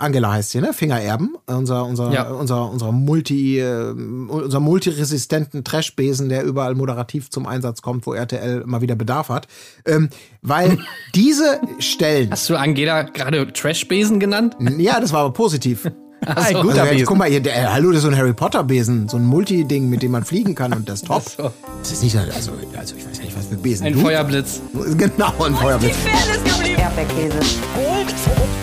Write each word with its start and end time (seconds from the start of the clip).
Angela 0.00 0.32
heißt 0.32 0.50
sie, 0.50 0.60
ne? 0.60 0.72
Fingererben, 0.72 1.36
unser, 1.46 1.84
unser, 1.84 2.10
ja. 2.10 2.30
unser, 2.30 2.70
unser 2.70 2.90
Multi, 2.90 3.58
äh, 3.58 3.92
unser 3.92 4.60
multiresistenten 4.60 5.62
Trashbesen, 5.62 6.28
der 6.28 6.42
überall 6.44 6.74
moderativ 6.74 7.30
zum 7.30 7.46
Einsatz 7.46 7.82
kommt, 7.82 8.06
wo 8.06 8.14
RTL 8.14 8.64
mal 8.64 8.80
wieder 8.80 8.94
Bedarf 8.94 9.28
hat. 9.28 9.46
Ähm, 9.86 10.08
weil 10.42 10.78
diese 11.14 11.60
Stellen. 11.78 12.30
Hast 12.30 12.48
du 12.48 12.56
Angela 12.56 13.02
gerade 13.02 13.52
Trashbesen 13.52 14.20
genannt? 14.20 14.56
Ja, 14.78 15.00
das 15.00 15.12
war 15.12 15.20
aber 15.20 15.32
positiv. 15.34 15.90
Ein 16.26 16.54
so. 16.54 16.62
guter 16.62 16.82
also, 16.82 16.92
Besen. 16.92 17.06
Guck 17.06 17.18
mal, 17.18 17.28
hier, 17.28 17.40
der, 17.40 17.72
hallo, 17.72 17.88
das 17.88 17.98
ist 17.98 18.02
so 18.02 18.08
ein 18.08 18.16
Harry 18.16 18.34
Potter 18.34 18.64
Besen, 18.64 19.08
so 19.08 19.16
ein 19.16 19.24
Multi-Ding, 19.24 19.88
mit 19.88 20.02
dem 20.02 20.12
man 20.12 20.24
fliegen 20.24 20.54
kann 20.54 20.72
und 20.74 20.88
das 20.88 20.96
ist 20.96 21.06
top. 21.06 21.22
So. 21.26 21.50
Das 21.78 21.92
ist 21.92 22.02
nicht, 22.02 22.16
also, 22.16 22.52
also 22.76 22.94
ich 22.96 23.06
weiß 23.06 23.18
ja 23.18 23.24
nicht, 23.24 23.36
was 23.36 23.46
für 23.46 23.56
Besen. 23.56 23.86
Ein 23.86 23.94
du? 23.94 24.00
Feuerblitz. 24.00 24.60
Genau, 24.96 25.32
ein 25.44 25.54
Feuerblitz. 25.54 25.96
Erdbeerkäse. 26.90 27.38
Gold, 27.74 28.14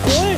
Bullshit. 0.04 0.37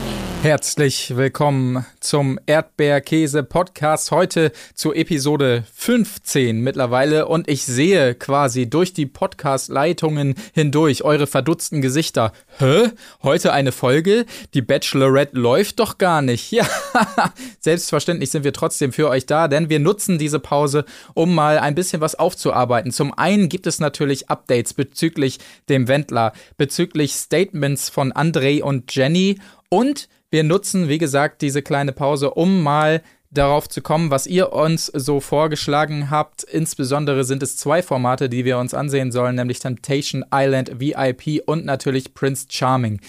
Herzlich 0.41 1.15
willkommen 1.15 1.85
zum 1.99 2.39
Erdbeerkäse-Podcast. 2.47 4.09
Heute 4.09 4.51
zur 4.73 4.95
Episode 4.95 5.65
15 5.75 6.61
mittlerweile 6.61 7.27
und 7.27 7.47
ich 7.47 7.63
sehe 7.63 8.15
quasi 8.15 8.67
durch 8.67 8.91
die 8.91 9.05
Podcast-Leitungen 9.05 10.33
hindurch 10.55 11.03
eure 11.03 11.27
verdutzten 11.27 11.83
Gesichter. 11.83 12.33
Hä? 12.57 12.89
Heute 13.21 13.53
eine 13.53 13.71
Folge? 13.71 14.25
Die 14.55 14.63
Bachelorette 14.63 15.37
läuft 15.37 15.79
doch 15.79 15.99
gar 15.99 16.23
nicht. 16.23 16.51
Ja, 16.61 16.65
selbstverständlich 17.59 18.31
sind 18.31 18.43
wir 18.43 18.51
trotzdem 18.51 18.91
für 18.91 19.09
euch 19.09 19.25
da, 19.25 19.47
denn 19.47 19.69
wir 19.69 19.79
nutzen 19.79 20.17
diese 20.17 20.39
Pause, 20.39 20.85
um 21.13 21.33
mal 21.33 21.59
ein 21.59 21.75
bisschen 21.75 22.01
was 22.01 22.15
aufzuarbeiten. 22.15 22.91
Zum 22.91 23.13
einen 23.13 23.47
gibt 23.47 23.67
es 23.67 23.79
natürlich 23.79 24.29
Updates 24.29 24.73
bezüglich 24.73 25.39
dem 25.69 25.87
Wendler, 25.87 26.33
bezüglich 26.57 27.13
Statements 27.13 27.89
von 27.89 28.11
André 28.11 28.61
und 28.63 28.93
Jenny 28.93 29.39
und 29.69 30.09
wir 30.31 30.43
nutzen, 30.43 30.89
wie 30.89 30.97
gesagt, 30.97 31.41
diese 31.41 31.61
kleine 31.61 31.91
Pause, 31.91 32.31
um 32.31 32.63
mal 32.63 33.01
darauf 33.29 33.69
zu 33.69 33.81
kommen, 33.81 34.11
was 34.11 34.27
ihr 34.27 34.51
uns 34.53 34.87
so 34.87 35.19
vorgeschlagen 35.19 36.09
habt. 36.09 36.43
Insbesondere 36.43 37.23
sind 37.23 37.43
es 37.43 37.57
zwei 37.57 37.81
Formate, 37.81 38.29
die 38.29 38.45
wir 38.45 38.57
uns 38.57 38.73
ansehen 38.73 39.11
sollen, 39.11 39.35
nämlich 39.35 39.59
Temptation 39.59 40.25
Island 40.33 40.79
VIP 40.79 41.43
und 41.45 41.65
natürlich 41.65 42.13
Prince 42.13 42.47
Charming. 42.49 42.99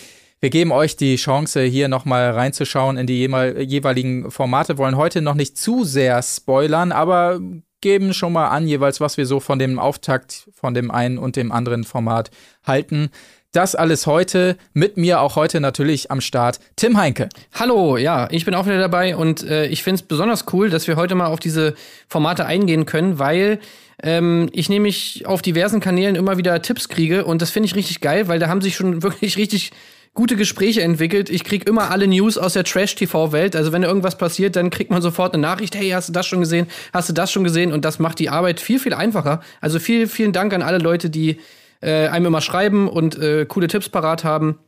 Wir 0.41 0.51
geben 0.51 0.73
euch 0.73 0.97
die 0.97 1.17
Chance, 1.17 1.63
hier 1.63 1.87
nochmal 1.87 2.31
reinzuschauen 2.33 2.97
in 2.97 3.07
die 3.07 3.21
jeweiligen 3.21 4.31
Formate, 4.31 4.77
wollen 4.79 4.97
heute 4.97 5.23
noch 5.23 5.35
nicht 5.35 5.57
zu 5.57 5.85
sehr 5.85 6.21
spoilern, 6.23 6.91
aber 6.91 7.41
geben 7.81 8.15
schon 8.15 8.33
mal 8.33 8.49
an, 8.49 8.67
jeweils, 8.67 9.01
was 9.01 9.17
wir 9.17 9.27
so 9.27 9.39
von 9.39 9.59
dem 9.59 9.79
Auftakt 9.79 10.49
von 10.53 10.75
dem 10.75 10.91
einen 10.91 11.19
und 11.19 11.37
dem 11.37 11.53
anderen 11.53 11.85
Format 11.85 12.31
halten. 12.65 13.11
Das 13.53 13.75
alles 13.75 14.07
heute, 14.07 14.57
mit 14.73 14.97
mir 14.97 15.21
auch 15.21 15.37
heute 15.37 15.61
natürlich 15.61 16.11
am 16.11 16.23
Start, 16.23 16.59
Tim 16.75 16.97
Heinke. 16.97 17.29
Hallo, 17.53 17.99
ja, 17.99 18.27
ich 18.31 18.47
bin 18.47 18.55
auch 18.55 18.65
wieder 18.65 18.79
dabei 18.79 19.15
und 19.15 19.43
äh, 19.43 19.67
ich 19.67 19.83
finde 19.83 19.97
es 19.97 20.09
besonders 20.09 20.47
cool, 20.55 20.71
dass 20.71 20.89
wir 20.89 20.97
heute 20.97 21.15
mal 21.15 21.27
auf 21.27 21.39
diese 21.39 21.75
Formate 22.09 22.47
eingehen 22.47 22.87
können, 22.87 23.19
weil 23.19 23.61
ähm, 24.03 24.49
ich 24.53 24.71
nämlich 24.71 25.27
auf 25.27 25.43
diversen 25.43 25.81
Kanälen 25.81 26.17
immer 26.17 26.39
wieder 26.39 26.63
Tipps 26.63 26.89
kriege 26.89 27.27
und 27.27 27.43
das 27.43 27.51
finde 27.51 27.67
ich 27.67 27.75
richtig 27.75 28.01
geil, 28.01 28.27
weil 28.27 28.39
da 28.39 28.49
haben 28.49 28.63
sich 28.63 28.75
schon 28.75 29.03
wirklich 29.03 29.37
richtig 29.37 29.73
gute 30.15 30.37
Gespräche 30.37 30.81
entwickelt. 30.81 31.29
Ich 31.29 31.45
krieg 31.45 31.69
immer 31.69 31.91
alle 31.91 32.07
News 32.07 32.39
aus 32.39 32.55
der 32.55 32.65
Trash-TV-Welt. 32.65 33.55
Also 33.55 33.71
wenn 33.73 33.83
irgendwas 33.83 34.17
passiert, 34.17 34.57
dann 34.57 34.71
kriegt 34.71 34.91
man 34.91 35.03
sofort 35.03 35.35
eine 35.35 35.43
Nachricht, 35.43 35.75
hey, 35.75 35.91
hast 35.91 36.09
du 36.09 36.15
das 36.15 36.27
schon 36.27 36.41
gesehen? 36.41 36.69
Hast 36.95 37.11
du 37.11 37.13
das 37.13 37.31
schon 37.31 37.45
gesehen? 37.45 37.71
Und 37.71 37.85
das 37.85 37.99
macht 37.99 38.19
die 38.19 38.31
Arbeit 38.31 38.61
viel, 38.61 38.79
viel 38.79 38.95
einfacher. 38.95 39.43
Also 39.61 39.79
viel, 39.79 40.07
vielen 40.07 40.33
Dank 40.33 40.55
an 40.55 40.63
alle 40.63 40.79
Leute, 40.79 41.11
die 41.11 41.39
äh, 41.83 42.09
einem 42.09 42.27
immer 42.27 42.41
schreiben 42.41 42.89
und 42.89 43.19
äh, 43.19 43.45
coole 43.47 43.69
Tipps 43.69 43.89
parat 43.89 44.25
haben. 44.25 44.59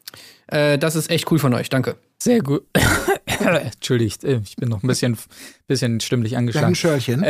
Äh, 0.49 0.79
das 0.79 0.97
ist 0.97 1.11
echt 1.11 1.31
cool 1.31 1.39
von 1.39 1.55
euch. 1.55 1.71
Danke. 1.71 1.97
Sehr 2.19 2.41
gut. 2.41 2.65
Entschuldigt, 3.27 4.25
äh, 4.25 4.41
ich 4.45 4.57
bin 4.57 4.69
noch 4.69 4.83
ein 4.83 4.87
bisschen, 4.87 5.17
bisschen 5.67 6.01
stimmlich 6.01 6.37
angeschlagen. 6.37 6.69
Ein 6.69 6.75
Schörchen. 6.75 7.25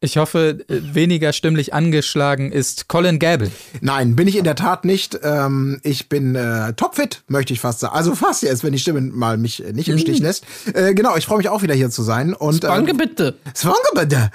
Äh, 0.00 0.06
ich 0.06 0.16
hoffe, 0.16 0.58
äh, 0.68 0.94
weniger 0.94 1.32
stimmlich 1.32 1.74
angeschlagen 1.74 2.52
ist 2.52 2.88
Colin 2.88 3.18
Gable. 3.18 3.50
Nein, 3.80 4.16
bin 4.16 4.28
ich 4.28 4.36
in 4.36 4.44
der 4.44 4.54
Tat 4.54 4.84
nicht. 4.84 5.18
Ähm, 5.22 5.80
ich 5.82 6.08
bin 6.08 6.34
äh, 6.34 6.72
topfit, 6.74 7.22
möchte 7.28 7.52
ich 7.52 7.60
fast 7.60 7.80
sagen. 7.80 7.94
Also 7.94 8.14
fast 8.14 8.42
jetzt, 8.42 8.64
wenn 8.64 8.72
die 8.72 8.78
Stimme 8.78 9.00
mal 9.00 9.36
mich 9.36 9.62
nicht 9.72 9.88
im 9.88 9.98
Stich 9.98 10.20
mhm. 10.20 10.26
lässt. 10.26 10.44
Äh, 10.72 10.94
genau, 10.94 11.16
ich 11.16 11.26
freue 11.26 11.38
mich 11.38 11.48
auch 11.48 11.62
wieder 11.62 11.74
hier 11.74 11.90
zu 11.90 12.02
sein. 12.02 12.34
Und, 12.34 12.56
Spange 12.56 12.90
ähm, 12.90 12.96
bitte. 12.96 13.36
Spange 13.54 13.76
bitte. 13.94 14.30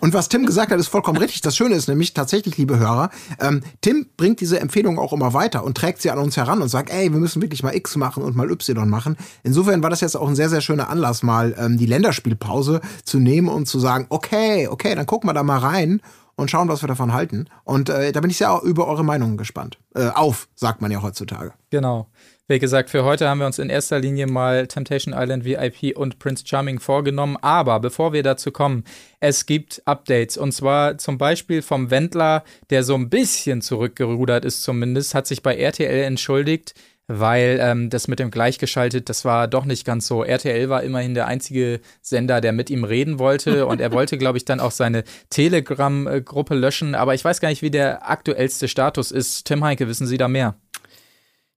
Und 0.00 0.14
was 0.14 0.28
Tim 0.28 0.46
gesagt 0.46 0.72
hat, 0.72 0.78
ist 0.78 0.88
vollkommen 0.88 1.18
richtig. 1.18 1.40
Das 1.40 1.56
Schöne 1.56 1.74
ist 1.74 1.88
nämlich 1.88 2.14
tatsächlich, 2.14 2.56
liebe 2.56 2.78
Hörer, 2.78 3.10
ähm, 3.40 3.62
Tim 3.80 4.06
bringt 4.16 4.40
diese 4.40 4.60
Empfehlung 4.60 4.98
auch 4.98 5.12
immer 5.12 5.34
weiter 5.34 5.64
und 5.64 5.76
trägt 5.76 6.02
sie 6.02 6.10
an 6.10 6.18
uns 6.18 6.36
heran 6.36 6.62
und 6.62 6.68
sagt, 6.68 6.90
ey, 6.90 7.12
wir 7.12 7.20
müssen 7.20 7.42
wirklich 7.42 7.62
mal 7.62 7.74
X 7.74 7.96
machen 7.96 8.22
und 8.22 8.36
mal 8.36 8.50
Y 8.50 8.88
machen. 8.88 9.16
Insofern 9.42 9.82
war 9.82 9.90
das 9.90 10.00
jetzt 10.00 10.16
auch 10.16 10.28
ein 10.28 10.36
sehr, 10.36 10.48
sehr 10.48 10.60
schöner 10.60 10.88
Anlass, 10.88 11.22
mal 11.22 11.54
ähm, 11.58 11.78
die 11.78 11.86
Länderspielpause 11.86 12.80
zu 13.04 13.18
nehmen 13.18 13.48
und 13.48 13.66
zu 13.66 13.80
sagen, 13.80 14.06
okay, 14.08 14.68
okay, 14.68 14.94
dann 15.00 15.06
gucken 15.06 15.30
wir 15.30 15.34
da 15.34 15.42
mal 15.42 15.58
rein 15.58 16.02
und 16.36 16.50
schauen, 16.50 16.68
was 16.68 16.82
wir 16.82 16.88
davon 16.88 17.14
halten. 17.14 17.46
Und 17.64 17.88
äh, 17.88 18.12
da 18.12 18.20
bin 18.20 18.28
ich 18.28 18.36
sehr 18.36 18.60
über 18.62 18.86
eure 18.86 19.02
Meinungen 19.02 19.38
gespannt. 19.38 19.78
Äh, 19.94 20.08
auf, 20.08 20.46
sagt 20.54 20.82
man 20.82 20.90
ja 20.90 21.00
heutzutage. 21.02 21.54
Genau. 21.70 22.08
Wie 22.48 22.58
gesagt, 22.58 22.90
für 22.90 23.04
heute 23.04 23.26
haben 23.26 23.38
wir 23.38 23.46
uns 23.46 23.58
in 23.58 23.70
erster 23.70 23.98
Linie 23.98 24.26
mal 24.26 24.66
Temptation 24.66 25.14
Island 25.16 25.44
VIP 25.46 25.96
und 25.96 26.18
Prince 26.18 26.44
Charming 26.46 26.80
vorgenommen. 26.80 27.38
Aber 27.40 27.80
bevor 27.80 28.12
wir 28.12 28.22
dazu 28.22 28.50
kommen, 28.52 28.84
es 29.20 29.46
gibt 29.46 29.80
Updates. 29.86 30.36
Und 30.36 30.52
zwar 30.52 30.98
zum 30.98 31.16
Beispiel 31.16 31.62
vom 31.62 31.90
Wendler, 31.90 32.44
der 32.68 32.82
so 32.82 32.94
ein 32.94 33.08
bisschen 33.08 33.62
zurückgerudert 33.62 34.44
ist 34.44 34.62
zumindest, 34.62 35.14
hat 35.14 35.26
sich 35.26 35.42
bei 35.42 35.56
RTL 35.56 36.04
entschuldigt, 36.04 36.74
weil 37.12 37.58
ähm, 37.60 37.90
das 37.90 38.06
mit 38.06 38.20
dem 38.20 38.30
Gleichgeschaltet, 38.30 39.08
das 39.08 39.24
war 39.24 39.48
doch 39.48 39.64
nicht 39.64 39.84
ganz 39.84 40.06
so. 40.06 40.22
RTL 40.22 40.68
war 40.68 40.84
immerhin 40.84 41.14
der 41.14 41.26
einzige 41.26 41.80
Sender, 42.00 42.40
der 42.40 42.52
mit 42.52 42.70
ihm 42.70 42.84
reden 42.84 43.18
wollte 43.18 43.66
und 43.68 43.80
er 43.80 43.90
wollte, 43.90 44.16
glaube 44.16 44.38
ich, 44.38 44.44
dann 44.44 44.60
auch 44.60 44.70
seine 44.70 45.02
Telegram-Gruppe 45.28 46.54
löschen. 46.54 46.94
Aber 46.94 47.14
ich 47.14 47.24
weiß 47.24 47.40
gar 47.40 47.48
nicht, 47.48 47.62
wie 47.62 47.70
der 47.70 48.08
aktuellste 48.08 48.68
Status 48.68 49.10
ist. 49.10 49.44
Tim 49.44 49.64
Heinke, 49.64 49.88
wissen 49.88 50.06
Sie 50.06 50.18
da 50.18 50.28
mehr? 50.28 50.54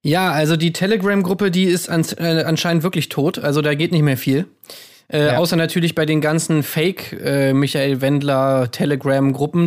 Ja, 0.02 0.32
also 0.32 0.56
die 0.56 0.72
Telegram-Gruppe, 0.72 1.52
die 1.52 1.64
ist 1.64 1.88
an, 1.88 2.04
äh, 2.18 2.42
anscheinend 2.42 2.82
wirklich 2.82 3.08
tot. 3.08 3.38
Also 3.38 3.62
da 3.62 3.74
geht 3.74 3.92
nicht 3.92 4.02
mehr 4.02 4.18
viel. 4.18 4.46
Äh, 5.08 5.26
ja. 5.26 5.36
Außer 5.38 5.56
natürlich 5.56 5.94
bei 5.94 6.06
den 6.06 6.20
ganzen 6.20 6.62
Fake 6.62 7.12
äh, 7.12 7.52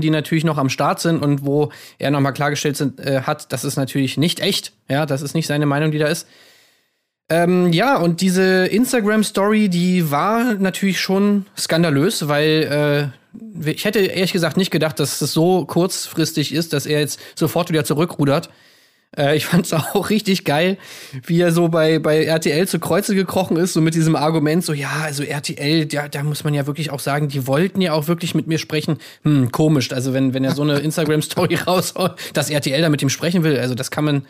die 0.01 0.09
natürlich 0.09 0.43
noch 0.43 0.57
am 0.57 0.69
Start 0.69 0.99
sind 0.99 1.21
und 1.21 1.45
wo 1.45 1.71
er 1.99 2.11
nochmal 2.11 2.33
klargestellt 2.33 2.77
sind, 2.77 2.99
äh, 2.99 3.21
hat, 3.21 3.51
das 3.53 3.63
ist 3.63 3.75
natürlich 3.75 4.17
nicht 4.17 4.39
echt. 4.39 4.73
Ja, 4.89 5.05
das 5.05 5.21
ist 5.21 5.35
nicht 5.35 5.47
seine 5.47 5.65
Meinung, 5.65 5.91
die 5.91 5.99
da 5.99 6.07
ist. 6.07 6.27
Ähm, 7.29 7.73
ja, 7.73 7.97
und 7.97 8.21
diese 8.21 8.67
Instagram-Story, 8.67 9.67
die 9.67 10.11
war 10.11 10.53
natürlich 10.55 10.99
schon 10.99 11.45
skandalös, 11.57 12.29
weil 12.29 13.11
äh, 13.63 13.69
ich 13.69 13.85
hätte 13.85 13.99
ehrlich 13.99 14.31
gesagt 14.31 14.55
nicht 14.55 14.71
gedacht, 14.71 14.99
dass 14.99 15.21
es 15.21 15.33
so 15.33 15.65
kurzfristig 15.65 16.53
ist, 16.53 16.71
dass 16.73 16.85
er 16.85 17.01
jetzt 17.01 17.19
sofort 17.35 17.69
wieder 17.69 17.83
zurückrudert. 17.83 18.49
Äh, 19.16 19.38
ich 19.38 19.45
fand 19.45 19.66
es 19.66 19.73
auch 19.73 20.09
richtig 20.09 20.44
geil, 20.44 20.78
wie 21.25 21.40
er 21.40 21.51
so 21.51 21.69
bei, 21.69 22.00
bei 22.00 22.25
RTL 22.25 22.68
zu 22.68 22.79
Kreuze 22.79 23.16
gekrochen 23.16 23.57
ist, 23.57 23.73
so 23.73 23.81
mit 23.81 23.95
diesem 23.95 24.16
Argument, 24.16 24.63
so, 24.63 24.73
ja, 24.73 25.01
also 25.03 25.23
RTL, 25.23 25.88
ja, 25.91 26.07
da 26.07 26.23
muss 26.23 26.44
man 26.44 26.53
ja 26.53 26.68
wirklich 26.68 26.91
auch 26.91 27.00
sagen, 27.00 27.28
die 27.28 27.47
wollten 27.47 27.81
ja 27.81 27.94
auch 27.94 28.07
wirklich 28.07 28.35
mit 28.35 28.47
mir 28.47 28.57
sprechen. 28.57 28.97
Hm, 29.23 29.51
komisch. 29.51 29.91
Also, 29.91 30.13
wenn, 30.13 30.34
wenn 30.34 30.44
er 30.44 30.53
so 30.53 30.63
eine 30.63 30.79
Instagram-Story 30.79 31.56
raushaut, 31.67 32.16
dass 32.34 32.50
RTL 32.50 32.81
da 32.81 32.90
mit 32.90 33.01
ihm 33.01 33.09
sprechen 33.09 33.44
will, 33.44 33.57
also 33.57 33.75
das 33.75 33.91
kann 33.91 34.06
man. 34.06 34.25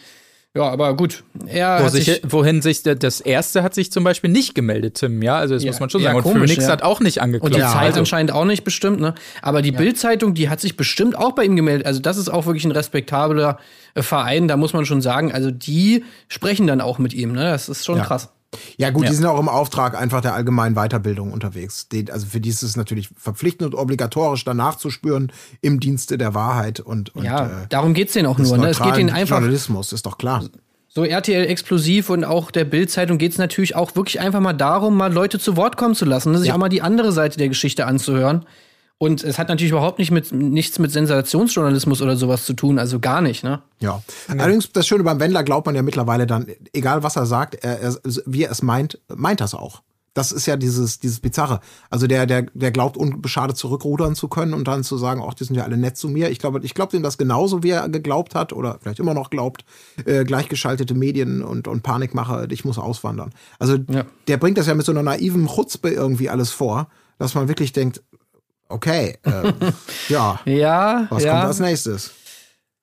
Ja, 0.56 0.64
aber 0.70 0.96
gut. 0.96 1.24
Er 1.46 1.84
Wo 1.84 1.90
sich, 1.90 2.22
wohin 2.28 2.64
sich 2.64 2.82
das 2.82 3.22
erste 3.22 3.62
hat 3.62 3.76
sich 3.76 3.92
zum 3.92 4.04
Beispiel 4.04 4.32
nicht 4.32 4.56
gemeldet, 4.56 4.96
Tim, 4.96 5.22
ja. 5.22 5.38
Also 5.38 5.54
das 5.54 5.64
ja, 5.64 5.70
muss 5.70 5.80
man 5.80 5.90
schon 5.90 6.02
sagen. 6.02 6.14
Ja, 6.14 6.18
und 6.18 6.24
komisch, 6.24 6.50
Phoenix 6.50 6.66
ja. 6.66 6.72
hat 6.72 6.82
auch 6.82 7.00
nicht 7.00 7.22
angeklagt. 7.22 7.54
Und 7.54 7.62
die 7.62 7.68
Zeit 7.68 7.88
also. 7.88 8.00
anscheinend 8.00 8.32
auch 8.32 8.46
nicht 8.46 8.64
bestimmt, 8.64 9.00
ne? 9.00 9.14
Aber 9.44 9.62
die 9.62 9.72
ja. 9.72 9.78
Bild-Zeitung, 9.78 10.34
die 10.34 10.50
hat 10.50 10.60
sich 10.60 10.76
bestimmt 10.76 11.16
auch 11.16 11.34
bei 11.34 11.44
ihm 11.44 11.56
gemeldet. 11.56 11.86
Also 11.86 12.00
das 12.00 12.18
ist 12.18 12.30
auch 12.30 12.48
wirklich 12.48 12.66
ein 12.66 12.72
respektabler 12.72 13.60
äh, 13.94 14.02
Verein, 14.02 14.48
da 14.48 14.58
muss 14.58 14.74
man 14.74 14.86
schon 14.86 15.02
sagen. 15.02 15.32
Also 15.32 15.52
die 15.52 16.04
sprechen 16.28 16.66
dann 16.66 16.82
auch 16.82 16.98
mit 16.98 17.14
ihm, 17.14 17.34
ne? 17.34 17.44
Das 17.44 17.70
ist 17.70 17.86
schon 17.86 18.02
krass. 18.02 18.30
Ja, 18.78 18.92
gut, 18.92 19.04
ja. 19.04 19.10
die 19.10 19.16
sind 19.16 19.26
auch 19.26 19.40
im 19.40 19.50
Auftrag 19.50 20.00
einfach 20.00 20.22
der 20.22 20.34
allgemeinen 20.34 20.76
Weiterbildung 20.76 21.32
unterwegs. 21.32 21.88
Also 22.12 22.28
für 22.28 22.40
die 22.40 22.50
ist 22.50 22.64
es 22.64 22.78
natürlich 22.78 23.10
verpflichtend 23.18 23.74
und 23.74 23.80
obligatorisch, 23.80 24.46
danach 24.46 24.78
zu 24.78 24.90
spüren 24.90 25.32
im 25.62 25.80
Dienste 25.80 26.18
der 26.18 26.34
Wahrheit 26.34 26.80
und. 26.80 27.14
und 27.16 27.24
ja, 27.24 27.46
äh, 27.46 27.68
darum 27.70 27.94
geht 27.94 28.08
es 28.08 28.14
denen 28.14 28.28
auch 28.28 28.38
nur. 28.38 28.58
Ne? 28.58 28.70
Es 28.70 28.82
geht 28.82 28.98
ihnen 28.98 29.10
einfach. 29.10 29.38
Journalismus, 29.38 29.92
ist 29.92 30.06
doch 30.06 30.18
klar. 30.18 30.44
So 30.88 31.04
RTL 31.04 31.46
Explosiv 31.46 32.10
und 32.10 32.24
auch 32.24 32.50
der 32.50 32.66
Bild-Zeitung 32.66 33.18
geht 33.18 33.34
es 33.34 33.38
natürlich 33.38 33.76
auch 33.76 33.96
wirklich 33.96 34.20
einfach 34.20 34.40
mal 34.40 34.54
darum, 34.54 34.96
mal 34.96 35.14
Leute 35.14 35.38
zu 35.38 35.56
Wort 35.56 35.78
kommen 35.78 35.94
zu 35.94 36.06
lassen, 36.06 36.32
ne? 36.32 36.40
sich 36.40 36.48
ja. 36.48 36.56
auch 36.56 36.58
mal 36.58 36.70
die 36.70 36.82
andere 36.82 37.12
Seite 37.12 37.38
der 37.38 37.50
Geschichte 37.50 37.86
anzuhören. 37.86 38.46
Und 39.00 39.24
es 39.24 39.38
hat 39.38 39.50
natürlich 39.50 39.72
überhaupt 39.72 40.00
nicht 40.00 40.10
mit, 40.10 40.32
nichts 40.32 40.80
mit 40.80 40.92
Sensationsjournalismus 40.92 42.02
oder 42.02 42.18
sowas 42.18 42.46
zu 42.46 42.54
tun, 42.54 42.80
also 42.80 43.00
gar 43.00 43.22
nicht, 43.22 43.44
ne? 43.44 43.62
Ja. 43.80 44.02
ja. 44.28 44.36
Allerdings, 44.40 44.72
das 44.72 44.88
Schöne 44.88 45.04
beim 45.04 45.20
Wendler 45.20 45.44
glaubt 45.44 45.68
man 45.68 45.76
ja 45.76 45.84
mittlerweile 45.84 46.26
dann, 46.26 46.48
egal 46.74 47.04
was 47.04 47.16
er 47.16 47.28
sagt, 47.28 47.56
er, 47.64 47.80
er, 47.80 47.96
wie 48.26 48.44
er 48.44 48.52
es 48.52 48.64
meint, 48.64 49.00
meint 49.16 49.42
er 49.42 49.46
es 49.46 49.54
auch. 49.54 49.84
Das 50.16 50.32
ist 50.32 50.48
ja 50.48 50.58
dieses, 50.58 51.00
dieses 51.00 51.20
Bizarre. 51.20 51.60
Also 51.92 52.08
der, 52.08 52.26
der, 52.26 52.48
der 52.56 52.72
glaubt, 52.72 52.98
unbeschadet 52.98 53.56
zurückrudern 53.56 54.16
zu 54.16 54.28
können 54.30 54.56
und 54.56 54.68
dann 54.68 54.84
zu 54.84 54.98
sagen, 54.98 55.22
ach, 55.24 55.36
die 55.36 55.44
sind 55.44 55.56
ja 55.56 55.64
alle 55.64 55.78
nett 55.78 55.96
zu 55.96 56.10
mir. 56.10 56.32
Ich 56.32 56.40
glaube, 56.40 56.60
ich 56.64 56.74
glaube 56.74 56.98
ihm 56.98 57.04
das 57.04 57.20
genauso, 57.20 57.62
wie 57.62 57.70
er 57.70 57.88
geglaubt 57.88 58.34
hat 58.34 58.52
oder 58.52 58.80
vielleicht 58.82 58.98
immer 58.98 59.14
noch 59.14 59.30
glaubt, 59.30 59.64
äh, 60.06 60.24
gleichgeschaltete 60.24 60.96
Medien 60.96 61.44
und, 61.44 61.68
und 61.68 61.84
Panikmacher, 61.84 62.50
ich 62.50 62.66
muss 62.66 62.80
auswandern. 62.80 63.30
Also 63.60 63.78
ja. 63.92 64.06
der 64.28 64.38
bringt 64.38 64.58
das 64.58 64.66
ja 64.66 64.74
mit 64.74 64.88
so 64.88 64.92
einer 64.92 65.04
naiven 65.04 65.46
Chutzpe 65.46 65.90
irgendwie 65.90 66.32
alles 66.32 66.50
vor, 66.50 66.88
dass 67.20 67.36
man 67.36 67.48
wirklich 67.48 67.72
denkt, 67.72 68.02
okay, 68.70 69.18
äh, 69.24 69.54
ja, 70.10 70.40
ja, 70.46 71.08
was 71.10 71.24
ja. 71.24 71.34
kommt 71.34 71.46
als 71.46 71.60
nächstes? 71.60 72.12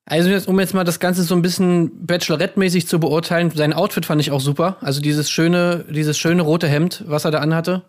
Also 0.07 0.29
jetzt, 0.29 0.47
um 0.47 0.59
jetzt 0.59 0.75
mal 0.75 0.83
das 0.83 0.99
Ganze 0.99 1.23
so 1.23 1.33
ein 1.35 1.41
bisschen 1.41 2.05
Bachelorette-mäßig 2.05 2.87
zu 2.87 2.99
beurteilen, 2.99 3.51
sein 3.55 3.73
Outfit 3.73 4.05
fand 4.05 4.21
ich 4.21 4.31
auch 4.31 4.39
super. 4.39 4.77
Also 4.81 5.01
dieses 5.01 5.31
schöne, 5.31 5.83
dieses 5.89 6.17
schöne 6.17 6.43
rote 6.43 6.67
Hemd, 6.67 7.03
was 7.07 7.25
er 7.25 7.31
da 7.31 7.39
anhatte, 7.39 7.81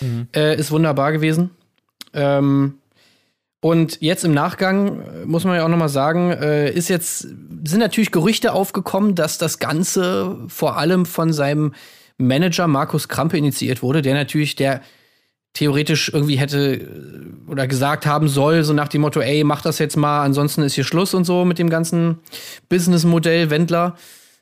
mhm. 0.00 0.28
äh, 0.36 0.54
ist 0.54 0.70
wunderbar 0.70 1.12
gewesen. 1.12 1.50
Ähm, 2.12 2.74
und 3.60 3.98
jetzt 4.02 4.24
im 4.24 4.34
Nachgang 4.34 5.00
äh, 5.00 5.24
muss 5.24 5.44
man 5.44 5.54
ja 5.54 5.64
auch 5.64 5.68
noch 5.68 5.78
mal 5.78 5.88
sagen, 5.88 6.32
äh, 6.32 6.70
ist 6.70 6.88
jetzt 6.88 7.20
sind 7.20 7.78
natürlich 7.78 8.10
Gerüchte 8.10 8.52
aufgekommen, 8.52 9.14
dass 9.14 9.38
das 9.38 9.58
Ganze 9.58 10.36
vor 10.48 10.76
allem 10.76 11.06
von 11.06 11.32
seinem 11.32 11.72
Manager 12.18 12.66
Markus 12.66 13.08
Krampe 13.08 13.38
initiiert 13.38 13.82
wurde, 13.82 14.02
der 14.02 14.14
natürlich 14.14 14.56
der 14.56 14.82
theoretisch 15.54 16.10
irgendwie 16.12 16.36
hätte 16.36 16.74
äh, 16.74 17.50
oder 17.50 17.66
gesagt 17.66 18.06
haben 18.06 18.28
soll, 18.28 18.64
so 18.64 18.72
nach 18.72 18.88
dem 18.88 19.02
Motto, 19.02 19.20
ey, 19.20 19.44
mach 19.44 19.62
das 19.62 19.78
jetzt 19.78 19.96
mal, 19.96 20.22
ansonsten 20.22 20.62
ist 20.62 20.74
hier 20.74 20.84
Schluss 20.84 21.14
und 21.14 21.24
so 21.24 21.44
mit 21.44 21.58
dem 21.58 21.70
ganzen 21.70 22.18
Businessmodell 22.68 23.50
Wendler. 23.50 23.96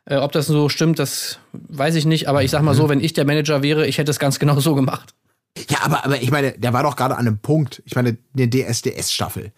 Äh, 0.04 0.16
ob 0.16 0.32
das 0.32 0.46
so 0.46 0.68
stimmt, 0.68 0.98
das 0.98 1.38
weiß 1.52 1.94
ich 1.96 2.06
nicht, 2.06 2.28
aber 2.28 2.42
ich 2.42 2.50
sag 2.50 2.62
mal 2.62 2.74
so, 2.74 2.84
mhm. 2.84 2.88
wenn 2.90 3.00
ich 3.00 3.12
der 3.12 3.24
Manager 3.24 3.62
wäre, 3.62 3.86
ich 3.86 3.98
hätte 3.98 4.10
es 4.10 4.18
ganz 4.18 4.38
genau 4.38 4.58
so 4.60 4.74
gemacht. 4.74 5.14
Ja, 5.68 5.78
aber, 5.82 6.04
aber 6.04 6.22
ich 6.22 6.30
meine, 6.30 6.52
der 6.52 6.72
war 6.72 6.82
doch 6.82 6.96
gerade 6.96 7.16
an 7.16 7.26
einem 7.26 7.38
Punkt. 7.38 7.82
Ich 7.84 7.96
meine, 7.96 8.16
eine 8.36 8.48
DSDS-Staffel. 8.48 9.52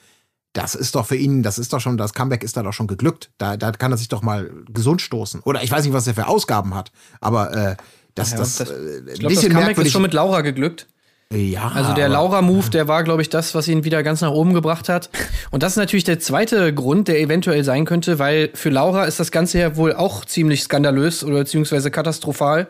Das 0.55 0.75
ist 0.75 0.95
doch 0.95 1.07
für 1.07 1.17
ihn, 1.17 1.43
das 1.43 1.59
ist 1.59 1.73
doch 1.73 1.81
schon, 1.81 1.97
das 1.97 2.13
Comeback 2.13 2.43
ist 2.43 2.57
da 2.57 2.63
doch 2.63 2.73
schon 2.73 2.87
geglückt. 2.87 3.31
Da, 3.39 3.57
da 3.57 3.73
kann 3.73 3.93
er 3.93 3.99
sich 3.99 4.09
doch 4.09 4.23
mal 4.23 4.51
gesund 4.69 5.01
stoßen. 5.01 5.41
Oder 5.41 5.63
ich 5.63 5.71
weiß 5.71 5.85
nicht, 5.85 5.93
was 5.93 6.07
er 6.07 6.15
für 6.15 6.27
Ausgaben 6.29 6.75
hat, 6.75 6.93
aber 7.21 7.55
äh, 7.55 7.77
das, 8.15 8.33
ja, 8.33 8.39
das, 8.39 8.57
das, 8.57 8.71
äh, 8.71 9.01
ich 9.13 9.21
glaube, 9.21 9.35
das 9.35 9.49
Comeback 9.49 9.79
ist 9.79 9.93
schon 9.93 10.03
mit 10.03 10.13
Laura 10.13 10.43
geglückt. 10.43 10.89
Ja. 11.33 11.73
Also 11.75 11.95
der 11.95 12.09
Laura-Move, 12.09 12.71
der 12.71 12.89
war, 12.89 13.05
glaube 13.05 13.23
ich, 13.23 13.31
das, 13.31 13.55
was 13.55 13.69
ihn 13.69 13.85
wieder 13.85 14.03
ganz 14.03 14.21
nach 14.21 14.31
oben 14.31 14.53
gebracht 14.55 14.89
hat. 14.89 15.11
Und 15.51 15.63
das 15.63 15.73
ist 15.73 15.77
natürlich 15.79 16.05
der 16.05 16.19
zweite 16.19 16.73
Grund, 16.75 17.09
der 17.09 17.21
eventuell 17.21 17.65
sein 17.65 17.85
könnte, 17.85 18.19
weil 18.19 18.51
für 18.55 18.71
Laura 18.71 19.05
ist 19.05 19.21
das 19.21 19.31
Ganze 19.31 19.59
ja 19.59 19.77
wohl 19.77 19.95
auch 19.95 20.25
ziemlich 20.25 20.63
skandalös 20.63 21.25
oder 21.25 21.39
beziehungsweise 21.39 21.91
katastrophal. 21.91 22.69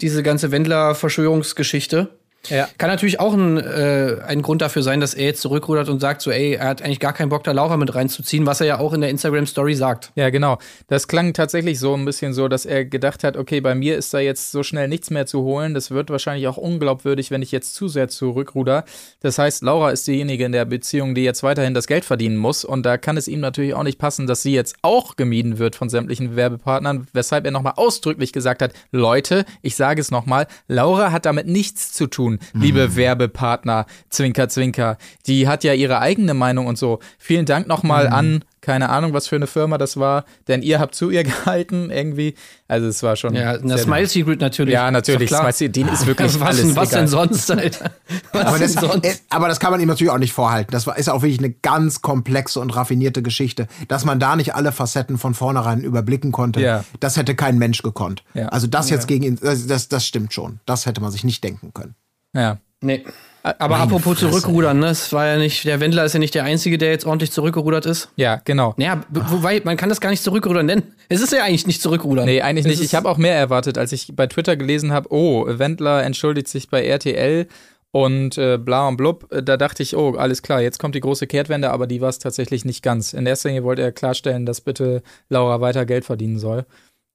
Diese 0.00 0.22
ganze 0.22 0.50
Wendler-Verschwörungsgeschichte. 0.50 2.19
Ja. 2.48 2.68
Kann 2.78 2.88
natürlich 2.88 3.20
auch 3.20 3.34
ein, 3.34 3.58
äh, 3.58 4.16
ein 4.26 4.40
Grund 4.40 4.62
dafür 4.62 4.82
sein, 4.82 5.00
dass 5.00 5.12
er 5.12 5.26
jetzt 5.26 5.42
zurückrudert 5.42 5.88
und 5.88 6.00
sagt 6.00 6.22
so, 6.22 6.30
ey, 6.30 6.54
er 6.54 6.68
hat 6.68 6.82
eigentlich 6.82 6.98
gar 6.98 7.12
keinen 7.12 7.28
Bock, 7.28 7.44
da 7.44 7.52
Laura 7.52 7.76
mit 7.76 7.94
reinzuziehen, 7.94 8.46
was 8.46 8.60
er 8.60 8.66
ja 8.66 8.78
auch 8.78 8.92
in 8.94 9.02
der 9.02 9.10
Instagram-Story 9.10 9.74
sagt. 9.74 10.10
Ja, 10.14 10.30
genau. 10.30 10.58
Das 10.88 11.06
klang 11.06 11.34
tatsächlich 11.34 11.78
so 11.78 11.94
ein 11.94 12.04
bisschen 12.04 12.32
so, 12.32 12.48
dass 12.48 12.64
er 12.64 12.84
gedacht 12.86 13.24
hat, 13.24 13.36
okay, 13.36 13.60
bei 13.60 13.74
mir 13.74 13.96
ist 13.96 14.14
da 14.14 14.20
jetzt 14.20 14.52
so 14.52 14.62
schnell 14.62 14.88
nichts 14.88 15.10
mehr 15.10 15.26
zu 15.26 15.42
holen. 15.42 15.74
Das 15.74 15.90
wird 15.90 16.08
wahrscheinlich 16.10 16.48
auch 16.48 16.56
unglaubwürdig, 16.56 17.30
wenn 17.30 17.42
ich 17.42 17.52
jetzt 17.52 17.74
zu 17.74 17.88
sehr 17.88 18.08
zurückruder. 18.08 18.84
Das 19.20 19.38
heißt, 19.38 19.62
Laura 19.62 19.90
ist 19.90 20.06
diejenige 20.06 20.46
in 20.46 20.52
der 20.52 20.64
Beziehung, 20.64 21.14
die 21.14 21.24
jetzt 21.24 21.42
weiterhin 21.42 21.74
das 21.74 21.86
Geld 21.86 22.06
verdienen 22.06 22.36
muss. 22.36 22.64
Und 22.64 22.86
da 22.86 22.96
kann 22.96 23.18
es 23.18 23.28
ihm 23.28 23.40
natürlich 23.40 23.74
auch 23.74 23.82
nicht 23.82 23.98
passen, 23.98 24.26
dass 24.26 24.42
sie 24.42 24.54
jetzt 24.54 24.76
auch 24.80 25.16
gemieden 25.16 25.58
wird 25.58 25.76
von 25.76 25.90
sämtlichen 25.90 26.36
Werbepartnern, 26.36 27.06
weshalb 27.12 27.44
er 27.44 27.50
nochmal 27.50 27.74
ausdrücklich 27.76 28.32
gesagt 28.32 28.62
hat, 28.62 28.72
Leute, 28.92 29.44
ich 29.60 29.76
sage 29.76 30.00
es 30.00 30.10
nochmal, 30.10 30.46
Laura 30.68 31.12
hat 31.12 31.26
damit 31.26 31.46
nichts 31.46 31.92
zu 31.92 32.06
tun 32.06 32.29
tun, 32.38 32.60
liebe 32.60 32.88
mhm. 32.88 32.96
Werbepartner, 32.96 33.86
Zwinker, 34.08 34.48
Zwinker. 34.48 34.98
Die 35.26 35.48
hat 35.48 35.64
ja 35.64 35.72
ihre 35.72 36.00
eigene 36.00 36.34
Meinung 36.34 36.66
und 36.66 36.78
so. 36.78 37.00
Vielen 37.18 37.46
Dank 37.46 37.66
nochmal 37.66 38.08
mhm. 38.08 38.12
an, 38.12 38.44
keine 38.60 38.90
Ahnung, 38.90 39.14
was 39.14 39.26
für 39.26 39.36
eine 39.36 39.46
Firma 39.46 39.78
das 39.78 39.96
war, 39.96 40.24
denn 40.48 40.62
ihr 40.62 40.80
habt 40.80 40.94
zu 40.94 41.10
ihr 41.10 41.24
gehalten 41.24 41.90
irgendwie. 41.90 42.34
Also 42.68 42.86
es 42.86 43.02
war 43.02 43.16
schon. 43.16 43.34
Ja, 43.34 43.52
eine 43.52 43.78
Smile 43.78 44.06
Secret 44.06 44.40
natürlich. 44.40 44.74
Ja, 44.74 44.90
natürlich. 44.90 45.30
Smile 45.30 45.52
Secret, 45.52 45.76
den 45.76 45.88
ist 45.88 46.06
wirklich 46.06 46.34
was, 46.40 46.58
alles 46.58 46.76
Was 46.76 46.90
denn 46.90 47.08
sonst, 47.08 47.50
Alter? 47.50 47.90
Was 48.32 48.46
aber, 48.46 48.58
das, 48.58 48.72
sonst? 48.74 49.04
Äh, 49.04 49.14
aber 49.30 49.48
das 49.48 49.60
kann 49.60 49.70
man 49.70 49.80
ihm 49.80 49.88
natürlich 49.88 50.10
auch 50.12 50.18
nicht 50.18 50.32
vorhalten. 50.32 50.70
Das 50.72 50.86
ist 50.86 51.08
auch 51.08 51.22
wirklich 51.22 51.38
eine 51.38 51.50
ganz 51.50 52.02
komplexe 52.02 52.60
und 52.60 52.74
raffinierte 52.76 53.22
Geschichte. 53.22 53.66
Dass 53.88 54.04
man 54.04 54.20
da 54.20 54.36
nicht 54.36 54.54
alle 54.54 54.72
Facetten 54.72 55.18
von 55.18 55.34
vornherein 55.34 55.80
überblicken 55.80 56.32
konnte, 56.32 56.60
ja. 56.60 56.84
das 57.00 57.16
hätte 57.16 57.34
kein 57.34 57.58
Mensch 57.58 57.82
gekonnt. 57.82 58.22
Ja. 58.34 58.48
Also 58.48 58.66
das 58.66 58.90
jetzt 58.90 59.02
ja. 59.10 59.16
gegen 59.16 59.24
ihn, 59.24 59.38
das, 59.40 59.88
das 59.88 60.06
stimmt 60.06 60.32
schon. 60.32 60.60
Das 60.66 60.86
hätte 60.86 61.00
man 61.00 61.10
sich 61.10 61.24
nicht 61.24 61.42
denken 61.42 61.72
können. 61.74 61.94
Ja. 62.34 62.58
Nee. 62.82 63.04
Aber 63.42 63.76
Meine 63.76 63.84
apropos 63.84 64.18
Fresse. 64.18 64.30
zurückrudern, 64.30 64.78
ne? 64.78 64.88
Es 64.88 65.12
war 65.14 65.26
ja 65.26 65.38
nicht, 65.38 65.64
der 65.64 65.80
Wendler 65.80 66.04
ist 66.04 66.12
ja 66.12 66.18
nicht 66.18 66.34
der 66.34 66.44
Einzige, 66.44 66.76
der 66.76 66.90
jetzt 66.90 67.06
ordentlich 67.06 67.32
zurückgerudert 67.32 67.86
ist. 67.86 68.10
Ja, 68.16 68.40
genau. 68.44 68.74
Naja, 68.76 69.00
wobei, 69.08 69.62
man 69.64 69.78
kann 69.78 69.88
das 69.88 70.00
gar 70.00 70.10
nicht 70.10 70.22
zurückrudern 70.22 70.66
nennen. 70.66 70.94
Es 71.08 71.22
ist 71.22 71.32
ja 71.32 71.44
eigentlich 71.44 71.66
nicht 71.66 71.80
zurückrudern. 71.80 72.26
Nee, 72.26 72.42
eigentlich 72.42 72.66
es 72.66 72.70
nicht. 72.78 72.82
Ich 72.82 72.94
habe 72.94 73.08
auch 73.08 73.16
mehr 73.16 73.34
erwartet, 73.34 73.78
als 73.78 73.92
ich 73.92 74.12
bei 74.14 74.26
Twitter 74.26 74.56
gelesen 74.56 74.92
habe, 74.92 75.10
oh, 75.10 75.46
Wendler 75.46 76.02
entschuldigt 76.04 76.48
sich 76.48 76.68
bei 76.68 76.84
RTL 76.84 77.46
und 77.92 78.36
äh, 78.36 78.58
bla 78.58 78.88
und 78.88 78.98
blub. 78.98 79.26
Da 79.30 79.56
dachte 79.56 79.82
ich, 79.82 79.96
oh, 79.96 80.16
alles 80.16 80.42
klar, 80.42 80.60
jetzt 80.60 80.78
kommt 80.78 80.94
die 80.94 81.00
große 81.00 81.26
Kehrtwende, 81.26 81.70
aber 81.70 81.86
die 81.86 82.02
war 82.02 82.10
es 82.10 82.18
tatsächlich 82.18 82.66
nicht 82.66 82.82
ganz. 82.82 83.14
In 83.14 83.24
erster 83.24 83.48
Linie 83.48 83.64
wollte 83.64 83.80
er 83.82 83.92
klarstellen, 83.92 84.44
dass 84.44 84.60
bitte 84.60 85.02
Laura 85.30 85.62
weiter 85.62 85.86
Geld 85.86 86.04
verdienen 86.04 86.38
soll. 86.38 86.66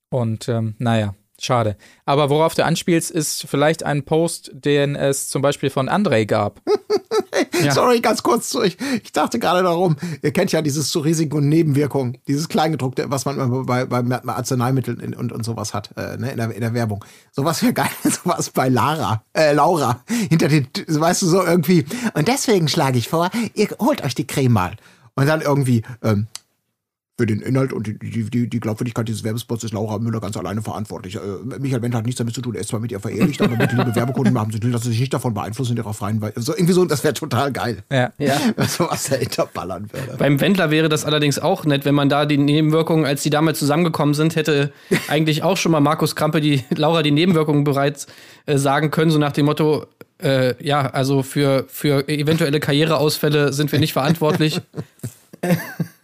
Und 0.09 0.49
ähm, 0.49 0.73
naja, 0.79 1.13
Schade. 1.39 1.75
Aber 2.05 2.29
worauf 2.29 2.55
du 2.55 2.63
anspielst, 2.63 3.11
ist 3.11 3.45
vielleicht 3.47 3.83
ein 3.83 4.03
Post, 4.03 4.51
den 4.53 4.95
es 4.95 5.27
zum 5.27 5.41
Beispiel 5.41 5.69
von 5.69 5.89
André 5.89 6.25
gab. 6.25 6.61
ja. 7.63 7.73
Sorry, 7.73 7.99
ganz 7.99 8.23
kurz. 8.23 8.55
Ich, 8.63 8.77
ich 9.03 9.11
dachte 9.11 9.37
gerade 9.37 9.61
darum, 9.61 9.97
ihr 10.21 10.31
kennt 10.31 10.53
ja 10.53 10.61
dieses 10.61 10.89
zu 10.89 10.99
Risiken 10.99 11.35
und 11.35 11.49
Nebenwirkungen, 11.49 12.17
dieses 12.27 12.47
Kleingedruckte, 12.47 13.11
was 13.11 13.25
man 13.25 13.65
bei, 13.65 13.85
bei, 13.85 14.01
bei 14.01 14.33
Arzneimitteln 14.33 15.13
und, 15.13 15.33
und 15.33 15.43
sowas 15.43 15.73
hat, 15.73 15.89
äh, 15.97 16.15
ne, 16.17 16.31
in, 16.31 16.37
der, 16.37 16.51
in 16.51 16.61
der 16.61 16.73
Werbung. 16.73 17.03
Sowas 17.33 17.61
wäre 17.61 17.73
geil, 17.73 17.89
sowas 18.03 18.49
bei 18.51 18.69
Lara, 18.69 19.21
äh, 19.33 19.51
Laura, 19.51 20.03
hinter 20.29 20.47
den, 20.47 20.67
weißt 20.87 21.21
du, 21.21 21.25
so 21.27 21.43
irgendwie. 21.43 21.85
Und 22.13 22.29
deswegen 22.29 22.69
schlage 22.69 22.97
ich 22.97 23.09
vor, 23.09 23.29
ihr 23.55 23.67
holt 23.79 24.03
euch 24.03 24.15
die 24.15 24.25
Creme 24.25 24.53
mal. 24.53 24.77
Und 25.15 25.27
dann 25.27 25.41
irgendwie, 25.41 25.83
ähm, 26.01 26.27
für 27.17 27.25
den 27.25 27.39
Inhalt 27.39 27.71
und 27.71 27.87
die, 27.87 28.29
die, 28.29 28.49
die 28.49 28.59
Glaubwürdigkeit 28.59 29.07
dieses 29.07 29.23
Werbespots 29.23 29.63
ist 29.63 29.73
Laura 29.73 29.99
Müller 29.99 30.19
ganz 30.19 30.35
alleine 30.35 30.61
verantwortlich. 30.61 31.15
Äh, 31.15 31.19
Michael 31.59 31.81
Wendt 31.81 31.95
hat 31.95 32.05
nichts 32.05 32.17
damit 32.17 32.35
zu 32.35 32.41
tun. 32.41 32.55
Er 32.55 32.61
ist 32.61 32.69
zwar 32.69 32.81
mit 32.81 32.91
ihr 32.91 32.99
verehelicht, 32.99 33.41
aber 33.41 33.55
mit 33.55 33.71
liebe 33.71 33.95
Werbekunden 33.95 34.37
haben 34.37 34.51
sie 34.51 34.59
lassen 34.59 34.89
sich 34.89 34.99
nicht 34.99 35.13
davon 35.13 35.33
beeinflussen 35.33 35.73
in 35.73 35.77
ihrer 35.77 35.93
freien 35.93 36.19
Weise. 36.19 36.35
Also 36.35 36.53
irgendwie 36.53 36.73
so, 36.73 36.83
das 36.83 37.05
wäre 37.05 37.13
total 37.13 37.53
geil. 37.53 37.83
Ja. 37.91 38.11
ja. 38.17 38.37
So 38.67 38.89
was 38.89 39.05
dahinter 39.05 39.47
ballern 39.53 39.87
würde. 39.93 40.17
Beim 40.17 40.41
Wendler 40.41 40.71
wäre 40.71 40.89
das 40.89 41.05
allerdings 41.05 41.39
auch 41.39 41.63
nett, 41.63 41.85
wenn 41.85 41.95
man 41.95 42.09
da 42.09 42.25
die 42.25 42.37
Nebenwirkungen, 42.37 43.05
als 43.05 43.23
die 43.23 43.29
damals 43.29 43.59
zusammengekommen 43.59 44.13
sind, 44.13 44.35
hätte 44.35 44.73
eigentlich 45.07 45.43
auch 45.43 45.55
schon 45.55 45.71
mal 45.71 45.79
Markus 45.79 46.15
Krampe 46.15 46.41
die 46.41 46.63
Laura 46.75 47.01
die 47.01 47.11
Nebenwirkungen 47.11 47.63
bereits 47.63 48.07
äh, 48.45 48.57
sagen 48.57 48.91
können, 48.91 49.11
so 49.11 49.19
nach 49.19 49.31
dem 49.31 49.45
Motto, 49.45 49.85
äh, 50.21 50.61
ja, 50.61 50.87
also 50.87 51.23
für, 51.23 51.65
für 51.69 52.09
eventuelle 52.09 52.59
Karriereausfälle 52.59 53.53
sind 53.53 53.71
wir 53.71 53.79
nicht 53.79 53.93
verantwortlich. 53.93 54.59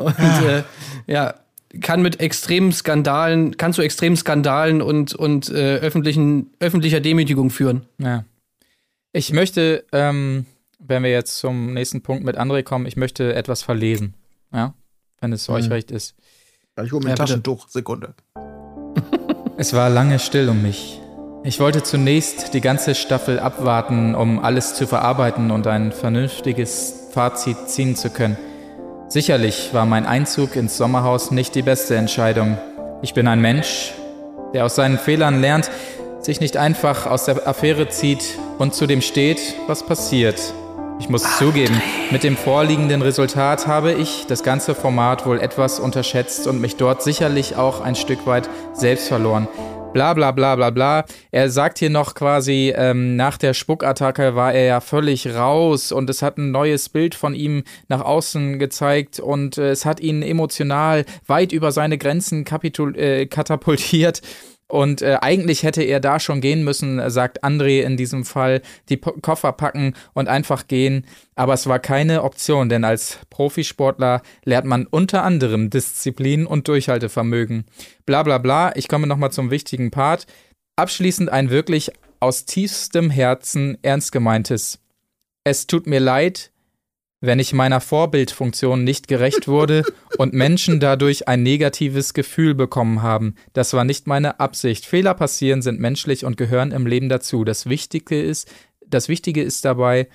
Und 0.00 0.18
äh, 0.18 0.62
ja, 1.06 1.34
kann 1.80 2.02
mit 2.02 2.20
extremen 2.20 2.72
Skandalen, 2.72 3.56
kann 3.56 3.72
zu 3.72 3.82
extremen 3.82 4.16
Skandalen 4.16 4.82
und, 4.82 5.14
und 5.14 5.48
äh, 5.50 5.76
öffentlichen, 5.76 6.52
öffentlicher 6.58 7.00
Demütigung 7.00 7.50
führen. 7.50 7.86
Ja. 7.98 8.24
Ich 9.12 9.32
möchte, 9.32 9.84
ähm, 9.92 10.46
wenn 10.78 11.02
wir 11.02 11.10
jetzt 11.10 11.38
zum 11.38 11.74
nächsten 11.74 12.02
Punkt 12.02 12.24
mit 12.24 12.38
André 12.38 12.62
kommen, 12.62 12.86
ich 12.86 12.96
möchte 12.96 13.34
etwas 13.34 13.62
verlesen. 13.62 14.14
Ja, 14.52 14.74
wenn 15.20 15.32
es 15.32 15.48
mhm. 15.48 15.54
euch 15.54 15.70
recht 15.70 15.90
ist. 15.90 16.14
Ich 16.82 16.92
hole 16.92 17.04
mir 17.04 17.10
ja, 17.10 17.16
Taschentuch, 17.16 17.68
Sekunde. 17.68 18.14
es 19.56 19.74
war 19.74 19.90
lange 19.90 20.18
still 20.18 20.48
um 20.48 20.62
mich. 20.62 21.00
Ich 21.42 21.60
wollte 21.60 21.82
zunächst 21.82 22.52
die 22.52 22.60
ganze 22.60 22.94
Staffel 22.94 23.38
abwarten, 23.38 24.14
um 24.14 24.40
alles 24.40 24.74
zu 24.74 24.86
verarbeiten 24.86 25.50
und 25.50 25.66
ein 25.66 25.92
vernünftiges 25.92 27.08
Fazit 27.12 27.68
ziehen 27.68 27.96
zu 27.96 28.10
können. 28.10 28.36
Sicherlich 29.10 29.74
war 29.74 29.86
mein 29.86 30.06
Einzug 30.06 30.54
ins 30.54 30.76
Sommerhaus 30.76 31.32
nicht 31.32 31.56
die 31.56 31.62
beste 31.62 31.96
Entscheidung. 31.96 32.56
Ich 33.02 33.12
bin 33.12 33.26
ein 33.26 33.40
Mensch, 33.40 33.92
der 34.54 34.64
aus 34.64 34.76
seinen 34.76 35.00
Fehlern 35.00 35.40
lernt, 35.40 35.68
sich 36.20 36.40
nicht 36.40 36.56
einfach 36.56 37.08
aus 37.08 37.24
der 37.24 37.44
Affäre 37.48 37.88
zieht 37.88 38.38
und 38.58 38.72
zu 38.72 38.86
dem 38.86 39.02
steht, 39.02 39.40
was 39.66 39.84
passiert. 39.84 40.54
Ich 41.00 41.08
muss 41.08 41.24
Ach, 41.26 41.38
zugeben, 41.40 41.82
mit 42.12 42.22
dem 42.22 42.36
vorliegenden 42.36 43.02
Resultat 43.02 43.66
habe 43.66 43.94
ich 43.94 44.26
das 44.28 44.44
ganze 44.44 44.76
Format 44.76 45.26
wohl 45.26 45.40
etwas 45.40 45.80
unterschätzt 45.80 46.46
und 46.46 46.60
mich 46.60 46.76
dort 46.76 47.02
sicherlich 47.02 47.56
auch 47.56 47.80
ein 47.80 47.96
Stück 47.96 48.28
weit 48.28 48.48
selbst 48.74 49.08
verloren 49.08 49.48
bla 49.92 50.14
bla 50.14 50.30
bla 50.30 50.56
bla 50.56 50.70
bla. 50.70 51.04
Er 51.30 51.50
sagt 51.50 51.78
hier 51.78 51.90
noch 51.90 52.14
quasi, 52.14 52.72
ähm, 52.76 53.16
nach 53.16 53.38
der 53.38 53.54
Spuckattacke 53.54 54.34
war 54.34 54.52
er 54.52 54.64
ja 54.64 54.80
völlig 54.80 55.34
raus 55.34 55.92
und 55.92 56.08
es 56.10 56.22
hat 56.22 56.38
ein 56.38 56.50
neues 56.50 56.88
Bild 56.88 57.14
von 57.14 57.34
ihm 57.34 57.64
nach 57.88 58.00
außen 58.00 58.58
gezeigt 58.58 59.20
und 59.20 59.58
äh, 59.58 59.70
es 59.70 59.84
hat 59.84 60.00
ihn 60.00 60.22
emotional 60.22 61.04
weit 61.26 61.52
über 61.52 61.72
seine 61.72 61.98
Grenzen 61.98 62.44
kapitul 62.44 62.96
äh, 62.96 63.26
katapultiert. 63.26 64.22
Und 64.70 65.02
äh, 65.02 65.18
eigentlich 65.20 65.64
hätte 65.64 65.82
er 65.82 65.98
da 66.00 66.20
schon 66.20 66.40
gehen 66.40 66.62
müssen, 66.62 67.10
sagt 67.10 67.42
André 67.42 67.82
in 67.82 67.96
diesem 67.96 68.24
Fall, 68.24 68.62
die 68.88 68.96
po 68.96 69.12
Koffer 69.20 69.52
packen 69.52 69.94
und 70.14 70.28
einfach 70.28 70.68
gehen. 70.68 71.06
Aber 71.34 71.54
es 71.54 71.66
war 71.66 71.80
keine 71.80 72.22
Option, 72.22 72.68
denn 72.68 72.84
als 72.84 73.18
Profisportler 73.30 74.22
lernt 74.44 74.66
man 74.66 74.86
unter 74.86 75.24
anderem 75.24 75.70
Disziplin 75.70 76.46
und 76.46 76.68
Durchhaltevermögen. 76.68 77.64
Bla 78.06 78.22
bla 78.22 78.38
bla. 78.38 78.76
Ich 78.76 78.88
komme 78.88 79.06
nochmal 79.06 79.32
zum 79.32 79.50
wichtigen 79.50 79.90
Part. 79.90 80.26
Abschließend 80.76 81.30
ein 81.30 81.50
wirklich 81.50 81.90
aus 82.20 82.44
tiefstem 82.44 83.10
Herzen 83.10 83.78
ernst 83.82 84.12
gemeintes. 84.12 84.78
Es 85.42 85.66
tut 85.66 85.86
mir 85.86 86.00
leid, 86.00 86.49
wenn 87.20 87.38
ich 87.38 87.52
meiner 87.52 87.80
Vorbildfunktion 87.80 88.82
nicht 88.82 89.06
gerecht 89.08 89.46
wurde 89.46 89.82
und 90.18 90.32
Menschen 90.32 90.80
dadurch 90.80 91.28
ein 91.28 91.42
negatives 91.42 92.14
Gefühl 92.14 92.54
bekommen 92.54 93.02
haben. 93.02 93.34
Das 93.52 93.72
war 93.74 93.84
nicht 93.84 94.06
meine 94.06 94.40
Absicht. 94.40 94.86
Fehler 94.86 95.14
passieren, 95.14 95.60
sind 95.62 95.78
menschlich 95.80 96.24
und 96.24 96.36
gehören 96.36 96.72
im 96.72 96.86
Leben 96.86 97.08
dazu. 97.08 97.44
Das 97.44 97.66
Wichtige 97.68 98.20
ist, 98.20 98.50
das 98.86 99.08
Wichtige 99.08 99.42
ist 99.42 99.64
dabei, 99.64 100.08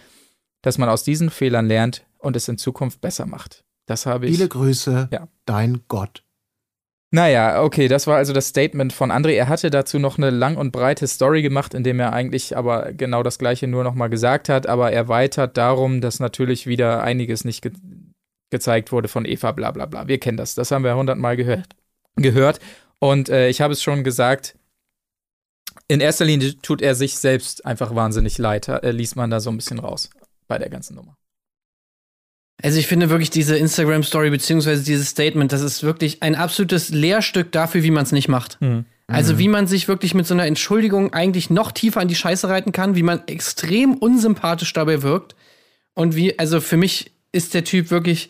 dass 0.63 0.77
man 0.79 0.89
aus 0.89 1.03
diesen 1.03 1.29
Fehlern 1.29 1.67
lernt 1.67 2.05
und 2.17 2.35
es 2.35 2.47
in 2.47 2.57
Zukunft 2.57 3.01
besser 3.01 3.27
macht. 3.27 3.63
Das 3.85 4.07
habe 4.07 4.25
ich. 4.25 4.35
Viele 4.35 4.49
Grüße, 4.49 5.09
Ja. 5.11 5.27
dein 5.45 5.83
Gott. 5.87 6.23
Naja, 7.15 7.63
okay, 7.63 7.87
das 7.87 8.07
war 8.07 8.17
also 8.17 8.33
das 8.33 8.49
Statement 8.49 8.91
von 8.91 9.09
André. 9.09 9.35
Er 9.35 9.47
hatte 9.47 9.69
dazu 9.69 9.99
noch 9.99 10.17
eine 10.17 10.31
lang 10.31 10.57
und 10.57 10.71
breite 10.71 11.07
Story 11.07 11.41
gemacht, 11.41 11.73
in 11.73 11.81
dem 11.81 11.97
er 11.97 12.11
eigentlich 12.11 12.57
aber 12.57 12.91
genau 12.91 13.23
das 13.23 13.39
Gleiche 13.39 13.67
nur 13.67 13.85
nochmal 13.85 14.09
gesagt 14.09 14.49
hat, 14.49 14.67
aber 14.67 14.91
erweitert 14.91 15.55
darum, 15.55 16.01
dass 16.01 16.19
natürlich 16.19 16.67
wieder 16.67 17.01
einiges 17.03 17.45
nicht 17.45 17.61
ge 17.61 17.71
gezeigt 18.51 18.91
wurde 18.91 19.07
von 19.07 19.23
Eva, 19.23 19.53
bla 19.53 19.71
bla 19.71 19.85
bla. 19.85 20.09
Wir 20.09 20.19
kennen 20.19 20.35
das, 20.35 20.55
das 20.55 20.71
haben 20.71 20.83
wir 20.83 20.97
hundertmal 20.97 21.37
gehört. 21.37 21.77
gehört. 22.17 22.59
Und 22.99 23.29
äh, 23.29 23.47
ich 23.47 23.61
habe 23.61 23.71
es 23.71 23.81
schon 23.81 24.03
gesagt, 24.03 24.57
in 25.87 26.01
erster 26.01 26.25
Linie 26.25 26.59
tut 26.61 26.81
er 26.81 26.95
sich 26.95 27.15
selbst 27.15 27.65
einfach 27.65 27.95
wahnsinnig 27.95 28.37
leid, 28.37 28.67
äh, 28.67 28.91
liest 28.91 29.15
man 29.15 29.29
da 29.29 29.39
so 29.39 29.49
ein 29.51 29.57
bisschen 29.57 29.79
raus 29.79 30.09
bei 30.49 30.57
der 30.57 30.69
ganzen 30.69 30.95
Nummer. 30.95 31.15
Also 32.61 32.79
ich 32.79 32.87
finde 32.87 33.09
wirklich 33.09 33.29
diese 33.29 33.57
Instagram-Story 33.57 34.29
beziehungsweise 34.29 34.83
dieses 34.83 35.09
Statement, 35.09 35.51
das 35.51 35.61
ist 35.61 35.83
wirklich 35.83 36.23
ein 36.23 36.35
absolutes 36.35 36.89
Lehrstück 36.89 37.51
dafür, 37.51 37.83
wie 37.83 37.91
man 37.91 38.03
es 38.03 38.11
nicht 38.11 38.27
macht. 38.27 38.57
Also 39.07 39.37
wie 39.37 39.47
man 39.47 39.67
sich 39.67 39.87
wirklich 39.87 40.13
mit 40.13 40.25
so 40.25 40.33
einer 40.33 40.45
Entschuldigung 40.45 41.13
eigentlich 41.13 41.49
noch 41.49 41.71
tiefer 41.71 42.01
an 42.01 42.07
die 42.07 42.15
Scheiße 42.15 42.49
reiten 42.49 42.71
kann, 42.71 42.95
wie 42.95 43.03
man 43.03 43.27
extrem 43.27 43.93
unsympathisch 43.93 44.73
dabei 44.73 45.03
wirkt. 45.03 45.35
Und 45.93 46.15
wie, 46.15 46.39
also 46.39 46.59
für 46.59 46.77
mich 46.77 47.11
ist 47.31 47.53
der 47.53 47.63
Typ 47.63 47.91
wirklich, 47.91 48.29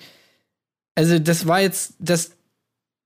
also 0.95 1.17
das 1.19 1.47
war 1.47 1.61
jetzt 1.61 1.93
das, 1.99 2.31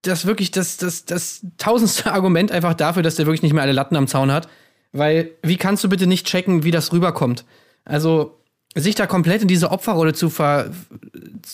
das 0.01 0.25
wirklich 0.25 0.51
das, 0.51 0.77
das, 0.77 1.05
das 1.05 1.45
tausendste 1.57 2.11
Argument 2.11 2.51
einfach 2.51 2.73
dafür, 2.73 3.03
dass 3.03 3.15
der 3.15 3.25
wirklich 3.25 3.43
nicht 3.43 3.53
mehr 3.53 3.63
alle 3.63 3.73
Latten 3.73 3.97
am 3.97 4.07
Zaun 4.07 4.31
hat. 4.31 4.49
Weil, 4.91 5.31
wie 5.43 5.57
kannst 5.57 5.83
du 5.83 5.89
bitte 5.89 6.07
nicht 6.07 6.25
checken, 6.25 6.63
wie 6.63 6.71
das 6.71 6.91
rüberkommt? 6.91 7.45
Also, 7.85 8.38
sich 8.79 8.95
da 8.95 9.07
komplett 9.07 9.41
in 9.41 9.48
diese 9.48 9.71
Opferrolle 9.71 10.13
zu 10.13 10.29
ver 10.29 10.71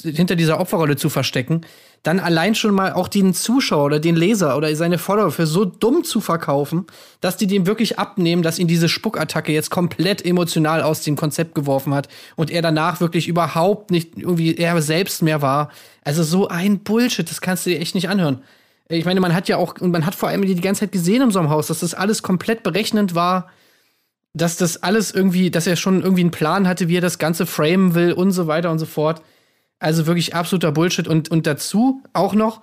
hinter 0.04 0.36
dieser 0.36 0.60
Opferrolle 0.60 0.96
zu 0.96 1.10
verstecken, 1.10 1.62
dann 2.04 2.20
allein 2.20 2.54
schon 2.54 2.74
mal 2.74 2.94
auch 2.94 3.08
den 3.08 3.34
Zuschauer 3.34 3.86
oder 3.86 4.00
den 4.00 4.16
Leser 4.16 4.58
oder 4.58 4.74
seine 4.76 4.98
Follower 4.98 5.32
für 5.32 5.48
so 5.48 5.66
dumm 5.66 6.04
zu 6.04 6.22
verkaufen, 6.22 6.86
dass 7.22 7.38
die 7.38 7.48
dem 7.48 7.66
wirklich 7.66 7.98
abnehmen, 7.98 8.44
dass 8.44 8.60
ihn 8.60 8.68
diese 8.68 8.90
Spuckattacke 8.90 9.52
jetzt 9.52 9.72
komplett 9.72 10.24
emotional 10.24 10.82
aus 10.82 11.02
dem 11.02 11.16
Konzept 11.16 11.56
geworfen 11.56 11.94
hat 11.94 12.08
und 12.36 12.52
er 12.52 12.62
danach 12.62 13.02
wirklich 13.02 13.28
überhaupt 13.28 13.90
nicht 13.90 14.18
irgendwie 14.18 14.56
er 14.56 14.80
selbst 14.82 15.24
mehr 15.24 15.42
war. 15.42 15.72
Also 16.04 16.24
so 16.24 16.48
ein 16.48 16.80
Bullshit, 16.80 17.30
das 17.30 17.42
kannst 17.42 17.66
du 17.66 17.72
dir 17.72 17.80
echt 17.80 17.96
nicht 17.96 18.10
anhören. 18.10 18.42
Ich 18.88 19.06
meine, 19.06 19.20
man 19.20 19.34
hat 19.34 19.48
ja 19.48 19.58
auch, 19.58 19.76
und 19.80 19.92
man 19.92 20.06
hat 20.06 20.14
vor 20.14 20.30
allem 20.30 20.44
die 20.44 20.56
ganze 20.62 20.82
Zeit 20.82 20.92
gesehen 20.92 21.24
in 21.24 21.32
so 21.32 21.40
einem 21.40 21.50
Haus, 21.50 21.68
dass 21.68 21.80
das 21.80 21.96
alles 21.96 22.22
komplett 22.22 22.62
berechnend 22.62 23.16
war, 23.16 23.50
dass 24.36 24.58
das 24.58 24.84
alles 24.84 25.12
irgendwie, 25.12 25.50
dass 25.50 25.66
er 25.66 25.78
schon 25.78 26.04
irgendwie 26.04 26.22
einen 26.22 26.32
Plan 26.32 26.68
hatte, 26.68 26.90
wie 26.90 26.98
er 26.98 27.02
das 27.02 27.20
Ganze 27.20 27.46
framen 27.46 27.96
will 27.96 28.12
und 28.12 28.32
so 28.32 28.48
weiter 28.48 28.70
und 28.70 28.80
so 28.80 28.86
fort. 28.86 29.22
Also 29.80 30.08
wirklich 30.08 30.36
absoluter 30.36 30.74
Bullshit 30.74 31.08
und, 31.08 31.32
und 31.32 31.48
dazu 31.48 32.04
auch 32.14 32.34
noch 32.34 32.62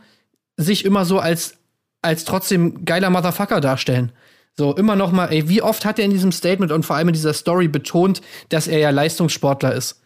sich 0.57 0.85
immer 0.85 1.05
so 1.07 1.19
als, 1.19 1.55
als 2.03 2.25
trotzdem 2.25 2.85
geiler 2.85 3.11
Motherfucker 3.11 3.61
darstellen. 3.61 4.13
So, 4.55 4.77
immer 4.77 4.97
noch 4.97 5.13
mal, 5.13 5.33
ey, 5.33 5.49
wie 5.49 5.63
oft 5.63 5.87
hat 5.87 5.99
er 5.99 6.05
in 6.05 6.11
diesem 6.11 6.31
Statement 6.31 6.73
und 6.73 6.85
vor 6.85 6.97
allem 6.97 7.09
in 7.09 7.15
dieser 7.15 7.33
Story 7.33 7.69
betont, 7.69 8.21
dass 8.51 8.69
er 8.69 8.79
ja 8.79 8.91
Leistungssportler 8.91 9.75
ist. 9.75 10.03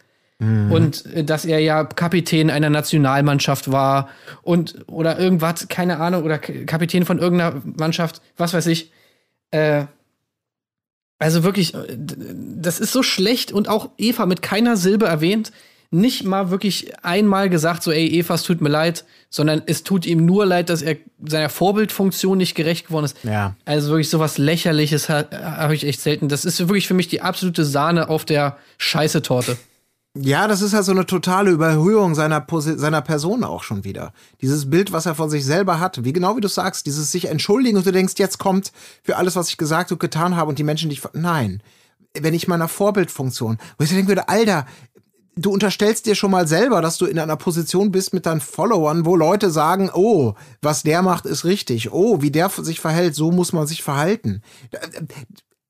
Und 0.71 1.05
äh, 1.07 1.23
dass 1.23 1.45
er 1.45 1.59
ja 1.59 1.83
Kapitän 1.83 2.49
einer 2.49 2.69
Nationalmannschaft 2.69 3.71
war 3.71 4.07
und 4.43 4.85
oder 4.87 5.19
irgendwas, 5.19 5.67
keine 5.67 5.99
Ahnung, 5.99 6.23
oder 6.23 6.37
Kapitän 6.37 7.05
von 7.05 7.17
irgendeiner 7.17 7.61
Mannschaft, 7.65 8.21
was 8.37 8.53
weiß 8.53 8.67
ich. 8.67 8.91
Äh, 9.51 9.87
also 11.19 11.43
wirklich, 11.43 11.73
äh, 11.73 11.97
das 11.97 12.79
ist 12.79 12.91
so 12.93 13.03
schlecht 13.03 13.51
und 13.51 13.67
auch 13.69 13.89
Eva 13.97 14.25
mit 14.25 14.41
keiner 14.41 14.77
Silbe 14.77 15.05
erwähnt. 15.07 15.51
Nicht 15.89 16.25
mal 16.25 16.49
wirklich 16.51 16.91
einmal 17.03 17.49
gesagt, 17.49 17.81
so, 17.81 17.91
ey, 17.93 18.05
Eva, 18.07 18.33
es 18.35 18.43
tut 18.43 18.59
mir 18.59 18.67
leid, 18.67 19.05
sondern 19.29 19.61
es 19.67 19.83
tut 19.83 20.05
ihm 20.05 20.25
nur 20.25 20.45
leid, 20.45 20.69
dass 20.69 20.81
er 20.81 20.97
seiner 21.25 21.47
Vorbildfunktion 21.47 22.37
nicht 22.37 22.55
gerecht 22.55 22.87
geworden 22.87 23.05
ist. 23.05 23.15
Ja. 23.23 23.55
Also 23.63 23.91
wirklich 23.91 24.09
sowas 24.09 24.37
Lächerliches 24.37 25.07
ha- 25.07 25.27
habe 25.31 25.75
ich 25.75 25.85
echt 25.85 26.01
selten. 26.01 26.27
Das 26.27 26.43
ist 26.43 26.59
wirklich 26.59 26.87
für 26.89 26.93
mich 26.93 27.07
die 27.07 27.21
absolute 27.21 27.63
Sahne 27.63 28.09
auf 28.09 28.25
der 28.25 28.57
Scheiße-Torte. 28.77 29.55
Ja, 30.19 30.47
das 30.47 30.61
ist 30.61 30.73
ja 30.73 30.83
so 30.83 30.91
eine 30.91 31.05
totale 31.05 31.51
Überhöhung 31.51 32.15
seiner, 32.15 32.41
Posi 32.41 32.77
seiner 32.77 33.01
Person 33.01 33.43
auch 33.43 33.63
schon 33.63 33.83
wieder. 33.83 34.13
Dieses 34.41 34.69
Bild, 34.69 34.91
was 34.91 35.05
er 35.05 35.15
von 35.15 35.29
sich 35.29 35.45
selber 35.45 35.79
hat, 35.79 36.03
wie 36.03 36.13
genau 36.13 36.35
wie 36.37 36.41
du 36.41 36.47
sagst, 36.47 36.85
dieses 36.85 37.11
sich 37.11 37.25
entschuldigen 37.25 37.77
und 37.77 37.85
du 37.85 37.91
denkst, 37.91 38.15
jetzt 38.17 38.37
kommt 38.37 38.71
für 39.03 39.17
alles, 39.17 39.35
was 39.35 39.49
ich 39.49 39.57
gesagt 39.57 39.91
und 39.91 39.99
getan 39.99 40.35
habe 40.35 40.49
und 40.49 40.59
die 40.59 40.63
Menschen, 40.63 40.89
die 40.89 40.95
ich. 40.95 41.03
Nein. 41.13 41.61
Wenn 42.19 42.33
ich 42.33 42.47
meiner 42.47 42.67
Vorbildfunktion, 42.67 43.57
wo 43.77 43.83
ich 43.83 43.91
denken 43.91 44.07
würde, 44.07 44.29
Alter, 44.29 44.65
du 45.35 45.51
unterstellst 45.51 46.05
dir 46.05 46.15
schon 46.15 46.31
mal 46.31 46.47
selber, 46.47 46.81
dass 46.81 46.97
du 46.97 47.05
in 47.05 47.19
einer 47.19 47.35
Position 47.35 47.91
bist 47.91 48.13
mit 48.13 48.25
deinen 48.25 48.41
Followern, 48.41 49.05
wo 49.05 49.15
Leute 49.15 49.51
sagen, 49.51 49.91
oh, 49.93 50.33
was 50.61 50.83
der 50.83 51.01
macht, 51.03 51.25
ist 51.25 51.45
richtig. 51.45 51.91
Oh, 51.91 52.21
wie 52.21 52.31
der 52.31 52.49
sich 52.49 52.79
verhält, 52.79 53.13
so 53.13 53.31
muss 53.31 53.53
man 53.53 53.67
sich 53.67 53.83
verhalten. 53.83 54.41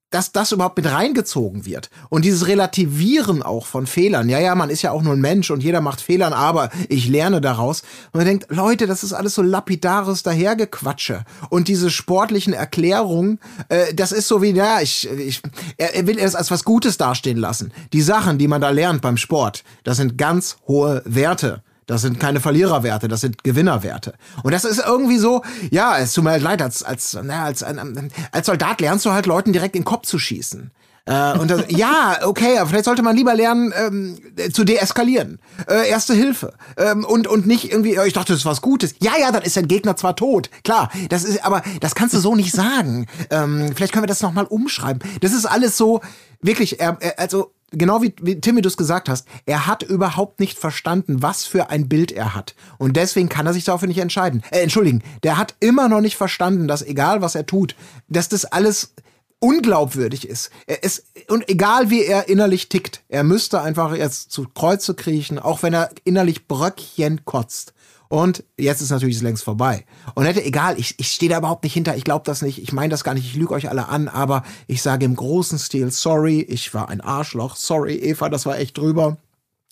Dass 0.09 0.31
das 0.31 0.51
überhaupt 0.53 0.77
mit 0.77 0.89
reingezogen 0.89 1.65
wird. 1.65 1.89
Und 2.09 2.23
dieses 2.23 2.47
Relativieren 2.47 3.43
auch 3.43 3.65
von 3.65 3.87
Fehlern. 3.87 4.29
Ja, 4.29 4.39
ja, 4.39 4.55
man 4.55 4.69
ist 4.69 4.81
ja 4.81 4.91
auch 4.91 5.01
nur 5.01 5.13
ein 5.13 5.21
Mensch 5.21 5.51
und 5.51 5.61
jeder 5.61 5.81
macht 5.81 5.99
Fehlern, 5.99 6.31
aber 6.33 6.69
ich 6.87 7.07
lerne 7.07 7.41
daraus. 7.41 7.81
Und 8.11 8.19
man 8.19 8.25
denkt, 8.25 8.45
Leute, 8.49 8.87
das 8.87 9.03
ist 9.03 9.13
alles 9.13 9.35
so 9.35 9.41
lapidares 9.41 10.23
Dahergequatsche. 10.23 11.25
Und 11.49 11.67
diese 11.67 11.89
sportlichen 11.89 12.53
Erklärungen, 12.53 13.39
äh, 13.69 13.93
das 13.93 14.11
ist 14.11 14.27
so 14.27 14.41
wie, 14.41 14.51
ja, 14.51 14.79
ich, 14.81 15.09
ich, 15.09 15.41
er, 15.77 15.95
er 15.95 16.07
will 16.07 16.19
es 16.19 16.35
als 16.35 16.51
was 16.51 16.63
Gutes 16.63 16.97
dastehen 16.97 17.37
lassen. 17.37 17.73
Die 17.91 18.01
Sachen, 18.01 18.37
die 18.37 18.47
man 18.47 18.61
da 18.61 18.69
lernt 18.69 19.01
beim 19.01 19.17
Sport, 19.17 19.63
das 19.83 19.97
sind 19.97 20.17
ganz 20.17 20.57
hohe 20.67 21.01
Werte. 21.05 21.63
Das 21.87 22.01
sind 22.01 22.19
keine 22.19 22.39
Verliererwerte, 22.41 23.07
das 23.07 23.21
sind 23.21 23.43
Gewinnerwerte. 23.43 24.13
Und 24.43 24.51
das 24.53 24.65
ist 24.65 24.83
irgendwie 24.85 25.17
so, 25.17 25.41
ja, 25.71 25.97
es 25.97 26.13
tut 26.13 26.23
mir 26.25 26.31
halt 26.31 26.43
leid, 26.43 26.61
als, 26.61 26.83
als, 26.83 27.17
na, 27.23 27.45
als, 27.45 27.63
ein- 27.63 28.11
als 28.31 28.45
Soldat 28.45 28.81
lernst 28.81 29.05
du 29.05 29.11
halt 29.11 29.25
Leuten 29.25 29.53
direkt 29.53 29.75
in 29.75 29.81
den 29.81 29.85
Kopf 29.85 30.05
zu 30.05 30.19
schießen. 30.19 30.71
Äh, 31.05 31.37
und 31.39 31.49
das, 31.49 31.63
ja, 31.69 32.17
okay, 32.23 32.57
aber 32.57 32.69
vielleicht 32.69 32.83
sollte 32.85 33.03
man 33.03 33.15
lieber 33.15 33.33
lernen, 33.33 33.73
ähm, 33.77 34.17
zu 34.51 34.65
deeskalieren. 34.65 35.39
Äh, 35.69 35.87
erste 35.89 36.13
Hilfe. 36.13 36.53
Ähm, 36.75 37.05
und, 37.05 37.25
und 37.25 37.47
nicht 37.47 37.71
irgendwie, 37.71 37.95
äh, 37.95 38.05
ich 38.05 38.11
dachte, 38.13 38.33
das 38.33 38.41
ist 38.41 38.45
was 38.45 38.61
Gutes. 38.61 38.93
Ja, 39.01 39.13
ja, 39.17 39.31
dann 39.31 39.43
ist 39.43 39.55
dein 39.55 39.69
Gegner 39.69 39.95
zwar 39.95 40.17
tot. 40.17 40.49
Klar, 40.65 40.91
das 41.07 41.23
ist, 41.23 41.45
aber 41.45 41.63
das 41.79 41.95
kannst 41.95 42.13
du 42.13 42.19
so 42.19 42.35
nicht 42.35 42.51
sagen. 42.53 43.07
Ähm, 43.29 43.71
vielleicht 43.73 43.93
können 43.93 44.03
wir 44.03 44.07
das 44.07 44.21
nochmal 44.21 44.43
umschreiben. 44.45 45.01
Das 45.21 45.31
ist 45.31 45.45
alles 45.45 45.77
so, 45.77 46.01
wirklich, 46.41 46.81
er, 46.81 46.97
also, 47.15 47.53
genau 47.71 48.01
wie, 48.01 48.13
wie 48.21 48.39
Timmy 48.39 48.61
du 48.61 48.67
es 48.67 48.77
gesagt 48.77 49.09
hast, 49.09 49.27
er 49.45 49.67
hat 49.67 49.83
überhaupt 49.83 50.39
nicht 50.39 50.57
verstanden, 50.57 51.21
was 51.21 51.45
für 51.45 51.69
ein 51.69 51.89
Bild 51.89 52.11
er 52.11 52.35
hat. 52.35 52.55
Und 52.77 52.95
deswegen 52.95 53.29
kann 53.29 53.45
er 53.45 53.53
sich 53.53 53.65
dafür 53.65 53.87
nicht 53.87 53.99
entscheiden. 53.99 54.43
Äh, 54.51 54.61
entschuldigen, 54.61 55.03
der 55.23 55.37
hat 55.37 55.55
immer 55.59 55.89
noch 55.89 56.01
nicht 56.01 56.17
verstanden, 56.17 56.67
dass 56.67 56.81
egal 56.81 57.21
was 57.21 57.35
er 57.35 57.45
tut, 57.45 57.75
dass 58.07 58.29
das 58.29 58.45
alles 58.45 58.93
unglaubwürdig 59.39 60.27
ist. 60.27 60.49
Er 60.65 60.83
ist. 60.83 61.05
Und 61.27 61.49
egal 61.49 61.89
wie 61.89 62.03
er 62.03 62.27
innerlich 62.27 62.69
tickt, 62.69 63.03
er 63.07 63.23
müsste 63.23 63.61
einfach 63.61 63.95
jetzt 63.95 64.31
zu 64.31 64.47
Kreuze 64.53 64.95
kriechen, 64.95 65.37
auch 65.39 65.63
wenn 65.63 65.73
er 65.73 65.89
innerlich 66.03 66.47
Bröckchen 66.47 67.25
kotzt. 67.25 67.73
Und 68.09 68.43
jetzt 68.57 68.81
ist 68.81 68.89
natürlich 68.91 69.21
längst 69.21 69.43
vorbei. 69.43 69.85
Und 70.15 70.25
hätte, 70.25 70.43
egal, 70.43 70.79
ich, 70.79 70.95
ich 70.99 71.07
stehe 71.11 71.29
da 71.29 71.37
überhaupt 71.39 71.63
nicht 71.63 71.73
hinter, 71.73 71.95
ich 71.97 72.03
glaube 72.03 72.23
das 72.25 72.41
nicht, 72.41 72.61
ich 72.61 72.71
meine 72.71 72.89
das 72.89 73.03
gar 73.03 73.13
nicht, 73.13 73.25
ich 73.25 73.35
lüge 73.35 73.53
euch 73.53 73.69
alle 73.69 73.87
an, 73.89 74.07
aber 74.07 74.43
ich 74.67 74.81
sage 74.81 75.05
im 75.05 75.15
großen 75.15 75.59
Stil, 75.59 75.91
sorry, 75.91 76.41
ich 76.41 76.73
war 76.73 76.89
ein 76.89 77.01
Arschloch, 77.01 77.55
sorry, 77.55 77.95
Eva, 77.95 78.29
das 78.29 78.45
war 78.45 78.57
echt 78.57 78.77
drüber. 78.77 79.17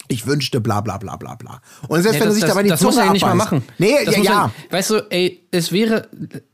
Ich 0.07 0.27
wünschte, 0.27 0.61
bla 0.61 0.81
bla 0.81 0.97
bla 0.99 1.15
bla 1.15 1.33
bla. 1.33 1.61
Und 1.87 2.03
selbst 2.03 2.19
Ja, 2.19 2.21
wenn 2.21 2.21
er 2.21 2.25
das- 2.27 2.33
sich 2.35 2.41
das- 2.43 2.49
dabei 2.51 2.63
die 2.63 2.69
das 2.69 2.79
Zunge 2.79 2.91
muss 2.91 2.97
er 2.99 3.05
ja 3.05 3.13
nicht 3.13 3.21
mal 3.25 3.33
machen. 3.33 3.63
Nee, 3.79 4.05
Das 4.05 4.15
ja, 4.17 4.21
ja. 4.23 4.51
Er, 4.69 4.77
weißt 4.77 4.89
du, 4.91 4.95
ey, 5.09 5.47
es 5.49 5.71
wäre 5.71 6.07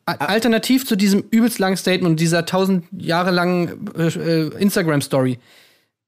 a- 0.05 0.13
alternativ 0.13 0.87
zu 0.87 0.95
diesem 0.95 1.21
übelst 1.31 1.59
langen 1.59 1.75
Statement 1.75 2.11
und 2.11 2.19
dieser 2.21 2.45
tausend 2.45 2.85
Jahre 2.97 3.31
langen 3.31 3.89
äh, 3.97 4.07
äh, 4.07 4.47
Instagram-Story. 4.57 5.39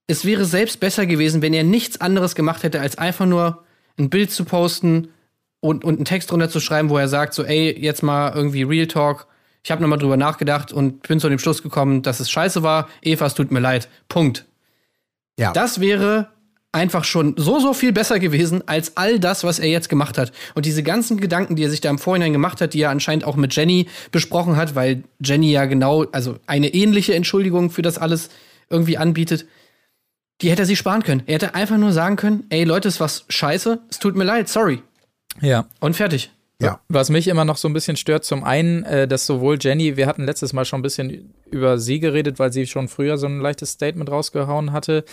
Es 0.07 0.23
wäre 0.23 0.45
selbst 0.45 0.79
besser 0.79 1.05
gewesen, 1.05 1.41
wenn 1.41 1.53
er 1.53 1.63
nichts 1.63 1.99
anderes 1.99 2.35
gemacht 2.35 2.63
hätte, 2.63 2.79
als 2.79 2.97
einfach 2.97 3.25
nur 3.25 3.63
ein 3.99 4.09
Bild 4.09 4.31
zu 4.31 4.45
posten 4.45 5.09
und, 5.63 5.85
und 5.85 5.95
einen 5.95 6.03
Text 6.03 6.29
drunter 6.29 6.49
zu 6.49 6.59
schreiben, 6.59 6.89
wo 6.89 6.97
er 6.97 7.07
sagt, 7.07 7.33
so, 7.33 7.45
ey, 7.45 7.73
jetzt 7.79 8.03
mal 8.03 8.33
irgendwie 8.35 8.63
Real 8.63 8.85
Talk. 8.85 9.27
Ich 9.63 9.71
habe 9.71 9.81
nochmal 9.81 9.97
drüber 9.97 10.17
nachgedacht 10.17 10.73
und 10.73 11.07
bin 11.07 11.21
zu 11.21 11.29
dem 11.29 11.39
Schluss 11.39 11.63
gekommen, 11.63 12.01
dass 12.01 12.19
es 12.19 12.29
scheiße 12.29 12.63
war. 12.63 12.89
Eva, 13.01 13.25
es 13.25 13.33
tut 13.33 13.49
mir 13.49 13.61
leid. 13.61 13.87
Punkt. 14.09 14.45
Ja. 15.39 15.53
Das 15.53 15.79
wäre 15.79 16.27
einfach 16.73 17.05
schon 17.05 17.35
so, 17.37 17.61
so 17.61 17.73
viel 17.73 17.93
besser 17.93 18.19
gewesen 18.19 18.67
als 18.67 18.97
all 18.97 19.21
das, 19.21 19.45
was 19.45 19.59
er 19.59 19.69
jetzt 19.69 19.87
gemacht 19.87 20.17
hat. 20.17 20.33
Und 20.53 20.65
diese 20.65 20.83
ganzen 20.83 21.17
Gedanken, 21.17 21.55
die 21.55 21.63
er 21.63 21.69
sich 21.69 21.79
da 21.79 21.89
im 21.89 21.97
Vorhinein 21.97 22.33
gemacht 22.33 22.59
hat, 22.59 22.73
die 22.73 22.81
er 22.81 22.89
anscheinend 22.89 23.23
auch 23.23 23.37
mit 23.37 23.55
Jenny 23.55 23.87
besprochen 24.11 24.57
hat, 24.57 24.75
weil 24.75 25.05
Jenny 25.23 25.49
ja 25.49 25.63
genau, 25.63 26.03
also 26.11 26.39
eine 26.45 26.73
ähnliche 26.73 27.15
Entschuldigung 27.15 27.69
für 27.69 27.83
das 27.83 27.97
alles 27.97 28.29
irgendwie 28.69 28.97
anbietet, 28.97 29.45
die 30.41 30.51
hätte 30.51 30.63
er 30.63 30.65
sich 30.65 30.79
sparen 30.79 31.03
können. 31.03 31.23
Er 31.25 31.35
hätte 31.35 31.55
einfach 31.55 31.77
nur 31.77 31.93
sagen 31.93 32.17
können, 32.17 32.43
ey 32.49 32.65
Leute, 32.65 32.89
es 32.89 32.99
war 32.99 33.09
scheiße, 33.29 33.79
es 33.89 33.99
tut 33.99 34.17
mir 34.17 34.25
leid, 34.25 34.49
sorry. 34.49 34.83
Ja. 35.41 35.67
Und 35.79 35.95
fertig. 35.95 36.31
Ja. 36.61 36.79
Was 36.87 37.09
mich 37.09 37.27
immer 37.27 37.45
noch 37.45 37.57
so 37.57 37.67
ein 37.67 37.73
bisschen 37.73 37.97
stört, 37.97 38.23
zum 38.23 38.43
einen, 38.43 38.83
äh, 38.83 39.07
dass 39.07 39.25
sowohl 39.25 39.57
Jenny, 39.59 39.97
wir 39.97 40.07
hatten 40.07 40.23
letztes 40.23 40.53
Mal 40.53 40.65
schon 40.65 40.79
ein 40.79 40.83
bisschen 40.83 41.33
über 41.51 41.77
sie 41.77 41.99
geredet, 41.99 42.39
weil 42.39 42.53
sie 42.53 42.67
schon 42.67 42.87
früher 42.87 43.17
so 43.17 43.27
ein 43.27 43.39
leichtes 43.41 43.71
Statement 43.71 44.09
rausgehauen 44.09 44.71
hatte. 44.71 45.03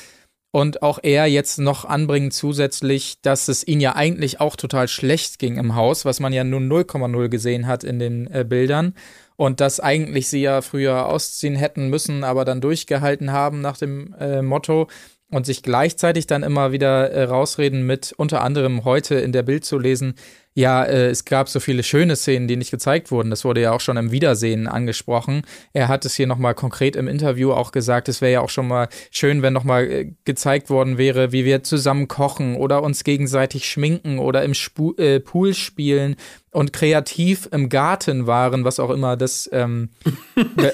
Und 0.52 0.82
auch 0.82 0.98
er 1.02 1.26
jetzt 1.26 1.58
noch 1.58 1.84
anbringen 1.84 2.32
zusätzlich, 2.32 3.20
dass 3.22 3.48
es 3.48 3.66
ihn 3.66 3.80
ja 3.80 3.94
eigentlich 3.94 4.40
auch 4.40 4.56
total 4.56 4.88
schlecht 4.88 5.38
ging 5.38 5.56
im 5.58 5.76
Haus, 5.76 6.04
was 6.04 6.18
man 6.18 6.32
ja 6.32 6.42
nur 6.42 6.60
0,0 6.60 7.28
gesehen 7.28 7.66
hat 7.68 7.84
in 7.84 7.98
den 7.98 8.28
äh, 8.32 8.44
Bildern. 8.44 8.94
Und 9.36 9.60
dass 9.60 9.80
eigentlich 9.80 10.28
sie 10.28 10.42
ja 10.42 10.60
früher 10.60 11.06
ausziehen 11.06 11.54
hätten 11.56 11.88
müssen, 11.88 12.24
aber 12.24 12.44
dann 12.44 12.60
durchgehalten 12.60 13.32
haben 13.32 13.60
nach 13.60 13.76
dem 13.76 14.14
äh, 14.18 14.42
Motto 14.42 14.88
und 15.30 15.46
sich 15.46 15.62
gleichzeitig 15.62 16.26
dann 16.26 16.42
immer 16.42 16.72
wieder 16.72 17.10
äh, 17.10 17.24
rausreden 17.24 17.86
mit 17.86 18.12
unter 18.16 18.42
anderem 18.42 18.84
heute 18.84 19.16
in 19.16 19.32
der 19.32 19.42
Bild 19.42 19.64
zu 19.64 19.78
lesen, 19.78 20.14
ja, 20.54 20.84
äh, 20.84 21.08
es 21.08 21.24
gab 21.24 21.48
so 21.48 21.60
viele 21.60 21.82
schöne 21.82 22.16
Szenen, 22.16 22.48
die 22.48 22.56
nicht 22.56 22.72
gezeigt 22.72 23.12
wurden. 23.12 23.30
Das 23.30 23.44
wurde 23.44 23.60
ja 23.60 23.72
auch 23.72 23.80
schon 23.80 23.96
im 23.96 24.10
Wiedersehen 24.10 24.66
angesprochen. 24.66 25.42
Er 25.72 25.86
hat 25.86 26.04
es 26.04 26.14
hier 26.14 26.26
nochmal 26.26 26.54
konkret 26.54 26.96
im 26.96 27.06
Interview 27.06 27.52
auch 27.52 27.70
gesagt, 27.70 28.08
es 28.08 28.20
wäre 28.20 28.32
ja 28.32 28.40
auch 28.40 28.50
schon 28.50 28.66
mal 28.66 28.88
schön, 29.12 29.42
wenn 29.42 29.52
nochmal 29.52 29.90
äh, 29.90 30.12
gezeigt 30.24 30.68
worden 30.68 30.98
wäre, 30.98 31.30
wie 31.30 31.44
wir 31.44 31.62
zusammen 31.62 32.08
kochen 32.08 32.56
oder 32.56 32.82
uns 32.82 33.04
gegenseitig 33.04 33.68
schminken 33.70 34.18
oder 34.18 34.42
im 34.42 34.54
Spu 34.54 34.94
äh, 34.96 35.20
Pool 35.20 35.54
spielen 35.54 36.16
und 36.52 36.72
kreativ 36.72 37.48
im 37.52 37.68
Garten 37.68 38.26
waren, 38.26 38.64
was 38.64 38.80
auch 38.80 38.90
immer 38.90 39.16
das 39.16 39.48
ähm, 39.52 39.90
be 40.34 40.72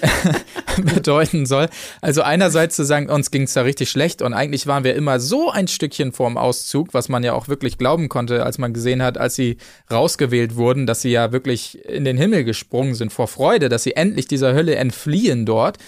bedeuten 0.94 1.44
soll. 1.44 1.68
Also 2.00 2.22
einerseits 2.22 2.76
zu 2.76 2.84
sagen, 2.84 3.10
uns 3.10 3.30
ging 3.30 3.42
es 3.42 3.52
da 3.52 3.62
richtig 3.62 3.90
schlecht 3.90 4.22
und 4.22 4.32
eigentlich 4.32 4.66
waren 4.66 4.84
wir 4.84 4.94
immer 4.94 5.20
so 5.20 5.50
ein 5.50 5.68
Stückchen 5.68 6.12
vorm 6.12 6.38
Auszug, 6.38 6.94
was 6.94 7.08
man 7.08 7.22
ja 7.24 7.34
auch 7.34 7.48
wirklich 7.48 7.76
glauben 7.76 8.08
konnte, 8.08 8.44
als 8.44 8.56
man 8.56 8.72
gesehen 8.72 9.02
hat, 9.02 9.18
als 9.18 9.34
sie 9.34 9.58
rausgewählt 9.90 10.56
wurden, 10.56 10.86
dass 10.86 11.02
sie 11.02 11.10
ja 11.10 11.32
wirklich 11.32 11.84
in 11.86 12.04
den 12.04 12.16
Himmel 12.16 12.44
gesprungen 12.44 12.94
sind 12.94 13.12
vor 13.12 13.28
Freude, 13.28 13.68
dass 13.68 13.82
sie 13.82 13.96
endlich 13.96 14.26
dieser 14.28 14.54
Hölle 14.54 14.76
entfliehen 14.76 15.46
dort. 15.46 15.78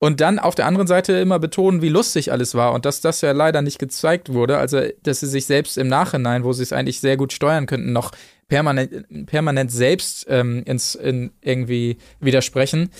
Und 0.00 0.20
dann 0.20 0.38
auf 0.38 0.54
der 0.54 0.66
anderen 0.66 0.86
Seite 0.86 1.14
immer 1.14 1.40
betonen, 1.40 1.82
wie 1.82 1.88
lustig 1.88 2.30
alles 2.30 2.54
war 2.54 2.72
und 2.72 2.84
dass 2.84 3.00
das 3.00 3.20
ja 3.20 3.32
leider 3.32 3.62
nicht 3.62 3.80
gezeigt 3.80 4.32
wurde. 4.32 4.58
Also, 4.58 4.80
dass 5.02 5.20
sie 5.20 5.26
sich 5.26 5.46
selbst 5.46 5.76
im 5.76 5.88
Nachhinein, 5.88 6.44
wo 6.44 6.52
sie 6.52 6.62
es 6.62 6.72
eigentlich 6.72 7.00
sehr 7.00 7.16
gut 7.16 7.32
steuern 7.32 7.66
könnten, 7.66 7.92
noch 7.92 8.12
permanent, 8.46 9.26
permanent 9.26 9.72
selbst 9.72 10.26
ähm, 10.28 10.62
ins, 10.66 10.94
in 10.94 11.32
irgendwie 11.42 11.98
widersprechen. 12.20 12.90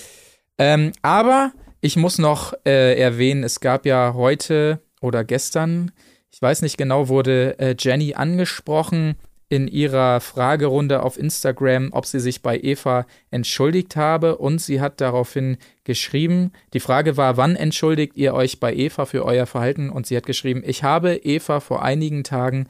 Ähm, 0.57 0.91
aber 1.01 1.53
ich 1.79 1.95
muss 1.95 2.17
noch 2.17 2.53
äh, 2.65 2.99
erwähnen, 2.99 3.45
es 3.45 3.61
gab 3.61 3.85
ja 3.85 4.13
heute 4.13 4.81
oder 5.01 5.23
gestern, 5.23 5.91
ich 6.31 6.41
weiß 6.41 6.61
nicht 6.61 6.77
genau, 6.77 7.07
wurde 7.07 7.57
äh, 7.59 7.75
Jenny 7.79 8.13
angesprochen 8.13 9.15
in 9.49 9.67
ihrer 9.67 10.21
Fragerunde 10.21 11.01
auf 11.01 11.17
Instagram, 11.17 11.89
ob 11.91 12.05
sie 12.05 12.19
sich 12.19 12.43
bei 12.43 12.59
Eva 12.59 13.07
entschuldigt 13.31 13.95
habe 13.95 14.37
und 14.37 14.61
sie 14.61 14.79
hat 14.79 15.01
daraufhin 15.01 15.57
geschrieben, 15.83 16.51
die 16.73 16.79
Frage 16.79 17.17
war, 17.17 17.35
wann 17.35 17.55
entschuldigt 17.55 18.15
ihr 18.15 18.35
euch 18.35 18.59
bei 18.59 18.73
Eva 18.75 19.05
für 19.05 19.25
euer 19.25 19.47
Verhalten? 19.47 19.89
Und 19.89 20.05
sie 20.05 20.15
hat 20.15 20.27
geschrieben, 20.27 20.61
ich 20.63 20.83
habe 20.83 21.15
Eva 21.15 21.59
vor 21.59 21.81
einigen 21.81 22.23
Tagen 22.23 22.67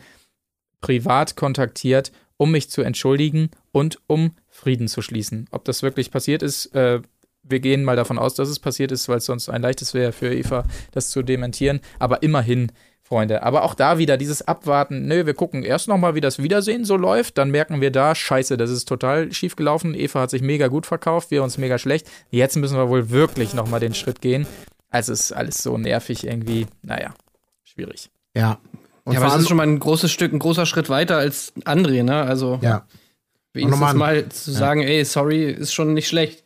privat 0.79 1.35
kontaktiert, 1.35 2.13
um 2.37 2.51
mich 2.51 2.69
zu 2.69 2.81
entschuldigen 2.81 3.49
und 3.73 3.99
um 4.07 4.31
Frieden 4.47 4.87
zu 4.87 5.01
schließen. 5.01 5.47
Ob 5.51 5.65
das 5.65 5.83
wirklich 5.83 6.11
passiert 6.11 6.41
ist, 6.41 6.73
äh, 6.73 7.01
wir 7.43 7.59
gehen 7.59 7.83
mal 7.83 7.95
davon 7.95 8.17
aus, 8.17 8.35
dass 8.35 8.47
es 8.47 8.59
passiert 8.59 8.91
ist, 8.91 9.09
weil 9.09 9.17
es 9.17 9.25
sonst 9.25 9.49
ein 9.49 9.61
leichtes 9.61 9.93
wäre 9.93 10.11
für 10.11 10.33
Eva, 10.33 10.63
das 10.91 11.09
zu 11.09 11.23
dementieren. 11.23 11.81
Aber 11.97 12.23
immerhin 12.23 12.71
Freunde. 13.09 13.41
Aber 13.41 13.63
auch 13.63 13.73
da 13.73 13.97
wieder 13.97 14.17
dieses 14.17 14.47
Abwarten. 14.47 15.07
Nö, 15.07 15.25
wir 15.25 15.33
gucken 15.33 15.63
erst 15.63 15.87
nochmal, 15.87 16.13
wie 16.13 16.21
das 16.21 16.41
Wiedersehen 16.41 16.85
so 16.85 16.95
läuft. 16.95 17.39
Dann 17.39 17.49
merken 17.49 17.81
wir 17.81 17.89
da, 17.89 18.13
scheiße, 18.13 18.55
das 18.55 18.69
ist 18.69 18.87
total 18.87 19.33
schief 19.33 19.55
gelaufen. 19.55 19.95
Eva 19.95 20.21
hat 20.21 20.29
sich 20.29 20.43
mega 20.43 20.67
gut 20.67 20.85
verkauft, 20.85 21.31
wir 21.31 21.41
uns 21.41 21.57
mega 21.57 21.79
schlecht. 21.79 22.07
Jetzt 22.29 22.55
müssen 22.55 22.77
wir 22.77 22.87
wohl 22.87 23.09
wirklich 23.09 23.55
nochmal 23.55 23.79
den 23.79 23.95
Schritt 23.95 24.21
gehen. 24.21 24.45
Also 24.91 25.11
ist 25.11 25.31
alles 25.31 25.57
so 25.57 25.77
nervig 25.77 26.25
irgendwie. 26.25 26.67
Naja, 26.83 27.13
schwierig. 27.63 28.11
Ja. 28.35 28.59
Und 29.05 29.13
ja, 29.13 29.21
aber 29.21 29.33
es 29.33 29.41
ist 29.41 29.47
schon 29.47 29.57
mal 29.57 29.65
ein 29.65 29.79
großes 29.79 30.11
Stück, 30.11 30.31
ein 30.31 30.39
großer 30.39 30.67
Schritt 30.67 30.89
weiter 30.89 31.17
als 31.17 31.53
André, 31.65 32.03
ne? 32.03 32.21
Also, 32.21 32.59
ja. 32.61 32.85
wenigstens 33.53 33.93
mal 33.95 34.29
zu 34.29 34.51
sagen, 34.51 34.81
ja. 34.81 34.87
ey, 34.87 35.03
sorry, 35.03 35.45
ist 35.45 35.73
schon 35.73 35.95
nicht 35.95 36.07
schlecht. 36.07 36.43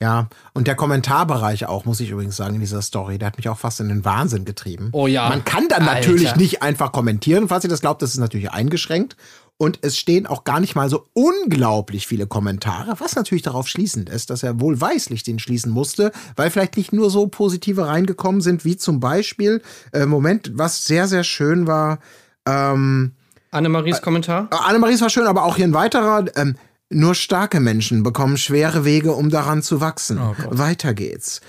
Ja, 0.00 0.28
und 0.54 0.68
der 0.68 0.76
Kommentarbereich 0.76 1.66
auch, 1.66 1.84
muss 1.84 1.98
ich 1.98 2.10
übrigens 2.10 2.36
sagen, 2.36 2.54
in 2.54 2.60
dieser 2.60 2.82
Story, 2.82 3.18
der 3.18 3.26
hat 3.26 3.36
mich 3.36 3.48
auch 3.48 3.58
fast 3.58 3.80
in 3.80 3.88
den 3.88 4.04
Wahnsinn 4.04 4.44
getrieben. 4.44 4.90
Oh 4.92 5.08
ja. 5.08 5.28
Man 5.28 5.44
kann 5.44 5.66
dann 5.68 5.82
Alter. 5.82 5.94
natürlich 5.94 6.36
nicht 6.36 6.62
einfach 6.62 6.92
kommentieren, 6.92 7.48
falls 7.48 7.64
ihr 7.64 7.70
das 7.70 7.80
glaubt, 7.80 8.00
das 8.02 8.10
ist 8.10 8.20
natürlich 8.20 8.52
eingeschränkt. 8.52 9.16
Und 9.60 9.80
es 9.82 9.98
stehen 9.98 10.28
auch 10.28 10.44
gar 10.44 10.60
nicht 10.60 10.76
mal 10.76 10.88
so 10.88 11.08
unglaublich 11.14 12.06
viele 12.06 12.28
Kommentare, 12.28 12.94
was 13.00 13.16
natürlich 13.16 13.42
darauf 13.42 13.66
schließend 13.66 14.08
ist, 14.08 14.30
dass 14.30 14.44
er 14.44 14.60
wohlweislich 14.60 15.24
den 15.24 15.40
schließen 15.40 15.72
musste, 15.72 16.12
weil 16.36 16.50
vielleicht 16.50 16.76
nicht 16.76 16.92
nur 16.92 17.10
so 17.10 17.26
positive 17.26 17.88
reingekommen 17.88 18.40
sind, 18.40 18.64
wie 18.64 18.76
zum 18.76 19.00
Beispiel, 19.00 19.60
äh, 19.92 20.06
Moment, 20.06 20.52
was 20.54 20.86
sehr, 20.86 21.08
sehr 21.08 21.24
schön 21.24 21.66
war, 21.66 21.98
ähm, 22.46 23.16
Annemaries 23.50 24.02
Kommentar? 24.02 24.48
Äh, 24.52 24.56
Annemaries 24.56 25.00
war 25.00 25.10
schön, 25.10 25.26
aber 25.26 25.44
auch 25.44 25.56
hier 25.56 25.66
ein 25.66 25.74
weiterer. 25.74 26.26
Ähm, 26.36 26.56
nur 26.90 27.14
starke 27.14 27.60
Menschen 27.60 28.02
bekommen 28.02 28.36
schwere 28.36 28.84
Wege, 28.84 29.12
um 29.12 29.30
daran 29.30 29.62
zu 29.62 29.80
wachsen. 29.80 30.18
Oh 30.18 30.34
Weiter 30.50 30.94
geht's. 30.94 31.40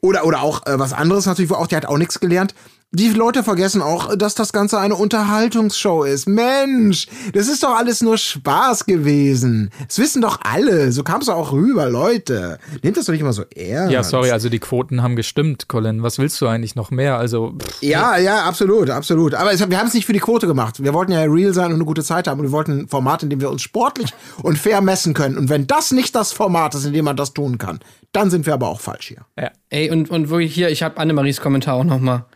Oder, 0.00 0.24
oder 0.24 0.42
auch 0.42 0.66
äh, 0.66 0.78
was 0.78 0.92
anderes 0.92 1.26
natürlich, 1.26 1.50
wo 1.50 1.54
auch, 1.54 1.66
die 1.66 1.76
hat 1.76 1.86
auch 1.86 1.98
nichts 1.98 2.20
gelernt 2.20 2.54
die 2.94 3.08
Leute 3.08 3.42
vergessen 3.42 3.82
auch, 3.82 4.14
dass 4.16 4.34
das 4.34 4.52
Ganze 4.52 4.78
eine 4.78 4.94
Unterhaltungsshow 4.94 6.04
ist. 6.04 6.28
Mensch, 6.28 7.08
das 7.32 7.48
ist 7.48 7.62
doch 7.62 7.76
alles 7.76 8.02
nur 8.02 8.16
Spaß 8.16 8.86
gewesen. 8.86 9.70
Das 9.88 9.98
wissen 9.98 10.22
doch 10.22 10.38
alle. 10.44 10.92
So 10.92 11.02
kam 11.02 11.20
es 11.20 11.28
auch 11.28 11.52
rüber, 11.52 11.90
Leute. 11.90 12.58
Nehmt 12.82 12.96
das 12.96 13.06
doch 13.06 13.12
nicht 13.12 13.20
immer 13.20 13.32
so 13.32 13.44
ernst. 13.54 13.92
Ja, 13.92 14.02
sorry, 14.04 14.30
also 14.30 14.48
die 14.48 14.60
Quoten 14.60 15.02
haben 15.02 15.16
gestimmt, 15.16 15.68
Colin. 15.68 16.02
Was 16.02 16.18
willst 16.18 16.40
du 16.40 16.46
eigentlich 16.46 16.76
noch 16.76 16.92
mehr? 16.92 17.18
Also. 17.18 17.54
Pff, 17.58 17.82
ja, 17.82 18.16
ja, 18.16 18.44
absolut, 18.44 18.90
absolut. 18.90 19.34
Aber 19.34 19.52
es, 19.52 19.68
wir 19.68 19.78
haben 19.78 19.88
es 19.88 19.94
nicht 19.94 20.06
für 20.06 20.12
die 20.12 20.20
Quote 20.20 20.46
gemacht. 20.46 20.82
Wir 20.82 20.94
wollten 20.94 21.12
ja 21.12 21.22
real 21.22 21.52
sein 21.52 21.66
und 21.66 21.74
eine 21.74 21.84
gute 21.84 22.04
Zeit 22.04 22.28
haben. 22.28 22.38
Und 22.38 22.46
wir 22.46 22.52
wollten 22.52 22.80
ein 22.80 22.88
Format, 22.88 23.24
in 23.24 23.30
dem 23.30 23.40
wir 23.40 23.50
uns 23.50 23.62
sportlich 23.62 24.14
und 24.42 24.56
fair 24.56 24.80
messen 24.80 25.14
können. 25.14 25.36
Und 25.36 25.48
wenn 25.48 25.66
das 25.66 25.90
nicht 25.90 26.14
das 26.14 26.32
Format 26.32 26.74
ist, 26.74 26.84
in 26.84 26.92
dem 26.92 27.04
man 27.04 27.16
das 27.16 27.34
tun 27.34 27.58
kann, 27.58 27.80
dann 28.12 28.30
sind 28.30 28.46
wir 28.46 28.54
aber 28.54 28.68
auch 28.68 28.80
falsch 28.80 29.08
hier. 29.08 29.26
Ja. 29.36 29.50
Ey, 29.70 29.90
und, 29.90 30.10
und 30.10 30.28
wirklich 30.28 30.54
hier, 30.54 30.68
ich 30.68 30.84
habe 30.84 30.98
Annemaries 30.98 31.40
Kommentar 31.40 31.74
auch 31.74 31.84
noch 31.84 31.98
mal 31.98 32.26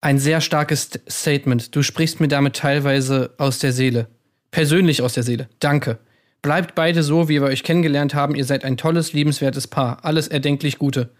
ein 0.00 0.18
sehr 0.18 0.40
starkes 0.40 0.90
Statement. 1.08 1.74
Du 1.74 1.82
sprichst 1.82 2.20
mir 2.20 2.28
damit 2.28 2.56
teilweise 2.56 3.34
aus 3.38 3.58
der 3.58 3.72
Seele. 3.72 4.08
Persönlich 4.50 5.02
aus 5.02 5.14
der 5.14 5.22
Seele. 5.22 5.48
Danke. 5.58 5.98
Bleibt 6.42 6.74
beide 6.74 7.02
so, 7.02 7.28
wie 7.28 7.40
wir 7.40 7.48
euch 7.48 7.64
kennengelernt 7.64 8.14
haben. 8.14 8.34
Ihr 8.34 8.44
seid 8.44 8.64
ein 8.64 8.76
tolles, 8.76 9.12
liebenswertes 9.12 9.66
Paar. 9.66 10.04
Alles 10.04 10.28
erdenklich 10.28 10.78
Gute. 10.78 11.10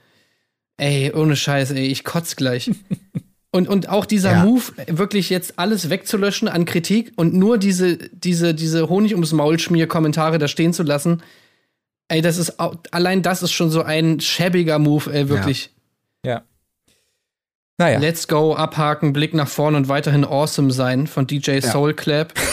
Ey, 0.76 1.12
ohne 1.12 1.36
Scheiß, 1.36 1.72
ey, 1.72 1.86
ich 1.86 2.04
kotz 2.04 2.36
gleich. 2.36 2.70
und, 3.50 3.68
und 3.68 3.88
auch 3.88 4.06
dieser 4.06 4.32
ja. 4.32 4.44
Move, 4.44 4.62
wirklich 4.86 5.30
jetzt 5.30 5.58
alles 5.58 5.90
wegzulöschen 5.90 6.48
an 6.48 6.64
Kritik 6.64 7.12
und 7.16 7.34
nur 7.34 7.58
diese, 7.58 7.96
diese, 8.12 8.54
diese 8.54 8.88
Honig 8.88 9.14
ums 9.14 9.32
Maul 9.32 9.58
schmier 9.58 9.88
Kommentare 9.88 10.38
da 10.38 10.48
stehen 10.48 10.72
zu 10.72 10.82
lassen. 10.82 11.22
Ey, 12.08 12.20
das 12.20 12.38
ist, 12.38 12.60
allein 12.92 13.22
das 13.22 13.42
ist 13.42 13.52
schon 13.52 13.70
so 13.70 13.82
ein 13.82 14.20
schäbiger 14.20 14.78
Move, 14.78 15.12
ey, 15.12 15.28
wirklich. 15.28 15.64
Ja. 15.64 15.70
Ja. 17.78 17.86
Naja. 17.86 17.98
Let's 17.98 18.26
go, 18.28 18.54
abhaken, 18.54 19.12
Blick 19.12 19.34
nach 19.34 19.48
vorne 19.48 19.76
und 19.76 19.88
weiterhin 19.88 20.24
awesome 20.24 20.72
sein 20.72 21.06
von 21.06 21.26
DJ 21.26 21.60
Soul 21.60 21.94
Clap. 21.94 22.32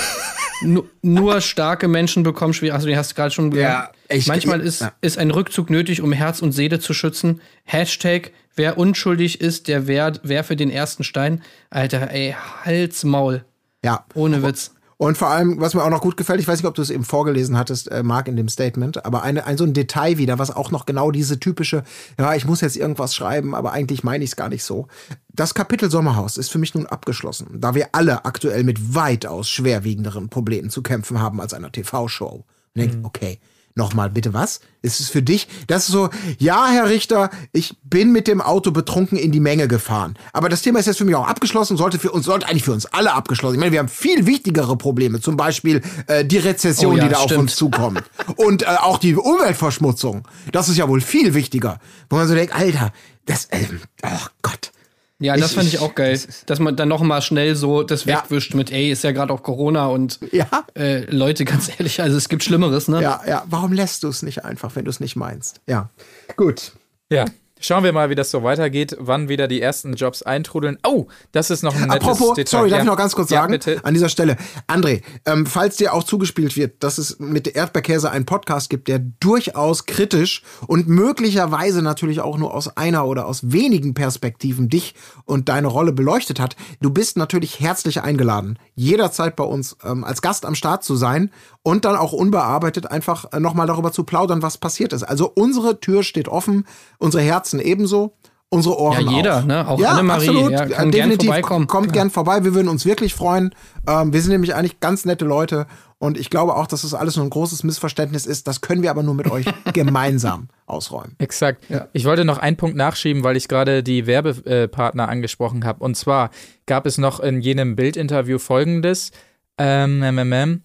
nur 1.02 1.42
starke 1.42 1.88
Menschen 1.88 2.24
bekommen 2.24 2.54
schwer. 2.54 2.74
Also, 2.74 2.88
du 2.88 2.96
hast 2.96 3.16
gerade 3.16 3.32
schon 3.32 3.52
gesagt. 3.52 3.96
Ja, 4.10 4.16
ich, 4.16 4.28
Manchmal 4.28 4.62
ist, 4.62 4.82
ja. 4.82 4.92
ist 5.02 5.18
ein 5.18 5.32
Rückzug 5.32 5.70
nötig, 5.70 6.02
um 6.02 6.12
Herz 6.12 6.42
und 6.42 6.52
Seele 6.52 6.80
zu 6.80 6.94
schützen. 6.94 7.42
Hashtag, 7.64 8.32
wer 8.56 8.78
unschuldig 8.78 9.42
ist, 9.42 9.68
der 9.68 9.88
werfe 9.88 10.56
den 10.56 10.70
ersten 10.70 11.04
Stein. 11.04 11.42
Alter, 11.70 12.12
ey, 12.12 12.36
Hals, 12.66 13.04
Maul. 13.04 13.44
Ja. 13.84 14.06
Ohne 14.14 14.44
Witz. 14.44 14.74
Und 14.98 15.18
vor 15.18 15.30
allem, 15.30 15.60
was 15.60 15.74
mir 15.74 15.84
auch 15.84 15.90
noch 15.90 16.02
gut 16.02 16.18
gefällt, 16.18 16.40
ich 16.40 16.48
weiß 16.48 16.60
nicht, 16.60 16.68
ob 16.68 16.76
du 16.76 16.82
es 16.82 16.90
eben 16.90 17.04
vorgelesen 17.04 17.58
hattest, 17.58 17.92
äh, 17.92 18.04
Marc, 18.04 18.28
in 18.28 18.36
dem 18.36 18.50
Statement, 18.50 19.06
aber 19.06 19.24
eine, 19.24 19.46
ein 19.46 19.58
so 19.58 19.64
ein 19.64 19.74
Detail 19.74 20.18
wieder, 20.18 20.40
was 20.40 20.52
auch 20.52 20.72
noch 20.72 20.86
genau 20.86 21.12
diese 21.12 21.40
typische, 21.40 21.84
ja, 22.20 22.36
ich 22.36 22.46
muss 22.46 22.62
jetzt 22.62 22.78
irgendwas 22.78 23.16
schreiben, 23.16 23.56
aber 23.56 23.72
eigentlich 23.72 24.04
meine 24.04 24.24
ich 24.24 24.32
es 24.32 24.36
gar 24.36 24.50
nicht 24.50 24.64
so. 24.64 24.88
Das 25.30 25.54
Kapitel 25.54 25.90
Sommerhaus 25.90 26.38
ist 26.38 26.50
für 26.50 26.60
mich 26.60 26.76
nun 26.76 26.86
abgeschlossen, 26.86 27.48
da 27.60 27.76
wir 27.76 27.90
alle 27.94 28.26
aktuell 28.26 28.64
mit 28.64 28.96
weitaus 28.96 29.50
schwerwiegenderen 29.50 30.30
Problemen 30.30 30.70
zu 30.70 30.84
kämpfen 30.84 31.20
haben 31.20 31.42
als 31.42 31.54
einer 31.54 31.72
TV-Show. 31.72 32.46
Mhm. 32.76 33.00
Okay, 33.04 33.40
Nochmal, 33.76 34.10
bitte 34.12 34.34
was? 34.34 34.60
Ist 34.84 35.00
es 35.00 35.10
für 35.10 35.24
dich? 35.24 35.48
Das 35.68 35.86
ist 35.88 35.92
so, 35.94 36.10
ja, 36.38 36.68
Herr 36.68 36.90
Richter, 36.90 37.32
ich 37.54 37.76
bin 37.84 38.12
mit 38.12 38.28
dem 38.28 38.40
Auto 38.40 38.70
betrunken 38.72 39.18
in 39.18 39.32
die 39.32 39.40
Menge 39.40 39.68
gefahren. 39.68 40.16
Aber 40.32 40.48
das 40.48 40.62
Thema 40.62 40.80
ist 40.80 40.86
jetzt 40.86 40.98
für 41.00 41.06
mich 41.06 41.16
auch 41.16 41.28
abgeschlossen, 41.28 41.76
sollte 41.76 41.98
für 41.98 42.12
uns, 42.12 42.26
sollte 42.26 42.48
eigentlich 42.48 42.64
für 42.64 42.74
uns 42.74 42.86
alle 42.86 43.14
abgeschlossen. 43.14 43.56
Ich 43.56 43.60
meine, 43.60 43.72
wir 43.72 43.80
haben 43.80 43.88
viel 43.90 44.28
wichtigere 44.28 44.78
Probleme, 44.78 45.22
zum 45.22 45.38
Beispiel 45.38 45.82
äh, 46.08 46.24
die 46.24 46.38
Rezession, 46.38 46.94
Oh 46.94 46.98
ja, 46.98 47.04
die 47.06 47.10
da 47.10 47.16
stimmt. 47.18 47.32
auf 47.34 47.38
uns 47.40 47.56
zukommt. 47.56 48.04
Und 48.36 48.62
äh, 48.64 48.66
auch 48.80 49.00
die 49.00 49.16
Umweltverschmutzung. 49.16 50.28
Das 50.52 50.70
ist 50.70 50.78
ja 50.78 50.88
wohl 50.88 51.02
viel 51.02 51.34
wichtiger. 51.34 51.80
Wo 52.10 52.18
man 52.18 52.28
so 52.28 52.36
denkt, 52.36 52.54
Alter, 52.56 52.92
das, 53.26 53.46
äh, 53.46 53.66
oh 54.04 54.28
Gott. 54.44 54.72
Ja, 55.20 55.38
das 55.38 55.52
Ich- 55.52 55.56
fand 55.56 55.68
ich 55.68 55.80
auch 55.80 55.96
geil, 55.96 56.20
dass 56.48 56.60
man 56.60 56.76
dann 56.76 56.90
noch 56.90 57.02
mal 57.02 57.22
schnell 57.22 57.56
so 57.56 57.84
das 57.84 58.04
Ja. 58.06 58.18
wegwischt 58.24 58.56
mit, 58.56 58.72
ey, 58.72 58.92
ist 58.92 59.04
ja 59.04 59.12
gerade 59.12 59.32
auch 59.32 59.44
Corona 59.44 59.86
und 59.88 60.20
Ja. 60.32 60.48
äh, 60.76 61.06
Leute, 61.10 61.46
ganz 61.46 61.70
ehrlich, 61.70 62.02
also 62.02 62.18
es 62.18 62.28
gibt 62.30 62.44
Schlimmeres, 62.44 62.88
ne? 62.88 63.02
Ja, 63.02 63.22
ja, 63.28 63.44
warum 63.48 63.72
lässt 63.74 64.04
du 64.04 64.08
es 64.10 64.22
nicht 64.24 64.44
einfach, 64.44 64.76
wenn 64.76 64.86
du 64.86 64.90
es 64.90 65.00
nicht 65.00 65.16
meinst? 65.16 65.62
Ja. 65.68 65.90
Gut. 66.36 66.74
Ja. 67.12 67.26
Schauen 67.66 67.86
wir 67.86 67.94
mal, 67.94 68.10
wie 68.10 68.16
das 68.16 68.30
so 68.30 68.44
weitergeht, 68.44 68.98
wann 69.00 69.30
wieder 69.30 69.48
die 69.48 69.62
ersten 69.62 69.94
Jobs 69.94 70.22
eintrudeln. 70.22 70.78
Oh, 70.86 71.08
das 71.32 71.50
ist 71.50 71.64
noch 71.64 71.74
ein 71.74 71.88
nettes 71.88 72.10
Apropos, 72.10 72.36
Detail. 72.36 72.58
sorry, 72.58 72.70
darf 72.70 72.80
ja. 72.80 72.84
ich 72.84 72.90
noch 72.90 72.98
ganz 72.98 73.16
kurz 73.16 73.30
ja, 73.30 73.40
sagen? 73.40 73.54
Bitte. 73.54 73.80
An 73.86 73.94
dieser 73.94 74.10
Stelle. 74.10 74.36
André, 74.68 75.02
ähm, 75.26 75.46
falls 75.46 75.78
dir 75.78 75.94
auch 75.94 76.04
zugespielt 76.04 76.58
wird, 76.58 76.84
dass 76.84 76.98
es 76.98 77.20
mit 77.20 77.46
der 77.46 77.56
Erdbeerkäse 77.56 78.12
einen 78.12 78.26
Podcast 78.26 78.70
gibt, 78.70 78.90
der 78.90 79.00
durchaus 79.00 79.86
kritisch 79.86 80.44
und 80.68 80.90
möglicherweise 80.90 81.82
natürlich 81.82 82.20
auch 82.20 82.38
nur 82.38 82.54
aus 82.54 82.76
einer 82.76 83.06
oder 83.08 83.28
aus 83.28 83.54
wenigen 83.54 83.94
Perspektiven 83.94 84.68
dich 84.68 84.94
und 85.24 85.48
deine 85.48 85.68
Rolle 85.68 85.94
beleuchtet 85.94 86.42
hat, 86.42 86.58
du 86.82 86.90
bist 86.90 87.16
natürlich 87.16 87.62
herzlich 87.62 88.02
eingeladen, 88.02 88.60
jederzeit 88.76 89.38
bei 89.38 89.46
uns 89.46 89.78
ähm, 89.86 90.04
als 90.04 90.22
Gast 90.22 90.46
am 90.46 90.56
Start 90.56 90.84
zu 90.84 90.98
sein 90.98 91.32
und 91.64 91.86
dann 91.86 91.96
auch 91.96 92.12
unbearbeitet 92.12 92.92
einfach 92.92 93.32
äh, 93.32 93.40
nochmal 93.40 93.68
darüber 93.68 93.94
zu 93.94 94.04
plaudern, 94.04 94.42
was 94.42 94.58
passiert 94.58 94.92
ist. 94.92 95.04
Also 95.04 95.32
unsere 95.34 95.80
Tür 95.80 96.04
steht 96.04 96.28
offen, 96.28 96.68
unsere 96.98 97.24
Herzen 97.24 97.53
ebenso. 97.60 98.16
Unsere 98.50 98.78
Ohren 98.78 99.06
Ja, 99.08 99.12
jeder, 99.12 99.38
auch. 99.40 99.46
ne? 99.46 99.68
Auch 99.68 99.80
ja, 99.80 99.90
Annemarie, 99.90 100.28
absolut. 100.30 100.52
ja, 100.52 100.66
kann 100.68 100.90
Äh, 100.90 100.92
gern 100.92 101.10
definitiv. 101.10 101.26
vorbeikommen. 101.30 101.66
Kommt 101.66 101.88
Ja. 101.88 101.92
gern 101.94 102.10
vorbei. 102.12 102.44
Wir 102.44 102.54
würden 102.54 102.68
uns 102.68 102.86
wirklich 102.86 103.16
freuen. 103.16 103.56
Ähm, 103.88 104.14
wir 104.14 104.22
sind 104.22 104.32
nämlich 104.32 104.54
eigentlich 104.54 104.80
ganz 104.80 105.06
nette 105.06 105.26
Leute. 105.26 105.66
Und 105.98 106.20
ich 106.20 106.30
glaube 106.30 106.56
auch, 106.56 106.68
dass 106.68 106.84
das 106.84 106.94
alles 106.94 107.16
nur 107.16 107.26
ein 107.26 107.32
großes 107.32 107.64
Missverständnis 107.64 108.28
ist. 108.28 108.48
Das 108.48 108.62
können 108.62 108.84
wir 108.84 108.92
aber 108.92 109.02
nur 109.02 109.16
mit 109.16 109.32
euch 109.32 109.46
gemeinsam 109.74 110.50
ausräumen. 110.68 111.16
Exakt. 111.18 111.66
Ich 111.94 112.06
wollte 112.06 112.26
noch 112.26 112.38
einen 112.38 112.56
Punkt 112.58 112.76
nachschieben, 112.78 113.24
weil 113.24 113.38
ich 113.38 113.48
gerade 113.48 113.82
die 113.82 114.06
Werbepartner 114.06 115.10
angesprochen 115.10 115.66
habe. 115.66 115.84
Und 115.84 115.96
zwar 115.98 116.30
gab 116.68 116.86
es 116.86 117.00
noch 117.00 117.20
in 117.22 117.42
jenem 117.42 117.76
Bildinterview 117.76 118.38
folgendes. 118.38 119.12
Ähm, 119.58 120.04
ähm, 120.04 120.62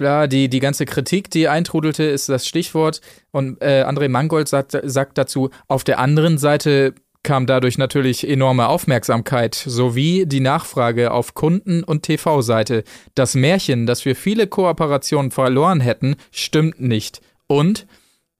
Bla, 0.00 0.26
die, 0.28 0.48
die 0.48 0.60
ganze 0.60 0.86
Kritik, 0.86 1.30
die 1.30 1.46
eintrudelte, 1.46 2.04
ist 2.04 2.30
das 2.30 2.46
Stichwort. 2.46 3.02
Und 3.32 3.60
äh, 3.60 3.84
André 3.86 4.08
Mangold 4.08 4.48
sagt, 4.48 4.74
sagt 4.82 5.18
dazu, 5.18 5.50
auf 5.68 5.84
der 5.84 5.98
anderen 5.98 6.38
Seite 6.38 6.94
kam 7.22 7.44
dadurch 7.44 7.76
natürlich 7.76 8.26
enorme 8.26 8.68
Aufmerksamkeit 8.68 9.54
sowie 9.54 10.24
die 10.24 10.40
Nachfrage 10.40 11.10
auf 11.10 11.34
Kunden- 11.34 11.84
und 11.84 12.02
TV-Seite. 12.04 12.82
Das 13.14 13.34
Märchen, 13.34 13.84
dass 13.84 14.06
wir 14.06 14.16
viele 14.16 14.46
Kooperationen 14.46 15.30
verloren 15.32 15.80
hätten, 15.80 16.16
stimmt 16.30 16.80
nicht. 16.80 17.20
Und 17.46 17.86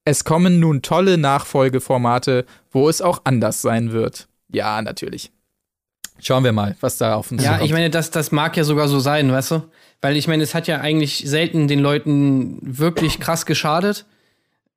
es 0.07 0.25
kommen 0.25 0.61
nun 0.61 0.81
tolle 0.81 1.19
Nachfolgeformate, 1.19 2.47
wo 2.71 2.89
es 2.89 3.03
auch 3.03 3.21
anders 3.25 3.61
sein 3.61 3.93
wird. 3.93 4.29
Ja, 4.51 4.81
natürlich. 4.81 5.31
Schauen 6.23 6.43
wir 6.45 6.53
mal, 6.53 6.75
was 6.81 6.97
da 6.97 7.17
auf 7.17 7.31
uns 7.31 7.43
Ja, 7.45 7.51
zukommt. 7.53 7.67
ich 7.67 7.73
meine, 7.73 7.91
das, 7.91 8.11
das 8.11 8.33
mag 8.33 8.57
ja 8.57 8.65
sogar 8.65 8.89
so 8.89 8.99
sein, 8.99 9.31
weißt 9.31 9.51
du? 9.51 9.63
Weil 10.01 10.17
ich 10.17 10.29
meine, 10.29 10.43
es 10.43 10.55
hat 10.55 10.67
ja 10.67 10.81
eigentlich 10.81 11.25
selten 11.27 11.69
den 11.69 11.81
Leuten 11.81 12.59
wirklich 12.63 13.21
krass 13.21 13.45
geschadet, 13.47 14.07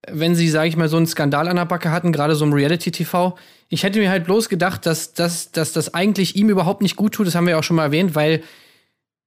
wenn 0.10 0.36
sie, 0.36 0.50
sage 0.50 0.68
ich 0.68 0.76
mal, 0.76 0.90
so 0.90 0.98
einen 0.98 1.08
Skandal 1.08 1.48
an 1.48 1.56
der 1.56 1.66
Backe 1.66 1.92
hatten, 1.92 2.12
gerade 2.12 2.36
so 2.36 2.44
im 2.44 2.54
Reality-TV. 2.54 3.38
Ich 3.70 3.84
hätte 3.84 4.00
mir 4.00 4.10
halt 4.10 4.26
bloß 4.26 4.50
gedacht, 4.50 4.86
dass, 4.86 5.14
dass, 5.14 5.52
dass 5.52 5.72
das 5.72 5.94
eigentlich 5.94 6.36
ihm 6.36 6.50
überhaupt 6.50 6.82
nicht 6.82 6.98
gut 6.98 7.14
tut, 7.14 7.28
das 7.28 7.36
haben 7.36 7.48
wir 7.48 7.58
auch 7.58 7.64
schon 7.64 7.78
mal 7.78 7.86
erwähnt, 7.86 8.16
weil 8.16 8.44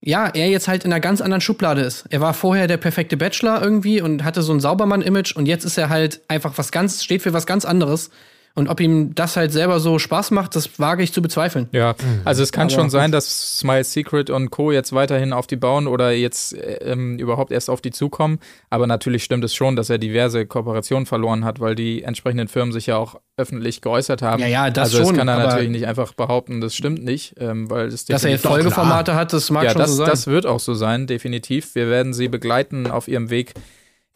ja, 0.03 0.29
er 0.29 0.49
jetzt 0.49 0.69
halt 0.69 0.85
in 0.85 0.93
einer 0.93 1.01
ganz 1.01 1.21
anderen 1.21 1.41
Schublade 1.41 1.81
ist. 1.81 2.05
Er 2.11 2.21
war 2.21 2.35
vorher 2.35 2.67
der 2.67 2.77
perfekte 2.77 3.17
Bachelor 3.17 3.63
irgendwie 3.63 4.01
und 4.01 4.23
hatte 4.23 4.43
so 4.43 4.53
ein 4.53 4.61
Saubermann-Image 4.61 5.35
und 5.35 5.47
jetzt 5.47 5.65
ist 5.65 5.79
er 5.79 5.89
halt 5.89 6.21
einfach 6.29 6.59
was 6.59 6.71
ganz, 6.71 7.03
steht 7.03 7.23
für 7.23 7.33
was 7.33 7.47
ganz 7.47 7.65
anderes. 7.65 8.11
Und 8.57 8.69
ob 8.69 8.81
ihm 8.81 9.15
das 9.15 9.37
halt 9.37 9.53
selber 9.53 9.81
so 9.81 9.99
Spaß 9.99 10.31
macht, 10.31 10.57
das 10.57 10.81
wage 10.81 11.03
ich 11.03 11.13
zu 11.13 11.21
bezweifeln. 11.21 11.69
Ja, 11.73 11.95
also 12.25 12.43
es 12.43 12.53
kann 12.53 12.69
Aber 12.69 12.71
schon 12.71 12.89
sein, 12.89 13.13
dass 13.13 13.59
Smile 13.59 13.85
Secret 13.85 14.31
und 14.31 14.49
Co. 14.51 14.73
jetzt 14.73 14.95
weiterhin 14.95 15.35
auf 15.35 15.47
die 15.47 15.57
bauen 15.57 15.87
oder 15.87 16.11
jetzt 16.13 16.55
äh, 16.55 16.77
ähm, 16.77 17.19
überhaupt 17.19 17.53
erst 17.53 17.69
auf 17.69 17.83
die 17.83 17.91
zukommen. 17.91 18.39
Aber 18.71 18.87
natürlich 18.87 19.25
stimmt 19.25 19.45
es 19.45 19.55
schon, 19.55 19.77
dass 19.77 19.91
er 19.91 19.99
diverse 19.99 20.47
Kooperationen 20.47 21.05
verloren 21.05 21.45
hat, 21.45 21.61
weil 21.61 21.75
die 21.75 22.03
entsprechenden 22.03 22.49
Firmen 22.49 22.73
sich 22.73 22.87
ja 22.87 22.97
auch 22.97 23.21
öffentlich 23.37 23.83
geäußert 23.83 24.23
haben. 24.23 24.41
Ja, 24.41 24.49
ja, 24.49 24.71
das 24.71 24.85
also 24.85 24.99
das 25.01 25.09
schon, 25.09 25.17
kann 25.19 25.29
er 25.29 25.39
natürlich 25.39 25.69
nicht 25.69 25.87
einfach 25.87 26.15
behaupten, 26.15 26.63
das 26.63 26.75
stimmt 26.75 27.05
nicht, 27.05 27.35
ähm, 27.39 27.69
weil 27.69 27.89
es 27.89 28.07
Dass 28.07 28.25
er 28.25 28.31
jetzt 28.31 28.47
Folgeformate 28.47 29.15
hat, 29.15 29.35
das 29.35 29.51
mag 29.51 29.65
ja, 29.65 29.73
schon 29.73 29.83
das, 29.83 29.91
so 29.91 29.97
sein. 29.97 30.07
das 30.07 30.27
wird 30.27 30.47
auch 30.47 30.61
so 30.61 30.73
sein, 30.73 31.07
definitiv. 31.07 31.75
Wir 31.75 31.91
werden 31.91 32.15
sie 32.15 32.29
begleiten 32.29 32.91
auf 32.91 33.07
ihrem 33.07 33.29
Weg 33.29 33.53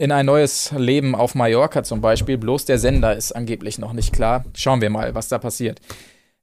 in 0.01 0.11
ein 0.11 0.25
neues 0.25 0.71
Leben 0.75 1.13
auf 1.13 1.35
Mallorca 1.35 1.83
zum 1.83 2.01
Beispiel. 2.01 2.39
Bloß 2.39 2.65
der 2.65 2.79
Sender 2.79 3.15
ist 3.15 3.33
angeblich 3.33 3.77
noch 3.77 3.93
nicht 3.93 4.11
klar. 4.11 4.43
Schauen 4.55 4.81
wir 4.81 4.89
mal, 4.89 5.13
was 5.13 5.27
da 5.27 5.37
passiert. 5.37 5.79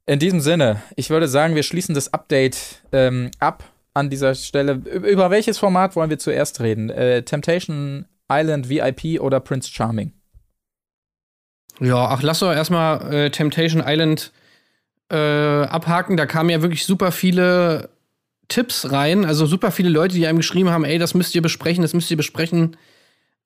In 0.07 0.21
diesem 0.21 0.41
Sinne, 0.41 0.81
ich 0.95 1.11
würde 1.11 1.27
sagen, 1.27 1.57
wir 1.57 1.65
schließen 1.65 1.93
das 1.93 2.15
Update 2.15 2.57
ähm, 2.93 3.33
ab 3.41 3.65
an 3.95 4.11
dieser 4.11 4.37
Stelle. 4.37 4.75
Über 4.75 5.33
welches 5.33 5.59
Format 5.59 5.97
wollen 5.97 6.09
wir 6.09 6.21
zuerst 6.21 6.61
reden? 6.61 6.89
Äh, 6.89 7.25
Temptation 7.25 8.07
Island 8.31 8.69
VIP 8.69 9.21
oder 9.21 9.41
Prince 9.41 9.69
Charming? 9.73 10.13
ja, 11.81 12.09
ach, 12.09 12.23
lass 12.23 12.39
doch 12.39 12.53
erstmal 12.53 13.13
äh, 13.13 13.31
Temptation 13.31 13.83
Island 13.85 14.31
äh, 15.11 15.17
abhaken. 15.17 16.17
Da 16.17 16.27
kamen 16.27 16.51
ja 16.51 16.63
wirklich 16.63 16.87
super 16.87 17.11
viele 17.11 17.89
Tipps 18.47 18.93
rein. 18.93 19.25
Also 19.25 19.47
super 19.47 19.73
viele 19.73 19.89
Leute, 19.89 20.15
die 20.15 20.29
einem 20.29 20.39
geschrieben 20.39 20.71
haben, 20.71 20.85
ey, 20.85 20.99
das 20.99 21.15
müsst 21.15 21.35
ihr 21.35 21.43
besprechen, 21.43 21.83
das 21.83 21.93
müsst 21.93 22.11
ihr 22.13 22.17
besprechen. 22.17 22.77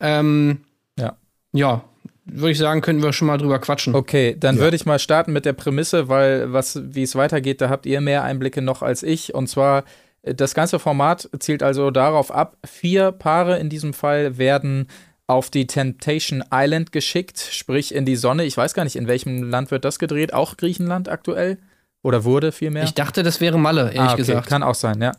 Ähm, 0.02 0.60
Ja. 0.98 1.16
Ja, 1.52 1.84
würde 2.26 2.50
ich 2.52 2.58
sagen, 2.58 2.80
könnten 2.82 3.02
wir 3.02 3.12
schon 3.12 3.26
mal 3.28 3.38
drüber 3.38 3.58
quatschen. 3.58 3.94
Okay, 3.94 4.36
dann 4.38 4.56
Ja. 4.56 4.62
würde 4.62 4.76
ich 4.76 4.84
mal 4.86 4.98
starten 4.98 5.32
mit 5.32 5.44
der 5.44 5.54
Prämisse, 5.54 6.08
weil 6.08 6.52
was, 6.52 6.80
wie 6.94 7.02
es 7.02 7.14
weitergeht, 7.16 7.60
da 7.60 7.68
habt 7.70 7.86
ihr 7.86 8.00
mehr 8.00 8.22
Einblicke 8.24 8.62
noch 8.62 8.82
als 8.82 9.02
ich. 9.02 9.34
Und 9.34 9.48
zwar, 9.48 9.84
äh, 10.22 10.34
das 10.34 10.54
ganze 10.54 10.78
Format 10.78 11.28
zielt 11.38 11.62
also 11.62 11.90
darauf 11.90 12.30
ab, 12.30 12.56
vier 12.64 13.12
Paare 13.12 13.58
in 13.58 13.68
diesem 13.70 13.92
Fall 13.94 14.38
werden 14.38 14.88
auf 15.26 15.50
die 15.50 15.66
Temptation 15.66 16.44
Island 16.52 16.92
geschickt, 16.92 17.38
sprich 17.38 17.94
in 17.94 18.04
die 18.04 18.16
Sonne. 18.16 18.44
Ich 18.44 18.56
weiß 18.56 18.74
gar 18.74 18.84
nicht, 18.84 18.96
in 18.96 19.06
welchem 19.06 19.48
Land 19.48 19.70
wird 19.70 19.84
das 19.84 19.98
gedreht? 19.98 20.34
Auch 20.34 20.56
Griechenland 20.56 21.08
aktuell? 21.08 21.58
Oder 22.02 22.24
wurde 22.24 22.50
vielmehr? 22.52 22.82
Ich 22.84 22.94
dachte, 22.94 23.22
das 23.22 23.40
wäre 23.40 23.58
Malle, 23.58 23.84
ehrlich 23.84 24.00
ah, 24.00 24.06
okay. 24.08 24.16
gesagt. 24.16 24.48
Kann 24.48 24.62
auch 24.62 24.74
sein, 24.74 25.00
ja. 25.00 25.12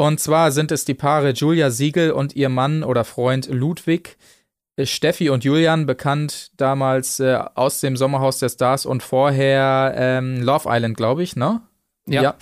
Und 0.00 0.20
zwar 0.20 0.52
sind 0.52 0.70
es 0.70 0.84
die 0.84 0.94
Paare 0.94 1.30
Julia 1.30 1.70
Siegel 1.70 2.12
und 2.12 2.36
ihr 2.36 2.48
Mann 2.48 2.84
oder 2.84 3.04
Freund 3.04 3.48
Ludwig. 3.50 4.16
Äh, 4.76 4.86
Steffi 4.86 5.28
und 5.28 5.42
Julian, 5.42 5.86
bekannt 5.86 6.52
damals 6.56 7.18
äh, 7.18 7.36
aus 7.56 7.80
dem 7.80 7.96
Sommerhaus 7.96 8.38
der 8.38 8.48
Stars 8.48 8.86
und 8.86 9.02
vorher 9.02 9.94
ähm, 9.96 10.40
Love 10.40 10.68
Island, 10.68 10.96
glaube 10.96 11.24
ich, 11.24 11.34
ne? 11.34 11.62
Ja. 12.06 12.36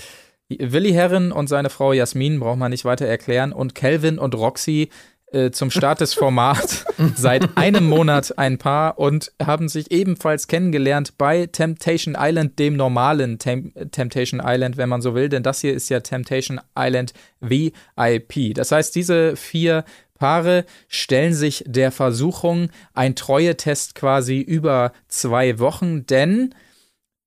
Willi 0.49 0.92
Herren 0.92 1.33
und 1.33 1.49
seine 1.49 1.71
Frau 1.71 1.92
Jasmin 1.92 2.38
braucht 2.38 2.59
man 2.59 2.71
nicht 2.71 2.85
weiter 2.85 3.07
erklären. 3.07 3.53
Und 3.53 3.75
Kelvin 3.75 4.19
und 4.19 4.35
Roxy 4.35 4.90
äh, 5.33 5.51
zum 5.51 5.71
Start 5.71 6.01
des 6.01 6.15
Formats 6.15 6.85
seit 7.17 7.57
einem 7.57 7.89
Monat 7.89 8.39
ein 8.39 8.59
Paar 8.59 8.99
und 8.99 9.33
haben 9.43 9.69
sich 9.69 9.91
ebenfalls 9.91 10.47
kennengelernt 10.47 11.19
bei 11.19 11.47
Temptation 11.47 12.17
Island, 12.19 12.59
dem 12.59 12.77
normalen 12.77 13.39
Tem 13.39 13.73
Temptation 13.91 14.41
Island, 14.45 14.77
wenn 14.77 14.89
man 14.89 15.03
so 15.03 15.15
will. 15.15 15.29
Denn 15.29 15.43
das 15.43 15.61
hier 15.61 15.75
ist 15.75 15.89
ja 15.89 16.01
Temptation 16.01 16.61
Island 16.79 17.12
VIP. 17.41 18.55
Das 18.55 18.73
heißt, 18.73 18.95
diese 18.95 19.37
vier 19.37 19.85
Paare 20.15 20.65
stellen 20.89 21.35
sich 21.35 21.65
der 21.67 21.93
Versuchung, 21.93 22.71
ein 22.95 23.17
Treue-Test 23.17 23.95
quasi 23.95 24.41
über 24.41 24.93
zwei 25.09 25.59
Wochen, 25.59 26.07
denn 26.07 26.55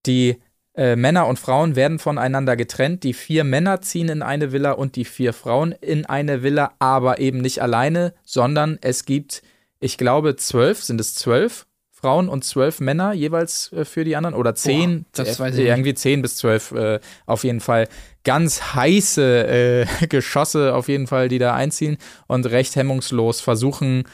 die 0.06 0.38
äh, 0.80 0.96
Männer 0.96 1.28
und 1.28 1.38
Frauen 1.38 1.76
werden 1.76 2.00
voneinander 2.00 2.56
getrennt. 2.56 3.04
Die 3.04 3.14
vier 3.14 3.44
Männer 3.44 3.82
ziehen 3.82 4.08
in 4.08 4.22
eine 4.22 4.54
Villa 4.54 4.72
und 4.72 4.96
die 4.96 5.04
vier 5.04 5.34
Frauen 5.34 5.74
in 5.74 6.06
eine 6.06 6.42
Villa, 6.42 6.72
aber 6.80 7.20
eben 7.20 7.40
nicht 7.40 7.62
alleine, 7.62 8.14
sondern 8.24 8.80
es 8.82 9.04
gibt, 9.04 9.42
ich 9.82 9.98
glaube, 9.98 10.38
zwölf, 10.38 10.82
sind 10.82 11.02
es 11.02 11.16
zwölf 11.16 11.66
Frauen 11.92 12.30
und 12.30 12.46
zwölf 12.46 12.80
Männer 12.80 13.12
jeweils 13.12 13.74
äh, 13.74 13.84
für 13.84 14.06
die 14.06 14.16
anderen 14.16 14.36
oder 14.36 14.56
zehn, 14.56 15.06
das 15.12 15.38
äh, 15.38 15.40
weiß 15.40 15.54
ich 15.56 15.60
nicht. 15.60 15.70
irgendwie 15.70 15.94
zehn 15.96 16.22
bis 16.22 16.38
zwölf 16.38 16.72
äh, 16.72 17.02
auf 17.26 17.44
jeden 17.44 17.60
Fall. 17.60 17.90
Ganz 18.24 18.74
heiße 18.74 19.48
äh, 19.48 19.86
Geschosse 20.08 20.74
auf 20.76 20.88
jeden 20.88 21.08
Fall, 21.08 21.28
die 21.28 21.40
da 21.40 21.56
einziehen 21.56 21.98
und 22.28 22.46
recht 22.46 22.78
hemmungslos 22.78 23.42
versuchen, 23.42 24.06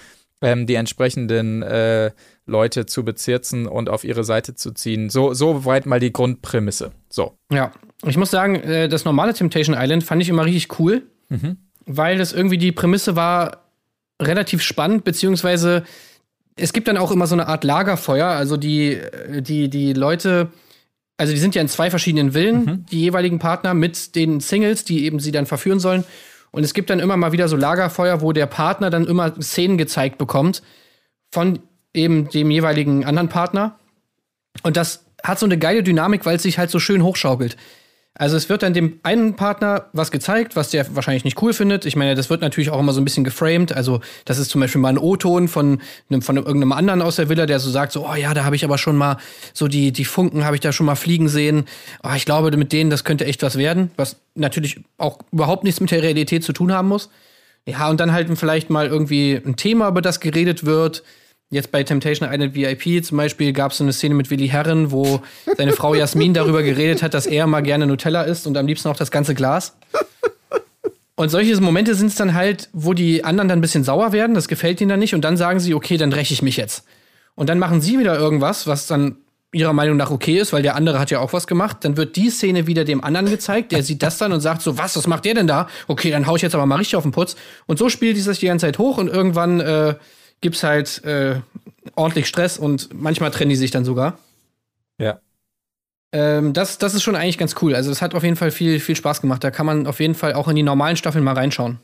ähm, 0.42 0.68
die 0.68 0.76
entsprechenden 0.76 1.62
äh, 1.64 2.12
Leute 2.46 2.86
zu 2.86 3.04
bezirzen 3.04 3.68
und 3.68 3.90
auf 3.90 4.04
ihre 4.04 4.24
Seite 4.24 4.56
zu 4.56 4.72
ziehen. 4.72 5.10
So, 5.10 5.34
so 5.34 5.66
weit 5.66 5.86
mal 5.86 6.00
die 6.00 6.14
Grundprämisse. 6.14 6.92
So. 7.10 7.38
Ja, 7.52 7.72
ich 8.06 8.18
muss 8.18 8.32
sagen, 8.32 8.56
äh, 8.56 8.88
das 8.88 9.06
normale 9.06 9.34
Temptation 9.34 9.76
Island 9.78 10.04
fand 10.04 10.22
ich 10.22 10.30
immer 10.30 10.46
richtig 10.46 10.80
cool, 10.80 11.04
Mhm. 11.30 11.58
weil 11.88 12.18
das 12.20 12.34
irgendwie 12.34 12.60
die 12.60 12.72
Prämisse 12.72 13.16
war, 13.16 13.66
relativ 14.22 14.62
spannend, 14.62 15.04
beziehungsweise 15.04 15.84
es 16.56 16.72
gibt 16.72 16.88
dann 16.88 16.98
auch 16.98 17.12
immer 17.12 17.28
so 17.28 17.36
eine 17.36 17.48
Art 17.48 17.64
Lagerfeuer. 17.64 18.28
Also 18.28 18.58
die, 18.58 19.02
die, 19.40 19.70
die 19.70 19.94
Leute, 19.94 20.50
also 21.18 21.34
die 21.34 21.40
sind 21.40 21.56
ja 21.56 21.62
in 21.62 21.68
zwei 21.68 21.90
verschiedenen 21.90 22.32
Villen, 22.32 22.66
mhm. 22.66 22.86
die 22.92 23.02
jeweiligen 23.02 23.40
Partner 23.40 23.74
mit 23.74 24.16
den 24.16 24.40
Singles, 24.40 24.86
die 24.86 25.06
eben 25.06 25.20
sie 25.20 25.32
dann 25.32 25.46
verführen 25.46 25.80
sollen. 25.80 26.06
Und 26.56 26.64
es 26.64 26.74
gibt 26.74 26.90
dann 26.90 27.02
immer 27.02 27.18
mal 27.18 27.34
wieder 27.34 27.50
so 27.50 27.58
Lagerfeuer, 27.58 28.22
wo 28.22 28.32
der 28.32 28.46
Partner 28.46 28.90
dann 28.90 29.06
immer 29.06 29.36
Szenen 29.42 29.78
gezeigt 29.78 30.18
bekommt 30.18 30.64
von 31.30 31.60
eben 31.94 32.30
dem 32.30 32.50
jeweiligen 32.50 33.04
anderen 33.04 33.28
Partner. 33.28 33.78
Und 34.64 34.78
das 34.78 35.06
hat 35.22 35.38
so 35.38 35.46
eine 35.46 35.58
geile 35.58 35.84
Dynamik, 35.84 36.26
weil 36.26 36.38
es 36.38 36.44
sich 36.44 36.58
halt 36.58 36.72
so 36.72 36.80
schön 36.80 37.04
hochschaukelt. 37.04 37.58
Also 38.18 38.38
es 38.38 38.48
wird 38.48 38.64
dann 38.64 38.74
dem 38.74 39.00
einen 39.04 39.36
Partner 39.36 39.88
was 39.92 40.10
gezeigt, 40.10 40.56
was 40.56 40.70
der 40.70 40.96
wahrscheinlich 40.96 41.26
nicht 41.26 41.42
cool 41.42 41.52
findet. 41.52 41.86
Ich 41.86 41.98
meine, 41.98 42.16
das 42.16 42.30
wird 42.30 42.40
natürlich 42.40 42.70
auch 42.70 42.80
immer 42.80 42.94
so 42.94 43.02
ein 43.02 43.04
bisschen 43.04 43.26
geframed. 43.26 43.74
Also 43.74 44.00
das 44.24 44.38
ist 44.38 44.50
zum 44.50 44.62
Beispiel 44.62 44.80
mal 44.80 44.90
ein 44.90 44.98
O-Ton 44.98 45.50
von, 45.50 45.82
von 46.22 46.38
irgendeinem 46.38 46.72
anderen 46.72 47.02
aus 47.02 47.18
der 47.18 47.28
Villa, 47.28 47.46
der 47.46 47.60
so 47.60 47.70
sagt, 47.70 47.92
so, 47.92 48.08
oh 48.08 48.16
ja, 48.16 48.34
da 48.34 48.46
habe 48.46 48.56
ich 48.56 48.64
aber 48.64 48.78
schon 48.78 48.96
mal 48.96 49.18
so 49.54 49.68
die, 49.68 49.92
die 49.92 50.06
Funken 50.06 50.46
habe 50.46 50.56
ich 50.56 50.62
da 50.62 50.72
schon 50.72 50.86
mal 50.86 50.96
fliegen 50.96 51.28
sehen. 51.28 51.66
Oh, 52.04 52.12
ich 52.16 52.24
glaube, 52.24 52.56
mit 52.56 52.72
denen, 52.72 52.90
das 52.90 53.04
könnte 53.04 53.26
echt 53.26 53.44
was 53.44 53.58
werden, 53.58 53.92
was 53.98 54.16
natürlich 54.34 54.80
auch 54.98 55.20
überhaupt 55.34 55.66
nichts 55.66 55.82
mit 55.82 55.92
der 55.92 56.02
Realität 56.02 56.46
zu 56.46 56.54
tun 56.54 56.72
haben 56.72 56.88
muss. 56.88 57.10
Ja, 57.68 57.90
und 57.90 58.00
dann 58.00 58.14
halt 58.14 58.30
vielleicht 58.38 58.70
mal 58.70 58.88
irgendwie 58.88 59.42
ein 59.46 59.58
Thema, 59.58 59.90
über 59.90 60.02
das 60.02 60.22
geredet 60.22 60.66
wird 60.66 61.04
Jetzt 61.52 61.72
bei 61.72 61.84
Temptation 61.84 62.28
Island 62.30 62.56
VIP 62.56 63.06
zum 63.06 63.18
Beispiel 63.18 63.54
gab 63.54 63.72
es 63.72 63.78
so 63.78 63.84
eine 63.84 63.94
Szene 63.94 64.16
mit 64.16 64.32
Willi 64.32 64.48
Herren, 64.48 64.92
wo 64.92 65.22
seine 65.58 65.74
Frau 65.74 65.94
Jasmin 65.94 66.34
darüber 66.34 66.64
geredet 66.64 67.04
hat, 67.04 67.14
dass 67.14 67.28
er 67.28 67.46
mal 67.46 67.62
gerne 67.62 67.86
Nutella 67.86 68.24
isst 68.24 68.48
und 68.48 68.58
am 68.58 68.66
liebsten 68.66 68.90
auch 68.90 68.96
das 68.96 69.12
ganze 69.12 69.36
Glas. 69.36 69.78
Und 71.16 71.30
solche 71.30 71.56
Momente 71.62 71.96
sind 71.96 72.08
es 72.08 72.16
dann 72.16 72.34
halt, 72.34 72.70
wo 72.74 72.94
die 72.94 73.24
anderen 73.24 73.48
dann 73.48 73.60
ein 73.60 73.62
bisschen 73.62 73.84
sauer 73.84 74.12
werden, 74.12 74.34
das 74.34 74.48
gefällt 74.48 74.82
ihnen 74.82 74.90
dann 74.90 75.00
nicht 75.00 75.14
und 75.14 75.22
dann 75.22 75.38
sagen 75.38 75.60
sie, 75.60 75.74
okay, 75.74 75.98
dann 75.98 76.12
räche 76.12 76.34
ich 76.34 76.42
mich 76.42 76.58
jetzt. 76.58 76.84
Und 77.36 77.48
dann 77.48 77.60
machen 77.60 77.80
sie 77.80 78.00
wieder 78.00 78.18
irgendwas, 78.18 78.68
was 78.68 78.88
dann 78.88 79.18
ihrer 79.54 79.72
Meinung 79.72 79.96
nach 79.96 80.12
okay 80.12 80.38
ist, 80.38 80.52
weil 80.52 80.64
der 80.64 80.76
andere 80.76 81.00
hat 81.00 81.12
ja 81.12 81.20
auch 81.20 81.32
was 81.32 81.48
gemacht. 81.48 81.78
Dann 81.82 81.96
wird 81.96 82.18
die 82.18 82.30
Szene 82.30 82.68
wieder 82.68 82.84
dem 82.84 83.02
anderen 83.02 83.30
gezeigt, 83.30 83.72
der 83.72 83.84
sieht 83.84 84.04
das 84.04 84.18
dann 84.18 84.34
und 84.34 84.42
sagt 84.42 84.62
so, 84.62 84.78
was, 84.78 84.98
was 84.98 85.08
macht 85.08 85.24
der 85.24 85.36
denn 85.36 85.48
da? 85.48 85.68
Okay, 85.88 86.12
dann 86.12 86.28
hau 86.28 86.36
ich 86.36 86.42
jetzt 86.42 86.56
aber 86.56 86.66
mal 86.66 86.76
richtig 86.76 86.98
auf 86.98 87.04
den 87.04 87.14
Putz. 87.14 87.38
Und 87.66 87.80
so 87.80 87.88
spielt 87.88 88.18
sich 88.18 88.26
das 88.26 88.40
die 88.40 88.48
ganze 88.48 88.66
Zeit 88.66 88.78
hoch 88.80 88.98
und 88.98 89.08
irgendwann 89.08 89.62
äh, 89.62 89.96
gibt 90.46 90.58
es 90.58 90.64
halt 90.64 91.04
äh, 91.06 91.42
ordentlich 91.96 92.28
Stress 92.28 92.60
und 92.60 92.90
manchmal 92.94 93.32
trennen 93.32 93.50
die 93.50 93.56
sich 93.56 93.72
dann 93.72 93.84
sogar. 93.84 94.20
Ja. 95.00 95.20
Ähm, 96.12 96.54
das, 96.54 96.78
das 96.78 96.94
ist 96.94 97.02
schon 97.02 97.16
eigentlich 97.16 97.40
ganz 97.40 97.56
cool. 97.64 97.74
Also, 97.74 97.90
es 97.90 98.04
hat 98.04 98.14
auf 98.14 98.22
jeden 98.22 98.36
Fall 98.36 98.52
viel, 98.52 98.80
viel 98.80 98.96
Spaß 98.96 99.22
gemacht. 99.22 99.44
Da 99.44 99.50
kann 99.50 99.66
man 99.66 99.88
auf 99.88 100.00
jeden 100.00 100.14
Fall 100.14 100.34
auch 100.34 100.48
in 100.48 100.56
die 100.56 100.62
normalen 100.62 100.98
Staffeln 100.98 101.24
mal 101.24 101.34
reinschauen. 101.34 101.80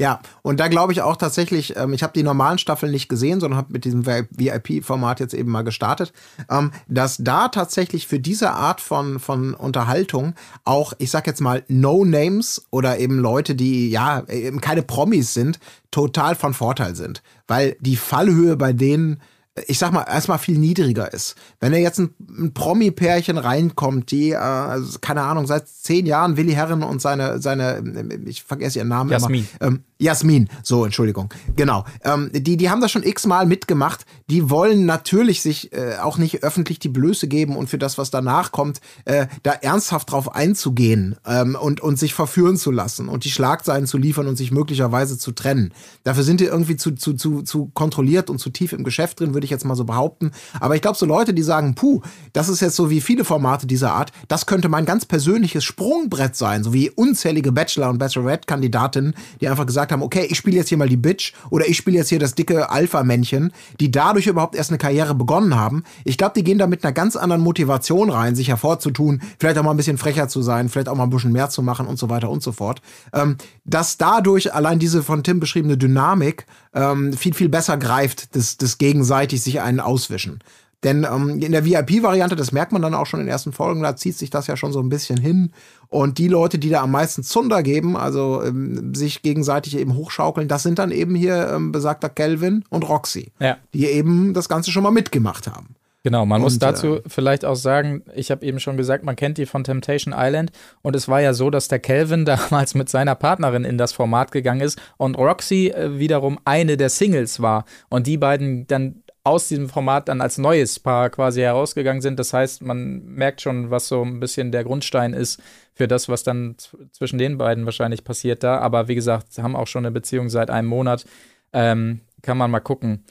Ja, 0.00 0.20
und 0.42 0.60
da 0.60 0.68
glaube 0.68 0.92
ich 0.92 1.02
auch 1.02 1.16
tatsächlich, 1.16 1.76
ähm, 1.76 1.92
ich 1.92 2.04
habe 2.04 2.12
die 2.12 2.22
normalen 2.22 2.58
Staffeln 2.58 2.92
nicht 2.92 3.08
gesehen, 3.08 3.40
sondern 3.40 3.58
habe 3.58 3.72
mit 3.72 3.84
diesem 3.84 4.06
VIP-Format 4.06 5.18
jetzt 5.18 5.34
eben 5.34 5.50
mal 5.50 5.62
gestartet, 5.62 6.12
ähm, 6.48 6.70
dass 6.86 7.16
da 7.18 7.48
tatsächlich 7.48 8.06
für 8.06 8.20
diese 8.20 8.52
Art 8.52 8.80
von, 8.80 9.18
von 9.18 9.54
Unterhaltung 9.54 10.34
auch, 10.64 10.92
ich 10.98 11.10
sag 11.10 11.26
jetzt 11.26 11.40
mal, 11.40 11.64
No-Names 11.66 12.66
oder 12.70 12.98
eben 12.98 13.18
Leute, 13.18 13.56
die 13.56 13.90
ja 13.90 14.22
eben 14.28 14.60
keine 14.60 14.82
Promis 14.82 15.34
sind, 15.34 15.58
total 15.90 16.36
von 16.36 16.54
Vorteil 16.54 16.94
sind. 16.94 17.22
Weil 17.48 17.76
die 17.80 17.96
Fallhöhe 17.96 18.56
bei 18.56 18.72
denen 18.72 19.20
ich 19.66 19.78
sag 19.78 19.92
mal, 19.92 20.04
erstmal 20.04 20.38
viel 20.38 20.58
niedriger 20.58 21.12
ist. 21.12 21.34
Wenn 21.60 21.72
da 21.72 21.78
jetzt 21.78 21.98
ein, 21.98 22.14
ein 22.38 22.54
Promi-Pärchen 22.54 23.38
reinkommt, 23.38 24.10
die, 24.10 24.30
äh, 24.30 24.36
also, 24.36 24.98
keine 25.00 25.22
Ahnung, 25.22 25.46
seit 25.46 25.68
zehn 25.68 26.06
Jahren 26.06 26.36
Willi 26.36 26.52
Herren 26.52 26.82
und 26.82 27.02
seine, 27.02 27.40
seine, 27.40 27.82
ich 28.26 28.42
vergesse 28.44 28.78
ihren 28.78 28.88
Namen 28.88 29.10
Jasmin. 29.10 29.48
immer. 29.58 29.68
Ähm, 29.68 29.84
Jasmin, 30.00 30.48
so, 30.62 30.84
Entschuldigung. 30.84 31.34
Genau. 31.56 31.84
Ähm, 32.04 32.30
die, 32.32 32.56
die 32.56 32.70
haben 32.70 32.80
das 32.80 32.92
schon 32.92 33.02
x-mal 33.02 33.46
mitgemacht. 33.46 34.06
Die 34.30 34.48
wollen 34.48 34.86
natürlich 34.86 35.42
sich 35.42 35.72
äh, 35.72 35.96
auch 36.00 36.18
nicht 36.18 36.44
öffentlich 36.44 36.78
die 36.78 36.88
Blöße 36.88 37.26
geben 37.26 37.56
und 37.56 37.68
für 37.68 37.78
das, 37.78 37.98
was 37.98 38.12
danach 38.12 38.52
kommt, 38.52 38.80
äh, 39.06 39.26
da 39.42 39.50
ernsthaft 39.50 40.12
drauf 40.12 40.36
einzugehen 40.36 41.16
ähm, 41.26 41.56
und, 41.60 41.80
und 41.80 41.98
sich 41.98 42.14
verführen 42.14 42.56
zu 42.56 42.70
lassen 42.70 43.08
und 43.08 43.24
die 43.24 43.32
Schlagzeilen 43.32 43.86
zu 43.86 43.98
liefern 43.98 44.28
und 44.28 44.36
sich 44.36 44.52
möglicherweise 44.52 45.18
zu 45.18 45.32
trennen. 45.32 45.74
Dafür 46.04 46.22
sind 46.22 46.38
die 46.38 46.44
irgendwie 46.44 46.76
zu, 46.76 46.92
zu, 46.92 47.14
zu, 47.14 47.42
zu 47.42 47.66
kontrolliert 47.74 48.30
und 48.30 48.38
zu 48.38 48.50
tief 48.50 48.72
im 48.72 48.84
Geschäft 48.84 49.18
drin, 49.18 49.34
würde 49.34 49.46
ich 49.46 49.50
jetzt 49.50 49.64
mal 49.64 49.74
so 49.74 49.84
behaupten. 49.84 50.30
Aber 50.60 50.76
ich 50.76 50.82
glaube, 50.82 50.96
so 50.96 51.06
Leute, 51.06 51.34
die 51.34 51.42
sagen, 51.42 51.74
puh, 51.74 52.02
das 52.32 52.48
ist 52.48 52.60
jetzt 52.60 52.76
so 52.76 52.88
wie 52.88 53.00
viele 53.00 53.24
Formate 53.24 53.66
dieser 53.66 53.94
Art, 53.94 54.12
das 54.28 54.46
könnte 54.46 54.68
mein 54.68 54.84
ganz 54.84 55.06
persönliches 55.06 55.64
Sprungbrett 55.64 56.36
sein, 56.36 56.62
so 56.62 56.72
wie 56.72 56.88
unzählige 56.88 57.50
Bachelor- 57.50 57.90
und 57.90 57.98
Bachelorette-Kandidatinnen, 57.98 59.14
die 59.40 59.48
einfach 59.48 59.66
gesagt 59.66 59.87
haben, 59.92 60.02
okay, 60.02 60.26
ich 60.28 60.36
spiele 60.36 60.56
jetzt 60.56 60.68
hier 60.68 60.78
mal 60.78 60.88
die 60.88 60.96
Bitch 60.96 61.32
oder 61.50 61.68
ich 61.68 61.76
spiele 61.76 61.96
jetzt 61.96 62.08
hier 62.08 62.18
das 62.18 62.34
dicke 62.34 62.70
Alpha-Männchen, 62.70 63.52
die 63.80 63.90
dadurch 63.90 64.26
überhaupt 64.26 64.54
erst 64.54 64.70
eine 64.70 64.78
Karriere 64.78 65.14
begonnen 65.14 65.56
haben. 65.56 65.84
Ich 66.04 66.18
glaube, 66.18 66.34
die 66.36 66.44
gehen 66.44 66.58
da 66.58 66.66
mit 66.66 66.84
einer 66.84 66.92
ganz 66.92 67.16
anderen 67.16 67.42
Motivation 67.42 68.10
rein, 68.10 68.34
sich 68.34 68.48
hervorzutun, 68.48 69.22
vielleicht 69.38 69.58
auch 69.58 69.62
mal 69.62 69.70
ein 69.72 69.76
bisschen 69.76 69.98
frecher 69.98 70.28
zu 70.28 70.42
sein, 70.42 70.68
vielleicht 70.68 70.88
auch 70.88 70.96
mal 70.96 71.04
ein 71.04 71.10
bisschen 71.10 71.32
mehr 71.32 71.50
zu 71.50 71.62
machen 71.62 71.86
und 71.86 71.98
so 71.98 72.08
weiter 72.08 72.30
und 72.30 72.42
so 72.42 72.52
fort. 72.52 72.80
Ähm, 73.12 73.36
dass 73.64 73.98
dadurch 73.98 74.54
allein 74.54 74.78
diese 74.78 75.02
von 75.02 75.22
Tim 75.22 75.40
beschriebene 75.40 75.76
Dynamik 75.76 76.46
ähm, 76.74 77.12
viel, 77.12 77.34
viel 77.34 77.48
besser 77.48 77.76
greift, 77.76 78.34
das, 78.36 78.56
das 78.56 78.78
gegenseitig 78.78 79.42
sich 79.42 79.60
einen 79.60 79.80
auswischen. 79.80 80.40
Denn 80.84 81.04
ähm, 81.10 81.40
in 81.40 81.52
der 81.52 81.64
VIP-Variante, 81.64 82.36
das 82.36 82.52
merkt 82.52 82.70
man 82.72 82.82
dann 82.82 82.94
auch 82.94 83.06
schon 83.06 83.20
in 83.20 83.26
den 83.26 83.32
ersten 83.32 83.52
Folgen, 83.52 83.82
da 83.82 83.96
zieht 83.96 84.16
sich 84.16 84.30
das 84.30 84.46
ja 84.46 84.56
schon 84.56 84.72
so 84.72 84.80
ein 84.80 84.88
bisschen 84.88 85.18
hin. 85.18 85.52
Und 85.88 86.18
die 86.18 86.28
Leute, 86.28 86.58
die 86.58 86.68
da 86.70 86.82
am 86.82 86.92
meisten 86.92 87.24
Zunder 87.24 87.62
geben, 87.62 87.96
also 87.96 88.42
ähm, 88.44 88.94
sich 88.94 89.22
gegenseitig 89.22 89.76
eben 89.76 89.96
hochschaukeln, 89.96 90.46
das 90.46 90.62
sind 90.62 90.78
dann 90.78 90.92
eben 90.92 91.14
hier 91.16 91.50
ähm, 91.52 91.72
besagter 91.72 92.08
Kelvin 92.08 92.64
und 92.70 92.88
Roxy, 92.88 93.32
ja. 93.40 93.56
die 93.74 93.86
eben 93.86 94.34
das 94.34 94.48
Ganze 94.48 94.70
schon 94.70 94.84
mal 94.84 94.92
mitgemacht 94.92 95.48
haben. 95.48 95.74
Genau, 96.04 96.24
man 96.24 96.40
und, 96.40 96.44
muss 96.44 96.58
dazu 96.58 96.96
äh, 96.96 97.02
vielleicht 97.06 97.44
auch 97.44 97.56
sagen, 97.56 98.02
ich 98.14 98.30
habe 98.30 98.46
eben 98.46 98.60
schon 98.60 98.76
gesagt, 98.76 99.04
man 99.04 99.16
kennt 99.16 99.36
die 99.36 99.46
von 99.46 99.64
Temptation 99.64 100.14
Island 100.16 100.52
und 100.80 100.94
es 100.94 101.08
war 101.08 101.20
ja 101.20 101.34
so, 101.34 101.50
dass 101.50 101.66
der 101.66 101.80
Kelvin 101.80 102.24
damals 102.24 102.74
mit 102.74 102.88
seiner 102.88 103.16
Partnerin 103.16 103.64
in 103.64 103.78
das 103.78 103.92
Format 103.92 104.30
gegangen 104.30 104.60
ist 104.60 104.80
und 104.96 105.16
Roxy 105.18 105.68
äh, 105.68 105.98
wiederum 105.98 106.38
eine 106.44 106.76
der 106.76 106.88
Singles 106.88 107.42
war 107.42 107.64
und 107.88 108.06
die 108.06 108.16
beiden 108.16 108.66
dann 108.68 109.02
aus 109.24 109.48
diesem 109.48 109.68
Format 109.68 110.08
dann 110.08 110.20
als 110.20 110.38
neues 110.38 110.80
Paar 110.80 111.10
quasi 111.10 111.40
herausgegangen 111.40 112.00
sind. 112.00 112.18
Das 112.18 112.32
heißt, 112.32 112.62
man 112.62 113.04
merkt 113.04 113.40
schon, 113.40 113.70
was 113.70 113.88
so 113.88 114.02
ein 114.02 114.20
bisschen 114.20 114.52
der 114.52 114.64
Grundstein 114.64 115.12
ist 115.12 115.40
für 115.74 115.88
das, 115.88 116.08
was 116.08 116.22
dann 116.22 116.56
zwischen 116.92 117.18
den 117.18 117.38
beiden 117.38 117.64
wahrscheinlich 117.64 118.04
passiert 118.04 118.42
da. 118.42 118.58
Aber 118.58 118.88
wie 118.88 118.94
gesagt, 118.94 119.38
haben 119.38 119.56
auch 119.56 119.66
schon 119.66 119.84
eine 119.84 119.92
Beziehung 119.92 120.28
seit 120.28 120.50
einem 120.50 120.68
Monat. 120.68 121.04
Ähm, 121.52 122.00
kann 122.22 122.38
man 122.38 122.50
mal 122.50 122.60
gucken, 122.60 123.04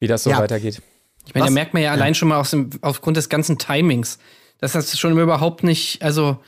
wie 0.00 0.06
das 0.06 0.24
so 0.24 0.30
ja. 0.30 0.38
weitergeht. 0.38 0.82
Ich 1.26 1.34
meine, 1.34 1.46
da 1.46 1.52
merkt 1.52 1.74
man 1.74 1.82
ja, 1.82 1.90
ja. 1.90 1.92
allein 1.92 2.14
schon 2.14 2.28
mal 2.28 2.42
dem, 2.42 2.70
aufgrund 2.80 3.16
des 3.16 3.28
ganzen 3.28 3.58
Timings, 3.58 4.18
dass 4.58 4.72
das 4.72 4.98
schon 4.98 5.16
überhaupt 5.16 5.62
nicht, 5.62 6.02
also 6.02 6.38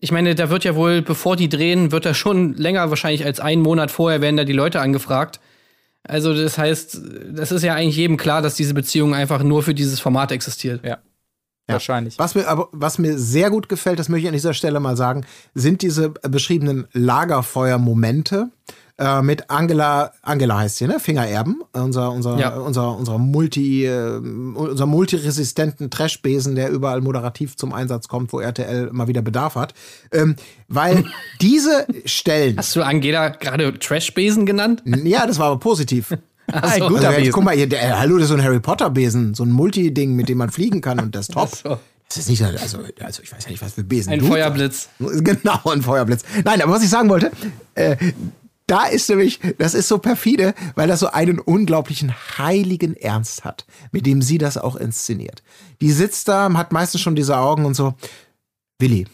ich 0.00 0.12
meine, 0.12 0.34
da 0.34 0.50
wird 0.50 0.64
ja 0.64 0.74
wohl, 0.74 1.02
bevor 1.02 1.36
die 1.36 1.48
drehen, 1.48 1.92
wird 1.92 2.04
da 2.06 2.14
schon 2.14 2.54
länger 2.54 2.90
wahrscheinlich 2.90 3.24
als 3.24 3.40
einen 3.40 3.62
Monat 3.62 3.90
vorher 3.90 4.20
werden 4.20 4.36
da 4.36 4.44
die 4.44 4.52
Leute 4.52 4.80
angefragt. 4.80 5.40
Also 6.08 6.34
das 6.34 6.58
heißt, 6.58 7.00
das 7.30 7.52
ist 7.52 7.62
ja 7.62 7.74
eigentlich 7.74 7.96
jedem 7.96 8.16
klar, 8.16 8.42
dass 8.42 8.54
diese 8.54 8.74
Beziehung 8.74 9.14
einfach 9.14 9.42
nur 9.42 9.62
für 9.62 9.74
dieses 9.74 10.00
Format 10.00 10.32
existiert. 10.32 10.84
Ja. 10.84 10.98
Ja. 11.68 11.74
Wahrscheinlich. 11.74 12.18
Was 12.18 12.34
mir, 12.34 12.48
aber, 12.48 12.68
was 12.72 12.98
mir 12.98 13.18
sehr 13.18 13.50
gut 13.50 13.68
gefällt, 13.68 13.98
das 13.98 14.08
möchte 14.08 14.22
ich 14.22 14.28
an 14.28 14.32
dieser 14.32 14.54
Stelle 14.54 14.80
mal 14.80 14.96
sagen, 14.96 15.26
sind 15.54 15.82
diese 15.82 16.08
beschriebenen 16.08 16.88
Lagerfeuer-Momente 16.92 18.48
äh, 18.98 19.22
mit 19.22 19.48
Angela, 19.48 20.12
Angela 20.22 20.58
heißt 20.58 20.78
sie, 20.78 20.86
ne? 20.86 20.98
Fingererben, 20.98 21.62
unser, 21.72 22.10
unser, 22.12 22.36
ja. 22.38 22.56
unser, 22.56 22.96
unser 22.96 23.18
Multi, 23.18 23.86
äh, 23.86 24.18
unser 24.18 24.86
multiresistenten 24.86 25.90
Trashbesen, 25.90 26.56
der 26.56 26.70
überall 26.70 27.00
moderativ 27.00 27.56
zum 27.56 27.72
Einsatz 27.72 28.08
kommt, 28.08 28.32
wo 28.32 28.40
RTL 28.40 28.90
mal 28.92 29.06
wieder 29.06 29.22
Bedarf 29.22 29.54
hat. 29.54 29.72
Ähm, 30.12 30.36
weil 30.66 31.04
diese 31.40 31.86
Stellen. 32.04 32.56
Hast 32.58 32.74
du 32.74 32.82
Angela 32.82 33.28
gerade 33.28 33.78
Trashbesen 33.78 34.46
genannt? 34.46 34.82
Ja, 34.84 35.26
das 35.26 35.38
war 35.38 35.46
aber 35.46 35.60
positiv. 35.60 36.16
Ach 36.52 36.74
so. 36.74 36.88
guter 36.88 37.10
also, 37.10 37.30
guck 37.30 37.44
mal, 37.44 37.54
hier, 37.54 37.68
der, 37.68 38.00
hallo, 38.00 38.16
das 38.16 38.24
ist 38.24 38.28
so 38.30 38.34
ein 38.34 38.42
Harry 38.42 38.58
Potter 38.60 38.90
Besen, 38.90 39.34
so 39.34 39.44
ein 39.44 39.50
Multi-Ding, 39.50 40.14
mit 40.16 40.28
dem 40.28 40.38
man 40.38 40.50
fliegen 40.50 40.80
kann 40.80 40.98
und 40.98 41.14
das 41.14 41.28
ist 41.28 41.34
top. 41.34 41.54
So. 41.54 41.78
Das 42.08 42.16
ist 42.16 42.30
nicht, 42.30 42.42
also, 42.42 42.78
also 43.00 43.22
ich 43.22 43.30
weiß 43.30 43.44
ja 43.44 43.50
nicht, 43.50 43.62
was 43.62 43.74
für 43.74 43.84
Besen. 43.84 44.12
Ein 44.14 44.22
Feuerblitz. 44.22 44.88
Genau, 44.98 45.60
ein 45.70 45.82
Feuerblitz. 45.82 46.24
Nein, 46.42 46.62
aber 46.62 46.72
was 46.72 46.82
ich 46.82 46.88
sagen 46.88 47.10
wollte, 47.10 47.30
äh, 47.74 47.96
da 48.68 48.84
ist 48.84 49.08
nämlich, 49.08 49.40
das 49.58 49.74
ist 49.74 49.88
so 49.88 49.98
perfide, 49.98 50.54
weil 50.76 50.88
das 50.88 51.00
so 51.00 51.08
einen 51.08 51.40
unglaublichen 51.40 52.14
heiligen 52.38 52.94
Ernst 52.94 53.44
hat, 53.44 53.66
mit 53.90 54.06
dem 54.06 54.22
sie 54.22 54.38
das 54.38 54.58
auch 54.58 54.76
inszeniert. 54.76 55.42
Die 55.80 55.90
sitzt 55.90 56.28
da, 56.28 56.52
hat 56.52 56.72
meistens 56.72 57.00
schon 57.00 57.16
diese 57.16 57.38
Augen 57.38 57.64
und 57.64 57.74
so, 57.74 57.94
Willi, 58.78 59.06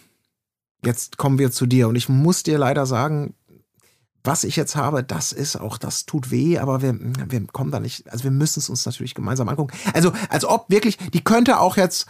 jetzt 0.85 1.17
kommen 1.17 1.39
wir 1.39 1.53
zu 1.53 1.67
dir 1.67 1.89
und 1.89 1.97
ich 1.97 2.09
muss 2.09 2.43
dir 2.43 2.59
leider 2.59 2.85
sagen, 2.85 3.35
was 4.25 4.43
ich 4.43 4.57
jetzt 4.57 4.75
habe, 4.75 5.05
das 5.05 5.33
ist 5.33 5.57
auch, 5.57 5.79
das 5.79 6.07
tut 6.07 6.31
weh, 6.31 6.59
aber 6.59 6.83
wir, 6.83 6.99
wir 6.99 7.47
kommen 7.47 7.71
da 7.71 7.79
nicht, 7.79 8.11
also 8.11 8.25
wir 8.25 8.31
müssen 8.31 8.59
es 8.59 8.71
uns 8.71 8.87
natürlich 8.87 9.15
gemeinsam 9.15 9.49
angucken. 9.49 9.77
Also, 9.93 10.13
als 10.31 10.47
ob 10.47 10.71
wirklich, 10.71 10.97
die 11.13 11.23
könnte 11.23 11.61
auch 11.61 11.77
jetzt 11.77 12.07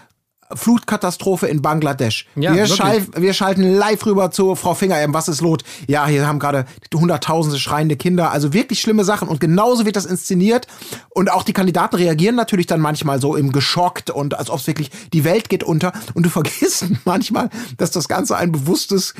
Flutkatastrophe 0.54 1.46
in 1.46 1.62
Bangladesch. 1.62 2.26
Ja, 2.36 2.54
wir, 2.54 2.66
schal 2.66 3.06
wir 3.16 3.32
schalten 3.32 3.62
live 3.62 4.04
rüber 4.06 4.30
zu 4.30 4.54
Frau 4.54 4.74
Finger, 4.74 5.00
ähm, 5.00 5.14
was 5.14 5.28
ist 5.28 5.40
los? 5.40 5.58
Ja, 5.86 6.06
hier 6.06 6.26
haben 6.26 6.38
gerade 6.38 6.66
hunderttausende 6.92 7.58
schreiende 7.58 7.96
Kinder, 7.96 8.30
also 8.30 8.52
wirklich 8.52 8.80
schlimme 8.80 9.04
Sachen 9.04 9.28
und 9.28 9.40
genauso 9.40 9.86
wird 9.86 9.96
das 9.96 10.06
inszeniert 10.06 10.66
und 11.10 11.30
auch 11.30 11.42
die 11.42 11.52
Kandidaten 11.52 11.96
reagieren 11.96 12.34
natürlich 12.36 12.66
dann 12.66 12.80
manchmal 12.80 13.20
so 13.20 13.36
im 13.36 13.52
geschockt 13.52 14.10
und 14.10 14.38
als 14.38 14.50
ob 14.50 14.58
es 14.58 14.66
wirklich 14.66 14.90
die 15.12 15.24
Welt 15.24 15.48
geht 15.48 15.62
unter 15.62 15.92
und 16.14 16.24
du 16.24 16.30
vergisst 16.34 16.86
manchmal, 17.04 17.50
dass 17.76 17.90
das 17.90 18.08
Ganze 18.08 18.36
ein 18.36 18.52
bewusstes 18.52 19.14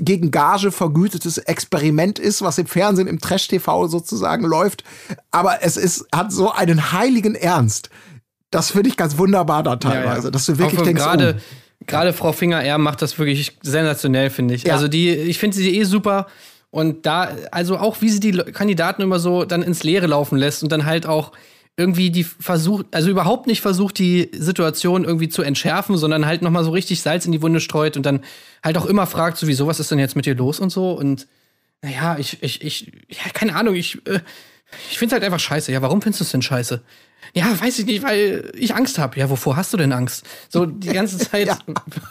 gegen 0.00 0.30
Gage 0.30 0.70
vergütetes 0.70 1.38
Experiment 1.38 2.18
ist, 2.18 2.42
was 2.42 2.58
im 2.58 2.66
Fernsehen 2.66 3.08
im 3.08 3.20
Trash-TV 3.20 3.88
sozusagen 3.88 4.44
läuft, 4.44 4.84
aber 5.30 5.62
es 5.62 5.76
ist 5.76 6.06
hat 6.14 6.32
so 6.32 6.50
einen 6.52 6.92
heiligen 6.92 7.34
Ernst. 7.34 7.90
Das 8.50 8.70
finde 8.70 8.88
ich 8.88 8.96
ganz 8.96 9.18
wunderbar 9.18 9.62
da 9.62 9.76
teilweise, 9.76 10.30
dass 10.30 10.46
du 10.46 10.58
wirklich 10.58 10.80
Auch 10.80 10.84
denkst, 10.84 11.02
gerade 11.02 11.36
oh, 11.38 11.84
gerade 11.86 12.12
Frau 12.12 12.32
Finger 12.32 12.62
R 12.62 12.78
macht 12.78 13.02
das 13.02 13.18
wirklich 13.18 13.58
sensationell, 13.62 14.30
finde 14.30 14.54
ich. 14.54 14.64
Ja. 14.64 14.74
Also 14.74 14.88
die, 14.88 15.10
ich 15.10 15.38
finde 15.38 15.56
sie 15.56 15.78
eh 15.78 15.84
super. 15.84 16.26
Und 16.70 17.06
da, 17.06 17.30
also 17.50 17.78
auch 17.78 18.00
wie 18.00 18.10
sie 18.10 18.20
die 18.20 18.32
Kandidaten 18.32 19.02
immer 19.02 19.18
so 19.18 19.44
dann 19.44 19.62
ins 19.62 19.82
Leere 19.84 20.06
laufen 20.06 20.36
lässt 20.36 20.62
und 20.62 20.70
dann 20.70 20.84
halt 20.84 21.06
auch 21.06 21.32
irgendwie 21.78 22.10
die 22.10 22.24
versucht, 22.24 22.86
also 22.90 23.08
überhaupt 23.08 23.46
nicht 23.46 23.60
versucht, 23.60 23.98
die 23.98 24.30
Situation 24.34 25.04
irgendwie 25.04 25.28
zu 25.28 25.42
entschärfen, 25.42 25.96
sondern 25.96 26.26
halt 26.26 26.42
nochmal 26.42 26.64
so 26.64 26.70
richtig 26.70 27.00
Salz 27.00 27.24
in 27.24 27.32
die 27.32 27.40
Wunde 27.40 27.60
streut 27.60 27.96
und 27.96 28.04
dann 28.04 28.20
halt 28.64 28.76
auch 28.76 28.84
immer 28.84 29.06
fragt, 29.06 29.38
so 29.38 29.46
wieso, 29.46 29.68
was 29.68 29.78
ist 29.78 29.90
denn 29.90 30.00
jetzt 30.00 30.16
mit 30.16 30.26
dir 30.26 30.34
los 30.34 30.58
und 30.58 30.70
so. 30.70 30.90
Und 30.90 31.28
naja, 31.80 32.16
ich, 32.18 32.42
ich, 32.42 32.62
ich, 32.62 32.92
ja, 33.08 33.30
keine 33.32 33.54
Ahnung, 33.54 33.76
ich, 33.76 34.04
äh, 34.08 34.18
ich 34.90 34.98
finde 34.98 35.14
halt 35.14 35.24
einfach 35.24 35.38
scheiße. 35.38 35.70
Ja, 35.70 35.80
warum 35.80 36.02
findest 36.02 36.20
du 36.20 36.24
es 36.24 36.32
denn 36.32 36.42
scheiße? 36.42 36.82
Ja, 37.34 37.46
weiß 37.60 37.78
ich 37.78 37.86
nicht, 37.86 38.02
weil 38.02 38.50
ich 38.54 38.74
Angst 38.74 38.98
habe. 38.98 39.18
Ja, 39.18 39.30
wovor 39.30 39.56
hast 39.56 39.72
du 39.72 39.76
denn 39.76 39.92
Angst? 39.92 40.24
So 40.48 40.66
die 40.66 40.88
ganze 40.88 41.18
Zeit 41.30 41.56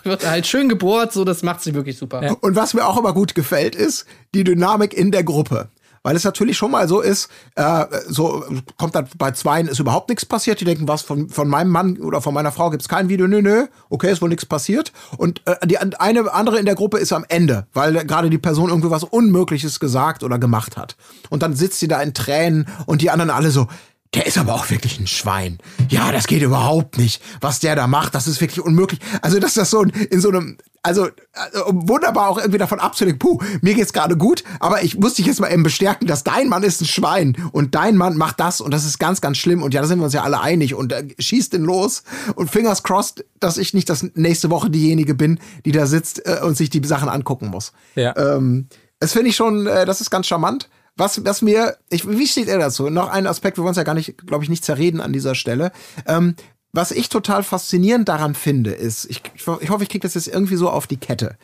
wird 0.03 0.27
halt 0.27 0.47
schön 0.47 0.69
gebohrt, 0.69 1.13
so 1.13 1.23
das 1.23 1.43
macht 1.43 1.61
sie 1.61 1.73
wirklich 1.73 1.97
super. 1.97 2.37
Und 2.41 2.55
was 2.55 2.73
mir 2.73 2.85
auch 2.85 2.97
immer 2.97 3.13
gut 3.13 3.35
gefällt, 3.35 3.75
ist 3.75 4.05
die 4.33 4.43
Dynamik 4.43 4.93
in 4.93 5.11
der 5.11 5.23
Gruppe. 5.23 5.69
Weil 6.07 6.15
es 6.15 6.23
natürlich 6.23 6.55
schon 6.55 6.71
mal 6.71 6.87
so 6.87 7.01
ist, 7.01 7.27
äh, 7.55 7.85
so 8.07 8.45
kommt 8.77 8.95
dann 8.95 9.09
bei 9.17 9.31
zweien 9.31 9.67
ist 9.67 9.79
überhaupt 9.79 10.07
nichts 10.07 10.25
passiert. 10.25 10.61
Die 10.61 10.63
denken, 10.63 10.87
was 10.87 11.01
von, 11.01 11.27
von 11.27 11.49
meinem 11.49 11.69
Mann 11.69 11.97
oder 11.97 12.21
von 12.21 12.33
meiner 12.33 12.53
Frau 12.53 12.69
gibt's 12.69 12.87
kein 12.87 13.09
Video. 13.09 13.27
Nö, 13.27 13.41
nö, 13.41 13.65
okay, 13.89 14.09
ist 14.09 14.21
wohl 14.21 14.29
nichts 14.29 14.45
passiert. 14.45 14.93
Und 15.17 15.41
äh, 15.45 15.67
die 15.67 15.77
eine 15.77 16.33
andere 16.33 16.59
in 16.59 16.65
der 16.65 16.75
Gruppe 16.75 16.97
ist 16.97 17.11
am 17.11 17.25
Ende, 17.27 17.67
weil 17.73 18.05
gerade 18.05 18.29
die 18.29 18.37
Person 18.37 18.69
irgendwie 18.69 18.89
was 18.89 19.03
Unmögliches 19.03 19.81
gesagt 19.81 20.23
oder 20.23 20.39
gemacht 20.39 20.77
hat. 20.77 20.95
Und 21.29 21.43
dann 21.43 21.53
sitzt 21.53 21.79
sie 21.79 21.89
da 21.89 22.01
in 22.01 22.13
Tränen 22.13 22.69
und 22.85 23.01
die 23.01 23.09
anderen 23.09 23.29
alle 23.29 23.51
so, 23.51 23.67
der 24.13 24.25
ist 24.25 24.37
aber 24.37 24.53
auch 24.53 24.69
wirklich 24.69 24.99
ein 24.99 25.07
Schwein. 25.07 25.57
Ja, 25.89 26.11
das 26.11 26.27
geht 26.27 26.41
überhaupt 26.41 26.97
nicht. 26.97 27.21
Was 27.41 27.59
der 27.59 27.75
da 27.75 27.87
macht, 27.87 28.15
das 28.15 28.27
ist 28.27 28.39
wirklich 28.39 28.63
unmöglich. 28.63 28.99
Also, 29.21 29.39
dass 29.39 29.55
das 29.55 29.69
so 29.69 29.81
in, 29.81 29.89
in 29.89 30.21
so 30.21 30.29
einem, 30.29 30.57
also, 30.81 31.09
also 31.33 31.65
um 31.65 31.89
wunderbar 31.89 32.29
auch 32.29 32.37
irgendwie 32.37 32.57
davon 32.57 32.79
abzulenken, 32.79 33.19
puh, 33.19 33.39
mir 33.61 33.73
geht's 33.73 33.91
gerade 33.91 34.15
gut, 34.15 34.43
aber 34.59 34.83
ich 34.83 34.97
muss 34.97 35.15
dich 35.15 35.25
jetzt 35.25 35.41
mal 35.41 35.51
eben 35.51 35.63
bestärken, 35.63 36.07
dass 36.07 36.23
dein 36.23 36.47
Mann 36.47 36.63
ist 36.63 36.81
ein 36.81 36.85
Schwein 36.85 37.35
und 37.51 37.75
dein 37.75 37.97
Mann 37.97 38.15
macht 38.15 38.39
das 38.39 38.61
und 38.61 38.71
das 38.71 38.85
ist 38.85 38.97
ganz, 38.97 39.19
ganz 39.19 39.37
schlimm 39.37 39.61
und 39.61 39.73
ja, 39.73 39.81
da 39.81 39.87
sind 39.87 39.99
wir 39.99 40.05
uns 40.05 40.13
ja 40.13 40.23
alle 40.23 40.39
einig 40.39 40.73
und 40.73 40.93
äh, 40.93 41.07
schießt 41.19 41.51
den 41.51 41.63
los 41.63 42.03
und 42.35 42.49
fingers 42.49 42.83
crossed, 42.83 43.25
dass 43.39 43.57
ich 43.57 43.73
nicht 43.73 43.89
das 43.89 44.03
nächste 44.15 44.49
Woche 44.49 44.69
diejenige 44.69 45.15
bin, 45.15 45.39
die 45.65 45.73
da 45.73 45.85
sitzt 45.85 46.25
äh, 46.25 46.39
und 46.43 46.55
sich 46.55 46.69
die 46.69 46.85
Sachen 46.85 47.09
angucken 47.09 47.47
muss. 47.47 47.73
Ja. 47.95 48.15
Ähm, 48.15 48.67
das 48.99 49.11
finde 49.11 49.29
ich 49.29 49.35
schon, 49.35 49.67
äh, 49.67 49.85
das 49.85 50.01
ist 50.01 50.09
ganz 50.09 50.27
charmant. 50.27 50.69
Was, 50.97 51.23
was 51.23 51.41
mir, 51.41 51.77
ich, 51.89 52.07
wie 52.07 52.27
steht 52.27 52.47
er 52.47 52.57
dazu? 52.57 52.89
Noch 52.89 53.09
ein 53.09 53.27
Aspekt, 53.27 53.57
wir 53.57 53.63
wollen 53.63 53.71
es 53.71 53.77
ja 53.77 53.83
gar 53.83 53.93
nicht, 53.93 54.17
glaube 54.25 54.43
ich, 54.43 54.49
nicht 54.49 54.65
zerreden 54.65 54.99
an 54.99 55.13
dieser 55.13 55.35
Stelle. 55.35 55.71
Ähm, 56.07 56.35
was 56.73 56.91
ich 56.91 57.09
total 57.09 57.43
faszinierend 57.43 58.09
daran 58.09 58.35
finde, 58.35 58.71
ist, 58.71 59.05
ich, 59.05 59.21
ich, 59.35 59.47
ich 59.61 59.69
hoffe, 59.69 59.83
ich 59.83 59.89
kriege 59.89 60.05
das 60.05 60.15
jetzt 60.15 60.27
irgendwie 60.27 60.57
so 60.57 60.69
auf 60.69 60.87
die 60.87 60.97
Kette. 60.97 61.37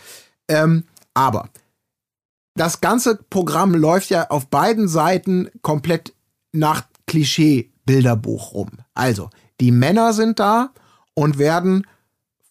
Ähm, 0.48 0.84
aber 1.13 1.50
das 2.56 2.82
ganze 2.82 3.16
Programm 3.16 3.74
läuft 3.74 4.10
ja 4.10 4.30
auf 4.30 4.48
beiden 4.48 4.88
Seiten 4.88 5.50
komplett 5.62 6.13
nach 6.52 6.84
Klischee-Bilderbuch 7.08 8.54
rum. 8.54 8.70
Also, 8.94 9.30
die 9.60 9.72
Männer 9.72 10.13
sind 10.13 10.39
da 10.39 10.72
und 11.13 11.38
werden 11.38 11.88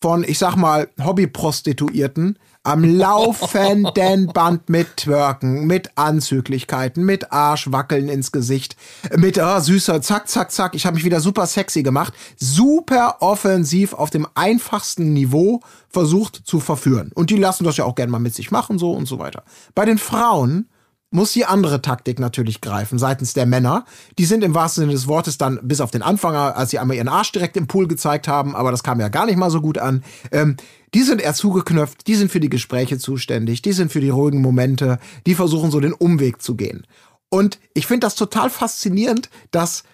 von, 0.01 0.25
ich 0.25 0.38
sag 0.38 0.57
mal, 0.57 0.88
Hobbyprostituierten 1.03 2.38
am 2.64 2.85
laufenden 2.85 4.27
Band 4.33 4.68
mit 4.68 4.96
Twerken, 4.98 5.66
mit 5.66 5.90
Anzüglichkeiten, 5.96 7.05
mit 7.05 7.33
Arschwackeln 7.33 8.09
ins 8.09 8.31
Gesicht, 8.31 8.77
mit 9.16 9.38
ah, 9.38 9.61
süßer, 9.61 10.01
zack, 10.01 10.29
zack, 10.29 10.53
zack. 10.53 10.75
Ich 10.75 10.87
habe 10.87 10.94
mich 10.94 11.05
wieder 11.05 11.20
super 11.20 11.46
sexy 11.46 11.83
gemacht. 11.83 12.14
Super 12.37 13.16
offensiv 13.20 13.94
auf 13.94 14.11
dem 14.11 14.27
einfachsten 14.35 15.12
Niveau 15.12 15.61
versucht 15.88 16.42
zu 16.44 16.61
verführen. 16.61 17.11
Und 17.14 17.31
die 17.31 17.37
lassen 17.37 17.64
das 17.64 17.77
ja 17.77 17.85
auch 17.85 17.96
gerne 17.96 18.12
mal 18.12 18.18
mit 18.18 18.35
sich 18.35 18.51
machen, 18.51 18.79
so 18.79 18.92
und 18.92 19.07
so 19.07 19.18
weiter. 19.18 19.42
Bei 19.75 19.85
den 19.85 19.98
Frauen 19.98 20.68
muss 21.12 21.33
die 21.33 21.44
andere 21.44 21.83
Taktik 21.83 22.18
natürlich 22.18 22.61
greifen 22.61 22.98
seitens 22.98 23.35
der 23.35 23.46
Männer. 23.46 23.85
Die 24.18 24.25
sind 24.25 24.42
im 24.42 24.55
wahrsten 24.55 24.83
Sinne 24.83 24.92
des 24.92 25.07
Wortes 25.07 25.38
dann 25.38 25.61
bis 25.62 25.81
auf 25.81 25.90
den 25.90 26.03
Anfang, 26.03 26.35
als 26.35 26.70
sie 26.70 26.79
einmal 26.79 26.96
ihren 26.96 27.09
Arsch 27.09 27.33
direkt 27.33 27.57
im 27.57 27.66
Pool 27.66 27.87
gezeigt 27.87 28.29
haben, 28.29 28.57
aber 28.57 28.70
das 28.70 28.83
kam 28.83 29.01
ja 29.01 29.09
gar 29.09 29.27
nicht 29.27 29.37
mal 29.37 29.51
so 29.51 29.61
gut 29.61 29.79
an. 29.79 30.03
Ähm, 30.31 30.57
die 30.94 31.03
sind 31.03 31.20
eher 31.20 31.35
zugeknöpft, 31.35 32.07
die 32.07 32.14
sind 32.14 32.31
für 32.31 32.40
die 32.40 32.51
Gespräche 32.51 32.98
zuständig, 32.98 33.62
die 33.62 33.72
sind 33.72 33.92
für 33.92 34.01
die 34.01 34.11
ruhigen 34.11 34.42
Momente, 34.42 34.98
die 35.27 35.35
versuchen 35.35 35.70
so 35.70 35.81
den 35.81 35.92
Umweg 35.92 36.42
zu 36.42 36.55
gehen. 36.55 36.87
Und 37.31 37.59
ich 37.72 37.87
finde 37.87 38.07
das 38.07 38.14
total 38.14 38.51
faszinierend, 38.51 39.31
dass 39.53 39.85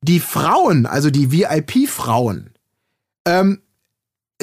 die 0.00 0.18
Frauen, 0.18 0.86
also 0.86 1.10
die 1.10 1.30
VIP-Frauen, 1.30 2.50
ähm, 3.24 3.62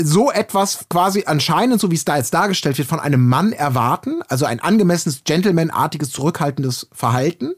so 0.03 0.31
etwas 0.31 0.85
quasi 0.89 1.23
anscheinend, 1.25 1.81
so 1.81 1.91
wie 1.91 1.95
es 1.95 2.05
da 2.05 2.17
jetzt 2.17 2.33
dargestellt 2.33 2.77
wird, 2.77 2.87
von 2.87 2.99
einem 2.99 3.27
Mann 3.27 3.51
erwarten, 3.51 4.21
also 4.27 4.45
ein 4.45 4.59
angemessenes, 4.59 5.23
gentlemanartiges, 5.23 6.11
zurückhaltendes 6.11 6.87
Verhalten. 6.91 7.53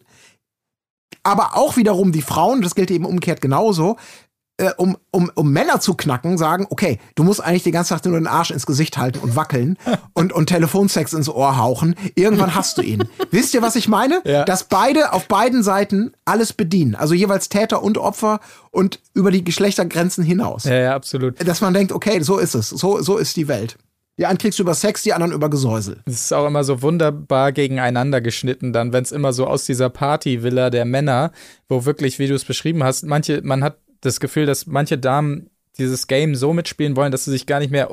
Aber 1.24 1.56
auch 1.56 1.78
wiederum 1.78 2.12
die 2.12 2.22
Frauen, 2.22 2.62
das 2.62 2.76
gilt 2.76 2.92
eben 2.92 3.06
umgekehrt 3.06 3.42
genauso, 3.42 3.98
äh, 4.58 4.72
um, 4.78 4.98
um, 5.12 5.32
um 5.36 5.52
Männer 5.52 5.80
zu 5.80 5.96
knacken, 5.96 6.38
sagen, 6.38 6.68
okay, 6.70 7.00
du 7.16 7.24
musst 7.24 7.42
eigentlich 7.42 7.64
die 7.64 7.72
ganze 7.72 7.90
Zeit 7.96 8.06
nur 8.06 8.20
den 8.20 8.28
Arsch 8.28 8.52
ins 8.52 8.66
Gesicht 8.66 8.98
halten 8.98 9.20
und 9.20 9.36
wackeln 9.36 9.78
und, 10.14 10.34
und 10.34 10.48
Telefonsex 10.48 11.14
ins 11.14 11.30
Ohr 11.30 11.58
hauchen. 11.58 11.96
Irgendwann 12.16 12.56
hast 12.56 12.78
du 12.78 12.82
ihn. 12.82 13.04
Wisst 13.32 13.54
ihr, 13.54 13.62
was 13.62 13.76
ich 13.76 13.88
meine? 13.88 14.22
Ja. 14.26 14.44
Dass 14.46 14.66
beide 14.66 15.14
auf 15.14 15.28
beiden 15.28 15.64
Seiten 15.64 16.14
alles 16.26 16.54
bedienen. 16.54 16.96
Also 16.96 17.14
jeweils 17.14 17.50
Täter 17.50 17.82
und 17.82 17.98
Opfer 17.98 18.40
und 18.72 19.00
über 19.14 19.32
die 19.32 19.44
Geschlechtergrenzen 19.44 20.24
hinaus 20.24 20.66
Ja, 20.66 20.76
ja, 20.76 20.96
absolut. 20.96 21.46
dass 21.48 21.62
man 21.62 21.74
denkt, 21.74 21.92
okay, 21.92 22.22
so 22.22 22.38
ist 22.38 22.56
es, 22.56 22.70
so, 22.70 23.02
so 23.02 23.18
ist 23.18 23.36
die 23.38 23.48
Welt. 23.48 23.78
Die 24.18 24.26
einen 24.26 24.38
kriegst 24.38 24.60
du 24.60 24.64
über 24.64 24.76
Sex, 24.76 25.02
die 25.04 25.14
anderen 25.14 25.34
über 25.34 25.50
Gesäusel. 25.50 26.02
Es 26.06 26.26
ist 26.26 26.34
auch 26.34 26.46
immer 26.46 26.64
so 26.64 26.82
wunderbar 26.82 27.52
gegeneinander 27.54 28.22
geschnitten, 28.22 28.72
dann, 28.74 28.94
wenn 28.94 29.04
es 29.04 29.12
immer 29.12 29.34
so 29.34 29.48
aus 29.48 29.66
dieser 29.66 29.90
Partyvilla 29.90 30.70
der 30.70 30.86
Männer, 30.86 31.32
wo 31.68 31.86
wirklich, 31.86 32.20
wie 32.20 32.28
du 32.28 32.36
es 32.36 32.46
beschrieben 32.46 32.84
hast, 32.84 33.04
manche, 33.04 33.42
man 33.44 33.64
hat 33.64 33.78
das 34.02 34.20
Gefühl, 34.20 34.46
dass 34.46 34.68
manche 34.68 34.98
Damen 34.98 35.50
dieses 35.78 36.08
Game 36.08 36.36
so 36.36 36.54
mitspielen 36.54 36.96
wollen, 36.96 37.12
dass 37.12 37.26
sie 37.26 37.32
sich 37.32 37.46
gar 37.46 37.60
nicht 37.60 37.72
mehr 37.72 37.90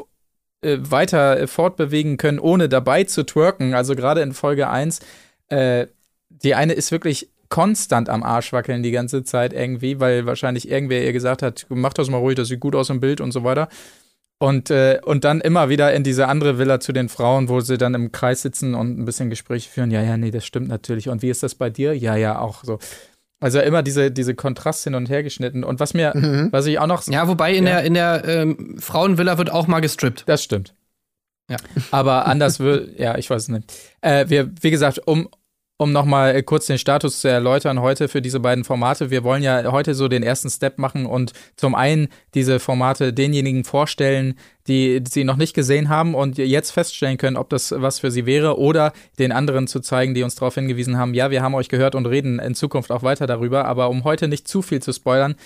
äh, 0.60 0.78
weiter 0.80 1.38
äh, 1.38 1.46
fortbewegen 1.46 2.16
können, 2.16 2.38
ohne 2.38 2.68
dabei 2.68 3.04
zu 3.04 3.24
twerken. 3.24 3.74
Also 3.74 3.94
gerade 3.94 4.22
in 4.22 4.32
Folge 4.32 4.68
1, 4.68 5.00
äh, 5.48 5.86
die 6.28 6.54
eine 6.54 6.72
ist 6.72 6.90
wirklich 6.90 7.30
konstant 7.48 8.08
am 8.08 8.22
Arsch 8.22 8.52
wackeln 8.52 8.82
die 8.82 8.90
ganze 8.90 9.24
Zeit 9.24 9.52
irgendwie, 9.52 10.00
weil 10.00 10.26
wahrscheinlich 10.26 10.68
irgendwer 10.68 11.02
ihr 11.02 11.12
gesagt 11.12 11.42
hat, 11.42 11.66
mach 11.68 11.92
das 11.92 12.10
mal 12.10 12.18
ruhig, 12.18 12.36
das 12.36 12.48
sieht 12.48 12.60
gut 12.60 12.74
aus 12.74 12.90
im 12.90 13.00
Bild 13.00 13.20
und 13.20 13.32
so 13.32 13.44
weiter. 13.44 13.68
Und, 14.40 14.70
äh, 14.70 15.00
und 15.04 15.24
dann 15.24 15.40
immer 15.40 15.68
wieder 15.68 15.92
in 15.94 16.04
diese 16.04 16.28
andere 16.28 16.58
Villa 16.58 16.78
zu 16.78 16.92
den 16.92 17.08
Frauen, 17.08 17.48
wo 17.48 17.60
sie 17.60 17.76
dann 17.76 17.94
im 17.94 18.12
Kreis 18.12 18.42
sitzen 18.42 18.74
und 18.74 18.98
ein 18.98 19.04
bisschen 19.04 19.30
Gespräche 19.30 19.68
führen. 19.68 19.90
Ja, 19.90 20.02
ja, 20.02 20.16
nee, 20.16 20.30
das 20.30 20.44
stimmt 20.46 20.68
natürlich. 20.68 21.08
Und 21.08 21.22
wie 21.22 21.30
ist 21.30 21.42
das 21.42 21.56
bei 21.56 21.70
dir? 21.70 21.96
Ja, 21.96 22.14
ja, 22.14 22.38
auch 22.38 22.62
so. 22.62 22.78
Also 23.40 23.60
immer 23.60 23.82
diese, 23.82 24.10
diese 24.10 24.34
Kontrast 24.34 24.84
hin 24.84 24.94
und 24.94 25.08
her 25.08 25.22
geschnitten. 25.22 25.62
Und 25.62 25.78
was 25.78 25.94
mir, 25.94 26.12
was 26.50 26.66
ich 26.66 26.78
auch 26.78 26.86
noch. 26.86 27.06
Ja, 27.06 27.28
wobei 27.28 27.54
in 27.54 27.64
der, 27.64 27.84
in 27.84 27.94
der 27.94 28.24
ähm, 28.26 28.76
Frauenvilla 28.78 29.38
wird 29.38 29.50
auch 29.50 29.66
mal 29.66 29.80
gestrippt. 29.80 30.24
Das 30.26 30.42
stimmt. 30.42 30.74
Ja. 31.48 31.56
Aber 31.90 32.26
anders 32.26 32.60
wird, 32.60 32.98
ja, 32.98 33.16
ich 33.16 33.30
weiß 33.30 33.42
es 33.42 33.48
nicht. 33.48 33.72
Äh, 34.00 34.28
wir, 34.28 34.50
wie 34.60 34.70
gesagt, 34.70 35.00
um, 35.06 35.28
um 35.78 35.92
nochmal 35.92 36.42
kurz 36.42 36.66
den 36.66 36.76
Status 36.76 37.20
zu 37.20 37.28
erläutern 37.28 37.80
heute 37.80 38.08
für 38.08 38.20
diese 38.20 38.40
beiden 38.40 38.64
Formate. 38.64 39.10
Wir 39.10 39.22
wollen 39.22 39.44
ja 39.44 39.70
heute 39.70 39.94
so 39.94 40.08
den 40.08 40.24
ersten 40.24 40.50
Step 40.50 40.76
machen 40.76 41.06
und 41.06 41.32
zum 41.56 41.74
einen 41.76 42.08
diese 42.34 42.58
Formate 42.58 43.12
denjenigen 43.12 43.62
vorstellen, 43.62 44.34
die 44.66 45.02
sie 45.08 45.22
noch 45.22 45.36
nicht 45.36 45.54
gesehen 45.54 45.88
haben 45.88 46.16
und 46.16 46.36
jetzt 46.36 46.72
feststellen 46.72 47.16
können, 47.16 47.36
ob 47.36 47.48
das 47.48 47.72
was 47.74 48.00
für 48.00 48.10
sie 48.10 48.26
wäre 48.26 48.58
oder 48.58 48.92
den 49.20 49.30
anderen 49.30 49.68
zu 49.68 49.78
zeigen, 49.78 50.14
die 50.14 50.24
uns 50.24 50.34
darauf 50.34 50.56
hingewiesen 50.56 50.98
haben, 50.98 51.14
ja, 51.14 51.30
wir 51.30 51.42
haben 51.42 51.54
euch 51.54 51.68
gehört 51.68 51.94
und 51.94 52.06
reden 52.06 52.40
in 52.40 52.56
Zukunft 52.56 52.90
auch 52.90 53.04
weiter 53.04 53.28
darüber. 53.28 53.64
Aber 53.64 53.88
um 53.88 54.02
heute 54.02 54.26
nicht 54.26 54.48
zu 54.48 54.62
viel 54.62 54.82
zu 54.82 54.92
spoilern, 54.92 55.36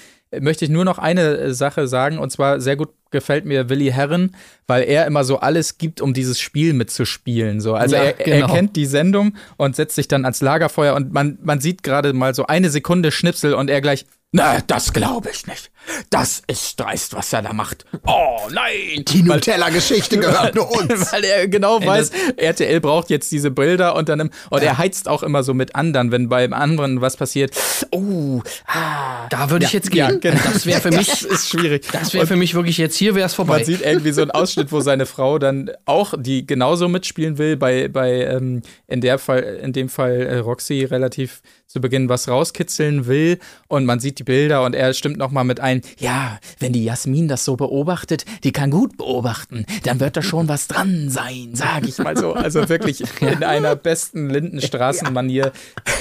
möchte 0.40 0.64
ich 0.64 0.70
nur 0.70 0.84
noch 0.84 0.98
eine 0.98 1.36
äh, 1.36 1.54
Sache 1.54 1.88
sagen 1.88 2.18
und 2.18 2.30
zwar 2.30 2.60
sehr 2.60 2.76
gut 2.76 2.90
gefällt 3.10 3.44
mir 3.44 3.68
Willi 3.68 3.90
Herren, 3.90 4.34
weil 4.66 4.84
er 4.84 5.06
immer 5.06 5.22
so 5.24 5.38
alles 5.38 5.78
gibt, 5.78 6.00
um 6.00 6.14
dieses 6.14 6.40
Spiel 6.40 6.72
mitzuspielen. 6.72 7.60
So. 7.60 7.74
Also 7.74 7.94
Ja, 7.94 8.04
er, 8.04 8.26
er 8.26 8.40
genau. 8.40 8.54
kennt 8.54 8.74
die 8.74 8.86
Sendung 8.86 9.34
und 9.58 9.76
setzt 9.76 9.94
sich 9.94 10.08
dann 10.08 10.24
ans 10.24 10.40
Lagerfeuer 10.40 10.94
und 10.94 11.12
man, 11.12 11.38
man 11.42 11.60
sieht 11.60 11.82
gerade 11.82 12.14
mal 12.14 12.34
so 12.34 12.46
eine 12.46 12.70
Sekunde 12.70 13.12
Schnipsel 13.12 13.54
und 13.54 13.68
er 13.68 13.80
gleich, 13.82 14.06
Na, 14.34 14.60
das 14.66 14.94
glaube 14.94 15.28
ich 15.30 15.46
nicht. 15.46 15.70
Das 16.08 16.42
ist 16.46 16.80
dreist, 16.80 17.12
was 17.14 17.32
er 17.34 17.42
da 17.42 17.52
macht. 17.52 17.84
Oh 18.06 18.38
nein! 18.50 19.04
Die 19.06 19.22
Nutella-Geschichte 19.22 20.16
gehört 20.18 20.54
nur 20.54 20.70
uns. 20.70 21.12
Weil 21.12 21.24
er 21.24 21.48
genau 21.48 21.84
weiß, 21.84 22.10
RTL 22.36 22.80
braucht 22.80 23.10
jetzt 23.10 23.30
diese 23.30 23.50
Bilder 23.50 23.94
und 23.94 24.08
dann 24.08 24.30
und 24.48 24.62
er 24.62 24.78
heizt 24.78 25.06
auch 25.06 25.22
immer 25.22 25.42
so 25.42 25.52
mit 25.52 25.74
anderen, 25.74 26.12
wenn 26.12 26.30
beim 26.30 26.54
anderen 26.54 27.02
was 27.02 27.18
passiert. 27.18 27.54
Oh, 27.90 28.40
ah, 28.66 29.28
Da 29.28 29.50
würde 29.50 29.66
ich 29.66 29.74
jetzt 29.74 29.90
gehen. 29.90 29.98
Ja, 29.98 30.10
genau. 30.12 30.40
Das 30.50 30.64
wäre 30.64 30.80
für 30.80 30.90
mich, 30.96 31.08
Das 31.10 31.22
ist 31.24 31.50
schwierig. 31.50 31.86
das 31.92 32.14
wäre 32.14 32.26
für 32.26 32.36
mich 32.36 32.54
wirklich 32.54 32.78
jetzt 32.78 32.96
hier 32.96 33.14
wäre 33.14 33.26
es 33.26 33.34
vorbei. 33.34 33.56
Man 33.58 33.64
sieht 33.66 33.82
irgendwie 33.82 34.12
so 34.12 34.22
einen 34.22 34.30
Ausschnitt, 34.30 34.72
wo 34.72 34.80
seine 34.80 35.04
Frau 35.04 35.38
dann 35.38 35.70
auch, 35.84 36.14
die 36.16 36.46
genauso 36.46 36.88
mitspielen 36.88 37.36
will, 37.36 37.58
bei, 37.58 37.88
bei 37.88 38.24
ähm, 38.24 38.62
in, 38.86 39.02
der 39.02 39.18
Fall, 39.18 39.40
in 39.62 39.74
dem 39.74 39.90
Fall 39.90 40.22
äh, 40.22 40.38
Roxy 40.38 40.84
relativ 40.84 41.42
zu 41.72 41.80
Beginn 41.80 42.10
was 42.10 42.28
rauskitzeln 42.28 43.06
will 43.06 43.38
und 43.66 43.86
man 43.86 43.98
sieht 43.98 44.18
die 44.18 44.24
Bilder 44.24 44.62
und 44.64 44.74
er 44.74 44.92
stimmt 44.92 45.16
nochmal 45.16 45.44
mit 45.44 45.58
ein, 45.58 45.80
ja, 45.98 46.38
wenn 46.58 46.74
die 46.74 46.84
Jasmin 46.84 47.28
das 47.28 47.46
so 47.46 47.56
beobachtet, 47.56 48.26
die 48.44 48.52
kann 48.52 48.70
gut 48.70 48.98
beobachten, 48.98 49.64
dann 49.84 49.98
wird 49.98 50.18
da 50.18 50.22
schon 50.22 50.48
was 50.48 50.68
dran 50.68 51.08
sein, 51.08 51.52
sag 51.54 51.88
ich 51.88 51.96
mal 51.96 52.14
so. 52.14 52.34
Also 52.34 52.68
wirklich 52.68 53.02
in 53.22 53.42
einer 53.42 53.74
besten 53.74 54.28
Lindenstraßenmanier 54.28 55.52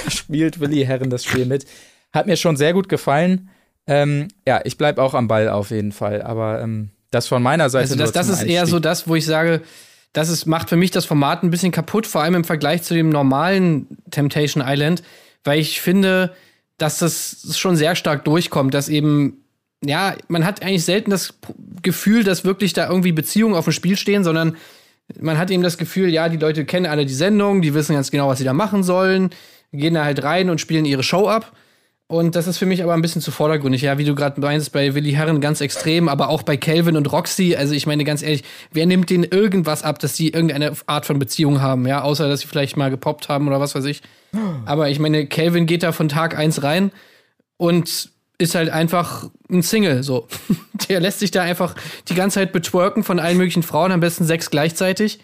spielt 0.08 0.60
Willi 0.60 0.84
Herren 0.84 1.08
das 1.08 1.24
Spiel 1.24 1.46
mit. 1.46 1.64
Hat 2.12 2.26
mir 2.26 2.36
schon 2.36 2.58
sehr 2.58 2.74
gut 2.74 2.90
gefallen. 2.90 3.48
Ähm, 3.86 4.28
ja, 4.46 4.60
ich 4.64 4.76
bleib 4.76 4.98
auch 4.98 5.14
am 5.14 5.26
Ball 5.26 5.48
auf 5.48 5.70
jeden 5.70 5.92
Fall, 5.92 6.20
aber 6.20 6.60
ähm, 6.60 6.90
das 7.10 7.28
von 7.28 7.42
meiner 7.42 7.70
Seite. 7.70 7.92
Also 7.92 7.96
das, 7.96 8.12
das 8.12 8.28
ist 8.28 8.42
eher 8.42 8.66
so 8.66 8.76
Einstieg. 8.76 8.82
das, 8.82 9.08
wo 9.08 9.14
ich 9.14 9.24
sage, 9.24 9.62
das 10.12 10.28
ist, 10.28 10.44
macht 10.44 10.68
für 10.68 10.76
mich 10.76 10.90
das 10.90 11.06
Format 11.06 11.42
ein 11.42 11.50
bisschen 11.50 11.72
kaputt, 11.72 12.06
vor 12.06 12.22
allem 12.22 12.34
im 12.34 12.44
Vergleich 12.44 12.82
zu 12.82 12.92
dem 12.92 13.08
normalen 13.08 13.86
Temptation 14.10 14.62
Island, 14.66 15.02
weil 15.44 15.58
ich 15.58 15.80
finde, 15.80 16.34
dass 16.78 16.98
das 16.98 17.56
schon 17.56 17.76
sehr 17.76 17.94
stark 17.94 18.24
durchkommt, 18.24 18.74
dass 18.74 18.88
eben, 18.88 19.44
ja, 19.84 20.14
man 20.28 20.44
hat 20.44 20.62
eigentlich 20.62 20.84
selten 20.84 21.10
das 21.10 21.34
Gefühl, 21.82 22.24
dass 22.24 22.44
wirklich 22.44 22.72
da 22.72 22.88
irgendwie 22.88 23.12
Beziehungen 23.12 23.54
auf 23.54 23.64
dem 23.64 23.72
Spiel 23.72 23.96
stehen, 23.96 24.24
sondern 24.24 24.56
man 25.20 25.38
hat 25.38 25.50
eben 25.50 25.62
das 25.62 25.78
Gefühl, 25.78 26.08
ja, 26.08 26.28
die 26.28 26.36
Leute 26.38 26.64
kennen 26.64 26.86
alle 26.86 27.06
die 27.06 27.14
Sendung, 27.14 27.62
die 27.62 27.74
wissen 27.74 27.94
ganz 27.94 28.10
genau, 28.10 28.28
was 28.28 28.38
sie 28.38 28.44
da 28.44 28.52
machen 28.52 28.82
sollen, 28.82 29.30
gehen 29.72 29.94
da 29.94 30.04
halt 30.04 30.22
rein 30.22 30.50
und 30.50 30.60
spielen 30.60 30.84
ihre 30.84 31.02
Show 31.02 31.28
ab. 31.28 31.52
Und 32.12 32.36
das 32.36 32.46
ist 32.46 32.58
für 32.58 32.66
mich 32.66 32.82
aber 32.82 32.92
ein 32.92 33.00
bisschen 33.00 33.22
zu 33.22 33.30
vordergründig. 33.30 33.80
Ja, 33.80 33.96
wie 33.96 34.04
du 34.04 34.14
gerade 34.14 34.38
meinst, 34.38 34.70
bei 34.72 34.94
Willi 34.94 35.12
Herren 35.12 35.40
ganz 35.40 35.62
extrem, 35.62 36.10
aber 36.10 36.28
auch 36.28 36.42
bei 36.42 36.58
Calvin 36.58 36.98
und 36.98 37.10
Roxy. 37.10 37.56
Also 37.56 37.72
ich 37.72 37.86
meine 37.86 38.04
ganz 38.04 38.20
ehrlich, 38.20 38.44
wer 38.70 38.84
nimmt 38.84 39.08
denen 39.08 39.24
irgendwas 39.24 39.82
ab, 39.82 39.98
dass 39.98 40.14
sie 40.14 40.28
irgendeine 40.28 40.74
Art 40.84 41.06
von 41.06 41.18
Beziehung 41.18 41.62
haben, 41.62 41.86
ja, 41.86 42.02
außer 42.02 42.28
dass 42.28 42.40
sie 42.40 42.48
vielleicht 42.48 42.76
mal 42.76 42.90
gepoppt 42.90 43.30
haben 43.30 43.48
oder 43.48 43.60
was 43.60 43.74
weiß 43.74 43.86
ich. 43.86 44.02
Aber 44.66 44.90
ich 44.90 44.98
meine, 44.98 45.26
Calvin 45.26 45.64
geht 45.64 45.82
da 45.82 45.92
von 45.92 46.10
Tag 46.10 46.36
eins 46.36 46.62
rein 46.62 46.92
und 47.56 48.10
ist 48.36 48.54
halt 48.56 48.68
einfach 48.68 49.30
ein 49.50 49.62
Single, 49.62 50.02
so. 50.02 50.28
Der 50.90 51.00
lässt 51.00 51.20
sich 51.20 51.30
da 51.30 51.40
einfach 51.40 51.74
die 52.10 52.14
ganze 52.14 52.40
Zeit 52.40 52.52
betwerken 52.52 53.04
von 53.04 53.20
allen 53.20 53.38
möglichen 53.38 53.62
Frauen, 53.62 53.90
am 53.90 54.00
besten 54.00 54.26
sechs 54.26 54.50
gleichzeitig. 54.50 55.20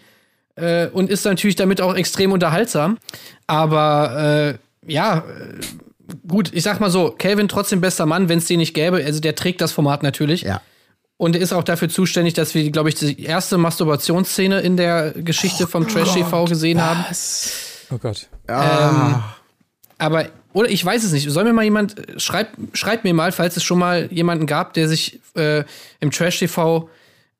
Äh, 0.55 0.87
und 0.87 1.11
ist 1.11 1.23
natürlich 1.23 1.55
damit 1.55 1.81
auch 1.81 1.93
extrem 1.93 2.31
unterhaltsam. 2.31 2.97
Aber 3.45 4.57
äh, 4.87 4.91
ja, 4.91 5.19
äh, 5.19 5.59
gut, 6.27 6.51
ich 6.53 6.63
sag 6.63 6.79
mal 6.79 6.89
so, 6.89 7.13
Calvin 7.17 7.47
trotzdem 7.47 7.81
bester 7.81 8.05
Mann, 8.05 8.29
wenn 8.29 8.39
es 8.39 8.45
den 8.45 8.59
nicht 8.59 8.73
gäbe. 8.73 9.03
Also 9.03 9.19
der 9.19 9.35
trägt 9.35 9.61
das 9.61 9.71
Format 9.71 10.03
natürlich. 10.03 10.41
Ja. 10.41 10.61
Und 11.17 11.35
er 11.35 11.41
ist 11.41 11.51
auch 11.51 11.63
dafür 11.63 11.89
zuständig, 11.89 12.33
dass 12.33 12.55
wir, 12.55 12.71
glaube 12.71 12.89
ich, 12.89 12.95
die 12.95 13.21
erste 13.21 13.57
Masturbationsszene 13.57 14.61
in 14.61 14.77
der 14.77 15.11
Geschichte 15.11 15.67
vom 15.67 15.87
Trash 15.87 16.13
TV 16.13 16.45
gesehen 16.45 16.81
haben. 16.81 17.03
Oh 17.91 17.97
Gott. 17.97 18.27
Ähm, 18.47 19.21
aber, 19.97 20.29
oder 20.53 20.69
ich 20.69 20.83
weiß 20.83 21.03
es 21.03 21.11
nicht. 21.11 21.29
Soll 21.29 21.43
mir 21.43 21.51
mal 21.51 21.63
jemand, 21.63 21.95
schreibt 22.17 22.55
schreibt 22.71 23.03
mir 23.03 23.13
mal, 23.13 23.33
falls 23.33 23.57
es 23.57 23.63
schon 23.63 23.79
mal 23.79 24.07
jemanden 24.11 24.45
gab, 24.45 24.73
der 24.75 24.87
sich 24.87 25.19
äh, 25.35 25.65
im 25.99 26.11
Trash 26.11 26.39
TV 26.39 26.89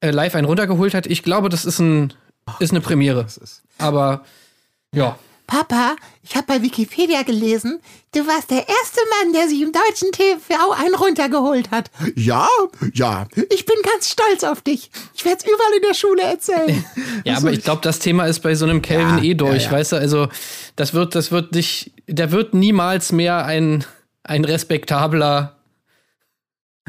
äh, 0.02 0.12
live 0.12 0.36
einen 0.36 0.46
runtergeholt 0.46 0.94
hat. 0.94 1.08
Ich 1.08 1.24
glaube, 1.24 1.48
das 1.48 1.64
ist, 1.64 1.80
ein, 1.80 2.14
ist 2.60 2.72
eine 2.72 2.82
Premiere. 2.82 3.28
Aber 3.78 4.26
ja. 4.94 5.18
Papa, 5.50 5.96
ich 6.22 6.36
habe 6.36 6.46
bei 6.46 6.62
Wikipedia 6.62 7.24
gelesen, 7.24 7.80
du 8.14 8.20
warst 8.28 8.52
der 8.52 8.70
erste 8.70 9.00
Mann, 9.10 9.34
der 9.34 9.48
sich 9.48 9.60
im 9.62 9.72
deutschen 9.72 10.12
TV 10.12 10.72
einen 10.74 10.94
runtergeholt 10.94 11.72
hat. 11.72 11.90
Ja, 12.16 12.48
ja. 12.94 13.26
Ich 13.50 13.66
bin 13.66 13.76
ganz 13.84 14.12
stolz 14.12 14.44
auf 14.44 14.62
dich. 14.62 14.92
Ich 15.16 15.26
werde 15.26 15.40
es 15.40 15.46
überall 15.46 15.74
in 15.76 15.82
der 15.88 15.96
Schule 15.96 16.22
erzählen. 16.22 16.86
Ja, 17.26 17.38
aber 17.38 17.52
ich 17.52 17.64
glaube, 17.64 17.82
das 17.82 18.00
Thema 18.00 18.26
ist 18.26 18.40
bei 18.40 18.56
so 18.56 18.66
einem 18.66 18.82
Calvin 18.82 19.18
Ja, 19.18 19.24
eh 19.24 19.34
durch, 19.34 19.64
ja, 19.66 19.72
ja. 19.72 19.78
weißt 19.78 19.92
du? 19.92 19.96
Also, 19.98 20.28
das 20.76 20.94
wird, 20.94 21.16
das 21.16 21.32
wird 21.32 21.54
nicht, 21.54 21.92
der 22.08 22.32
wird 22.32 22.54
niemals 22.54 23.12
mehr 23.12 23.46
ein, 23.46 23.84
ein 24.24 24.46
respektabler 24.46 25.58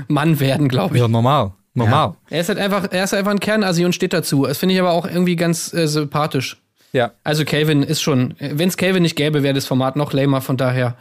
Mann 0.06 0.38
werden, 0.38 0.68
glaube 0.68 0.94
ich. 0.94 1.00
Ja, 1.00 1.08
normal. 1.08 1.52
Normal. 1.74 2.14
Er 2.28 2.40
ist 2.42 2.48
halt 2.48 2.58
einfach, 2.58 2.88
er 2.90 3.04
ist 3.04 3.14
einfach 3.14 3.32
ein 3.32 3.40
Kernasi 3.40 3.84
und 3.84 3.94
steht 3.94 4.12
dazu. 4.12 4.44
Das 4.44 4.58
finde 4.58 4.74
ich 4.74 4.80
aber 4.80 4.92
auch 4.92 5.06
irgendwie 5.06 5.36
ganz 5.36 5.72
äh, 5.72 5.88
sympathisch. 5.88 6.60
Ja. 6.92 7.12
Also 7.24 7.44
Calvin 7.44 7.82
ist 7.82 8.02
schon, 8.02 8.34
wenn 8.38 8.68
es 8.68 8.76
Calvin 8.76 9.02
nicht 9.02 9.16
gäbe, 9.16 9.42
wäre 9.42 9.54
das 9.54 9.66
Format 9.66 9.96
noch 9.96 10.12
lamer. 10.12 10.40
Von 10.40 10.56
daher, 10.56 10.96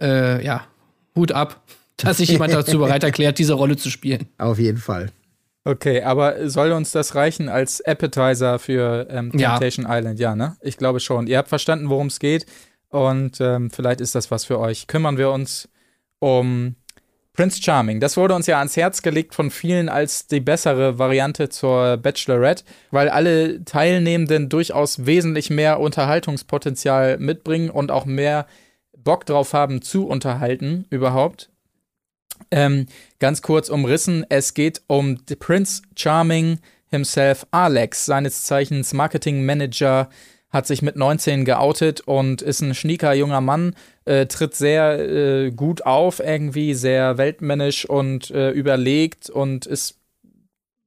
äh, 0.00 0.44
ja, 0.44 0.66
Hut 1.14 1.32
ab, 1.32 1.62
dass 1.96 2.18
sich 2.18 2.30
jemand 2.30 2.52
dazu 2.52 2.78
bereit 2.78 3.04
erklärt, 3.04 3.38
diese 3.38 3.54
Rolle 3.54 3.76
zu 3.76 3.90
spielen. 3.90 4.28
Auf 4.38 4.58
jeden 4.58 4.78
Fall. 4.78 5.10
Okay, 5.64 6.02
aber 6.02 6.48
soll 6.48 6.70
uns 6.70 6.92
das 6.92 7.16
reichen 7.16 7.48
als 7.48 7.80
Appetizer 7.80 8.58
für 8.60 9.08
ähm, 9.10 9.32
Ja. 9.34 9.58
Temptation 9.58 9.86
Island? 9.88 10.20
Ja, 10.20 10.36
ne? 10.36 10.56
Ich 10.60 10.76
glaube 10.76 11.00
schon. 11.00 11.26
Ihr 11.26 11.38
habt 11.38 11.48
verstanden, 11.48 11.88
worum 11.90 12.06
es 12.06 12.20
geht. 12.20 12.46
Und 12.88 13.40
ähm, 13.40 13.70
vielleicht 13.70 14.00
ist 14.00 14.14
das 14.14 14.30
was 14.30 14.44
für 14.44 14.60
euch. 14.60 14.86
Kümmern 14.86 15.18
wir 15.18 15.30
uns 15.30 15.68
um 16.20 16.76
Prince 17.36 17.62
Charming. 17.62 18.00
Das 18.00 18.16
wurde 18.16 18.34
uns 18.34 18.46
ja 18.46 18.58
ans 18.58 18.76
Herz 18.76 19.02
gelegt 19.02 19.34
von 19.34 19.50
vielen 19.50 19.90
als 19.90 20.26
die 20.26 20.40
bessere 20.40 20.98
Variante 20.98 21.50
zur 21.50 21.98
Bachelorette, 21.98 22.64
weil 22.90 23.10
alle 23.10 23.62
Teilnehmenden 23.64 24.48
durchaus 24.48 25.04
wesentlich 25.04 25.50
mehr 25.50 25.78
Unterhaltungspotenzial 25.78 27.18
mitbringen 27.18 27.68
und 27.68 27.90
auch 27.90 28.06
mehr 28.06 28.46
Bock 28.96 29.26
drauf 29.26 29.52
haben 29.52 29.82
zu 29.82 30.06
unterhalten 30.06 30.86
überhaupt. 30.88 31.50
Ähm, 32.50 32.86
ganz 33.18 33.42
kurz 33.42 33.68
umrissen, 33.68 34.24
es 34.30 34.54
geht 34.54 34.80
um 34.86 35.18
Prince 35.38 35.82
Charming 35.94 36.58
himself, 36.88 37.46
Alex, 37.50 38.06
seines 38.06 38.44
Zeichens 38.44 38.94
Marketing 38.94 39.44
Manager, 39.44 40.08
hat 40.50 40.66
sich 40.66 40.80
mit 40.80 40.96
19 40.96 41.44
geoutet 41.44 42.00
und 42.00 42.40
ist 42.40 42.62
ein 42.62 42.74
schnieker 42.74 43.12
junger 43.12 43.40
Mann, 43.40 43.74
äh, 44.06 44.26
tritt 44.26 44.54
sehr 44.54 44.98
äh, 44.98 45.50
gut 45.50 45.84
auf, 45.84 46.20
irgendwie 46.20 46.74
sehr 46.74 47.18
weltmännisch 47.18 47.84
und 47.84 48.30
äh, 48.30 48.50
überlegt 48.50 49.28
und 49.28 49.66
ist 49.66 50.00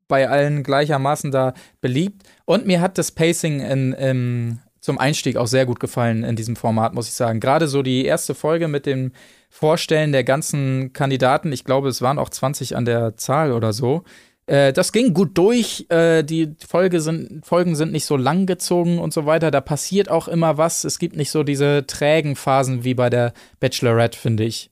bei 0.07 0.27
allen 0.27 0.63
gleichermaßen 0.63 1.31
da 1.31 1.53
beliebt. 1.81 2.23
Und 2.45 2.65
mir 2.65 2.81
hat 2.81 2.97
das 2.97 3.11
Pacing 3.11 3.59
in, 3.59 3.93
im, 3.93 4.59
zum 4.81 4.97
Einstieg 4.97 5.37
auch 5.37 5.47
sehr 5.47 5.65
gut 5.65 5.79
gefallen 5.79 6.23
in 6.23 6.35
diesem 6.35 6.55
Format, 6.55 6.93
muss 6.93 7.07
ich 7.07 7.13
sagen. 7.13 7.39
Gerade 7.39 7.67
so 7.67 7.83
die 7.83 8.05
erste 8.05 8.33
Folge 8.33 8.67
mit 8.67 8.85
dem 8.85 9.11
Vorstellen 9.49 10.11
der 10.11 10.23
ganzen 10.23 10.93
Kandidaten, 10.93 11.51
ich 11.51 11.63
glaube, 11.63 11.89
es 11.89 12.01
waren 12.01 12.17
auch 12.19 12.29
20 12.29 12.75
an 12.75 12.85
der 12.85 13.17
Zahl 13.17 13.51
oder 13.51 13.71
so. 13.71 14.03
Äh, 14.49 14.73
das 14.73 14.91
ging 14.91 15.13
gut 15.13 15.37
durch. 15.37 15.85
Äh, 15.89 16.23
die 16.23 16.55
Folge 16.67 17.01
sind, 17.01 17.45
Folgen 17.45 17.75
sind 17.75 17.91
nicht 17.91 18.05
so 18.05 18.17
lang 18.17 18.47
gezogen 18.47 18.97
und 18.97 19.13
so 19.13 19.27
weiter. 19.27 19.51
Da 19.51 19.61
passiert 19.61 20.09
auch 20.09 20.27
immer 20.27 20.57
was. 20.57 20.83
Es 20.83 20.97
gibt 20.97 21.15
nicht 21.15 21.29
so 21.29 21.43
diese 21.43 21.85
trägen 21.85 22.35
Phasen 22.35 22.83
wie 22.83 22.95
bei 22.95 23.11
der 23.11 23.33
Bachelorette, 23.59 24.17
finde 24.17 24.43
ich. 24.43 24.71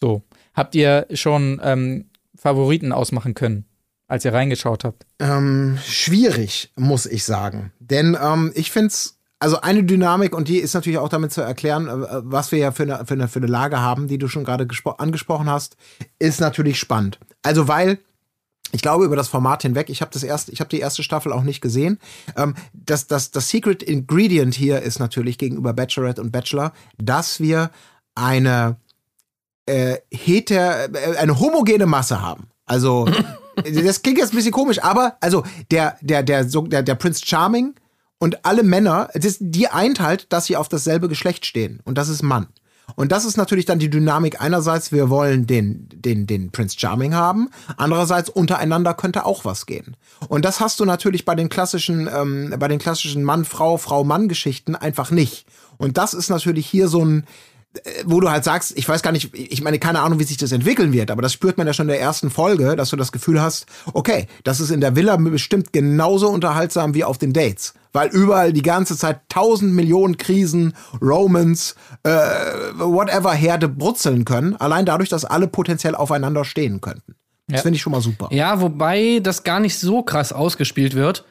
So. 0.00 0.22
Habt 0.54 0.74
ihr 0.74 1.06
schon 1.12 1.60
ähm, 1.62 2.06
Favoriten 2.34 2.90
ausmachen 2.90 3.34
können, 3.34 3.66
als 4.08 4.24
ihr 4.24 4.32
reingeschaut 4.32 4.84
habt? 4.84 5.04
Ähm, 5.20 5.78
schwierig, 5.84 6.72
muss 6.74 7.04
ich 7.04 7.24
sagen. 7.24 7.72
Denn 7.78 8.16
ähm, 8.20 8.50
ich 8.54 8.70
finde 8.70 8.88
es, 8.88 9.18
also 9.40 9.60
eine 9.60 9.84
Dynamik, 9.84 10.34
und 10.34 10.48
die 10.48 10.58
ist 10.58 10.74
natürlich 10.74 10.98
auch 10.98 11.10
damit 11.10 11.32
zu 11.32 11.42
erklären, 11.42 11.86
äh, 11.86 12.22
was 12.24 12.50
wir 12.50 12.58
ja 12.58 12.72
für 12.72 12.84
eine, 12.84 13.04
für 13.04 13.14
eine, 13.14 13.28
für 13.28 13.38
eine 13.38 13.46
Lage 13.46 13.80
haben, 13.80 14.08
die 14.08 14.18
du 14.18 14.26
schon 14.26 14.44
gerade 14.44 14.64
gespro- 14.64 14.98
angesprochen 14.98 15.50
hast, 15.50 15.76
ist 16.18 16.40
natürlich 16.40 16.78
spannend. 16.78 17.20
Also 17.42 17.68
weil 17.68 17.98
ich 18.72 18.82
glaube 18.82 19.04
über 19.04 19.16
das 19.16 19.28
Format 19.28 19.62
hinweg, 19.62 19.88
ich 19.88 20.00
habe 20.00 20.10
das 20.12 20.22
erste, 20.22 20.52
ich 20.52 20.60
habe 20.60 20.70
die 20.70 20.80
erste 20.80 21.02
Staffel 21.02 21.32
auch 21.32 21.42
nicht 21.42 21.60
gesehen. 21.60 21.98
Ähm, 22.36 22.54
das, 22.72 23.06
das, 23.06 23.30
das 23.30 23.48
Secret 23.48 23.82
Ingredient 23.82 24.54
hier 24.54 24.82
ist 24.82 24.98
natürlich 24.98 25.38
gegenüber 25.38 25.72
Bachelorette 25.72 26.20
und 26.20 26.32
Bachelor, 26.32 26.72
dass 26.98 27.40
wir 27.40 27.70
eine 28.14 28.76
äh, 29.66 29.98
heter, 30.10 30.94
äh, 30.94 31.16
eine 31.16 31.38
homogene 31.38 31.86
Masse 31.86 32.20
haben. 32.20 32.48
Also 32.66 33.08
das 33.56 34.02
klingt 34.02 34.18
jetzt 34.18 34.32
ein 34.32 34.36
bisschen 34.36 34.52
komisch, 34.52 34.82
aber 34.82 35.16
also 35.20 35.44
der 35.70 35.96
der 36.00 36.22
der 36.22 36.44
der, 36.44 36.82
der 36.82 36.94
Prince 36.94 37.24
Charming 37.24 37.74
und 38.18 38.44
alle 38.44 38.62
Männer, 38.64 39.08
das, 39.14 39.36
die 39.40 39.68
eint 39.68 40.00
halt, 40.00 40.32
dass 40.32 40.46
sie 40.46 40.56
auf 40.56 40.68
dasselbe 40.68 41.08
Geschlecht 41.08 41.46
stehen 41.46 41.80
und 41.84 41.96
das 41.96 42.08
ist 42.08 42.22
Mann. 42.22 42.48
Und 42.96 43.12
das 43.12 43.24
ist 43.24 43.36
natürlich 43.36 43.64
dann 43.64 43.78
die 43.78 43.90
Dynamik. 43.90 44.40
Einerseits, 44.40 44.92
wir 44.92 45.10
wollen 45.10 45.46
den, 45.46 45.88
den, 45.94 46.26
den 46.26 46.50
Prince 46.50 46.78
Charming 46.78 47.14
haben. 47.14 47.48
Andererseits, 47.76 48.28
untereinander 48.28 48.94
könnte 48.94 49.24
auch 49.24 49.44
was 49.44 49.66
gehen. 49.66 49.96
Und 50.28 50.44
das 50.44 50.60
hast 50.60 50.80
du 50.80 50.84
natürlich 50.84 51.24
bei 51.24 51.34
den 51.34 51.48
klassischen, 51.48 52.08
ähm, 52.12 52.54
bei 52.58 52.68
den 52.68 52.78
klassischen 52.78 53.24
Mann-Frau, 53.24 53.76
Frau-Mann-Geschichten 53.76 54.74
einfach 54.74 55.10
nicht. 55.10 55.46
Und 55.76 55.96
das 55.96 56.14
ist 56.14 56.28
natürlich 56.28 56.66
hier 56.66 56.88
so 56.88 57.04
ein, 57.04 57.24
wo 58.04 58.20
du 58.20 58.30
halt 58.30 58.44
sagst, 58.44 58.72
ich 58.76 58.88
weiß 58.88 59.02
gar 59.02 59.12
nicht, 59.12 59.34
ich 59.34 59.62
meine, 59.62 59.78
keine 59.78 60.00
Ahnung, 60.00 60.18
wie 60.18 60.24
sich 60.24 60.36
das 60.36 60.52
entwickeln 60.52 60.92
wird, 60.92 61.10
aber 61.10 61.22
das 61.22 61.32
spürt 61.32 61.58
man 61.58 61.66
ja 61.66 61.72
schon 61.72 61.84
in 61.86 61.92
der 61.92 62.00
ersten 62.00 62.30
Folge, 62.30 62.76
dass 62.76 62.90
du 62.90 62.96
das 62.96 63.12
Gefühl 63.12 63.40
hast, 63.40 63.66
okay, 63.92 64.26
das 64.44 64.60
ist 64.60 64.70
in 64.70 64.80
der 64.80 64.96
Villa 64.96 65.16
bestimmt 65.16 65.72
genauso 65.72 66.28
unterhaltsam 66.28 66.94
wie 66.94 67.04
auf 67.04 67.18
den 67.18 67.32
Dates. 67.32 67.74
Weil 67.92 68.08
überall 68.10 68.52
die 68.52 68.62
ganze 68.62 68.96
Zeit 68.96 69.20
tausend 69.28 69.72
Millionen 69.74 70.18
Krisen, 70.18 70.74
Romans, 71.00 71.74
äh, 72.02 72.10
whatever 72.76 73.32
Herde 73.32 73.68
brutzeln 73.68 74.24
können, 74.24 74.56
allein 74.56 74.84
dadurch, 74.84 75.08
dass 75.08 75.24
alle 75.24 75.48
potenziell 75.48 75.94
aufeinander 75.94 76.44
stehen 76.44 76.80
könnten. 76.80 77.14
Das 77.48 77.60
Ja. 77.60 77.62
finde 77.62 77.76
ich 77.76 77.82
schon 77.82 77.92
mal 77.92 78.02
super. 78.02 78.28
Ja, 78.30 78.60
wobei 78.60 79.20
das 79.22 79.42
gar 79.42 79.58
nicht 79.58 79.78
so 79.78 80.02
krass 80.02 80.32
ausgespielt 80.34 80.94
wird. 80.94 81.24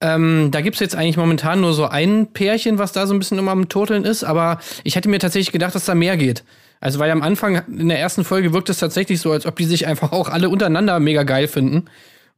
Ähm, 0.00 0.50
da 0.52 0.60
gibt's 0.60 0.80
jetzt 0.80 0.94
eigentlich 0.94 1.16
momentan 1.16 1.60
nur 1.60 1.72
so 1.72 1.86
ein 1.86 2.32
Pärchen, 2.32 2.78
was 2.78 2.92
da 2.92 3.06
so 3.06 3.14
ein 3.14 3.18
bisschen 3.18 3.38
immer 3.38 3.50
am 3.50 3.68
Turteln 3.68 4.04
ist, 4.04 4.22
aber 4.22 4.60
ich 4.84 4.94
hätte 4.94 5.08
mir 5.08 5.18
tatsächlich 5.18 5.52
gedacht, 5.52 5.74
dass 5.74 5.86
da 5.86 5.94
mehr 5.94 6.16
geht. 6.16 6.44
Also, 6.80 7.00
weil 7.00 7.10
am 7.10 7.22
Anfang 7.22 7.62
in 7.66 7.88
der 7.88 7.98
ersten 7.98 8.22
Folge 8.22 8.52
wirkt 8.52 8.70
es 8.70 8.78
tatsächlich 8.78 9.20
so, 9.20 9.32
als 9.32 9.46
ob 9.46 9.56
die 9.56 9.64
sich 9.64 9.88
einfach 9.88 10.12
auch 10.12 10.28
alle 10.28 10.48
untereinander 10.48 11.00
mega 11.00 11.24
geil 11.24 11.48
finden. 11.48 11.86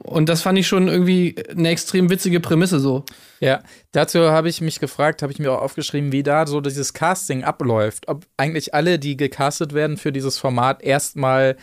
Und 0.03 0.31
das 0.31 0.41
fand 0.41 0.59
ich 0.59 0.67
schon 0.67 0.89
irgendwie 0.89 1.37
eine 1.51 1.69
extrem 1.69 2.09
witzige 2.09 2.41
Prämisse 2.41 2.81
so. 2.81 3.05
Ja, 3.39 3.61
dazu 3.93 4.31
habe 4.31 4.49
ich 4.49 4.63
mich 4.63 4.81
gefragt, 4.81 5.21
habe 5.21 5.31
ich 5.31 5.39
mir 5.39 5.53
auch 5.53 5.61
aufgeschrieben, 5.61 6.11
wie 6.11 6.23
da 6.23 6.47
so 6.47 6.63
dieses 6.63 6.95
Casting 6.95 7.45
abläuft. 7.45 8.09
Ob 8.09 8.25
eigentlich 8.39 8.73
alle, 8.73 8.99
die 8.99 9.19
gecastet 9.19 9.75
werden 9.75 9.99
für 9.99 10.11
dieses 10.11 10.39
Format, 10.39 10.83
erstmal 10.83 11.59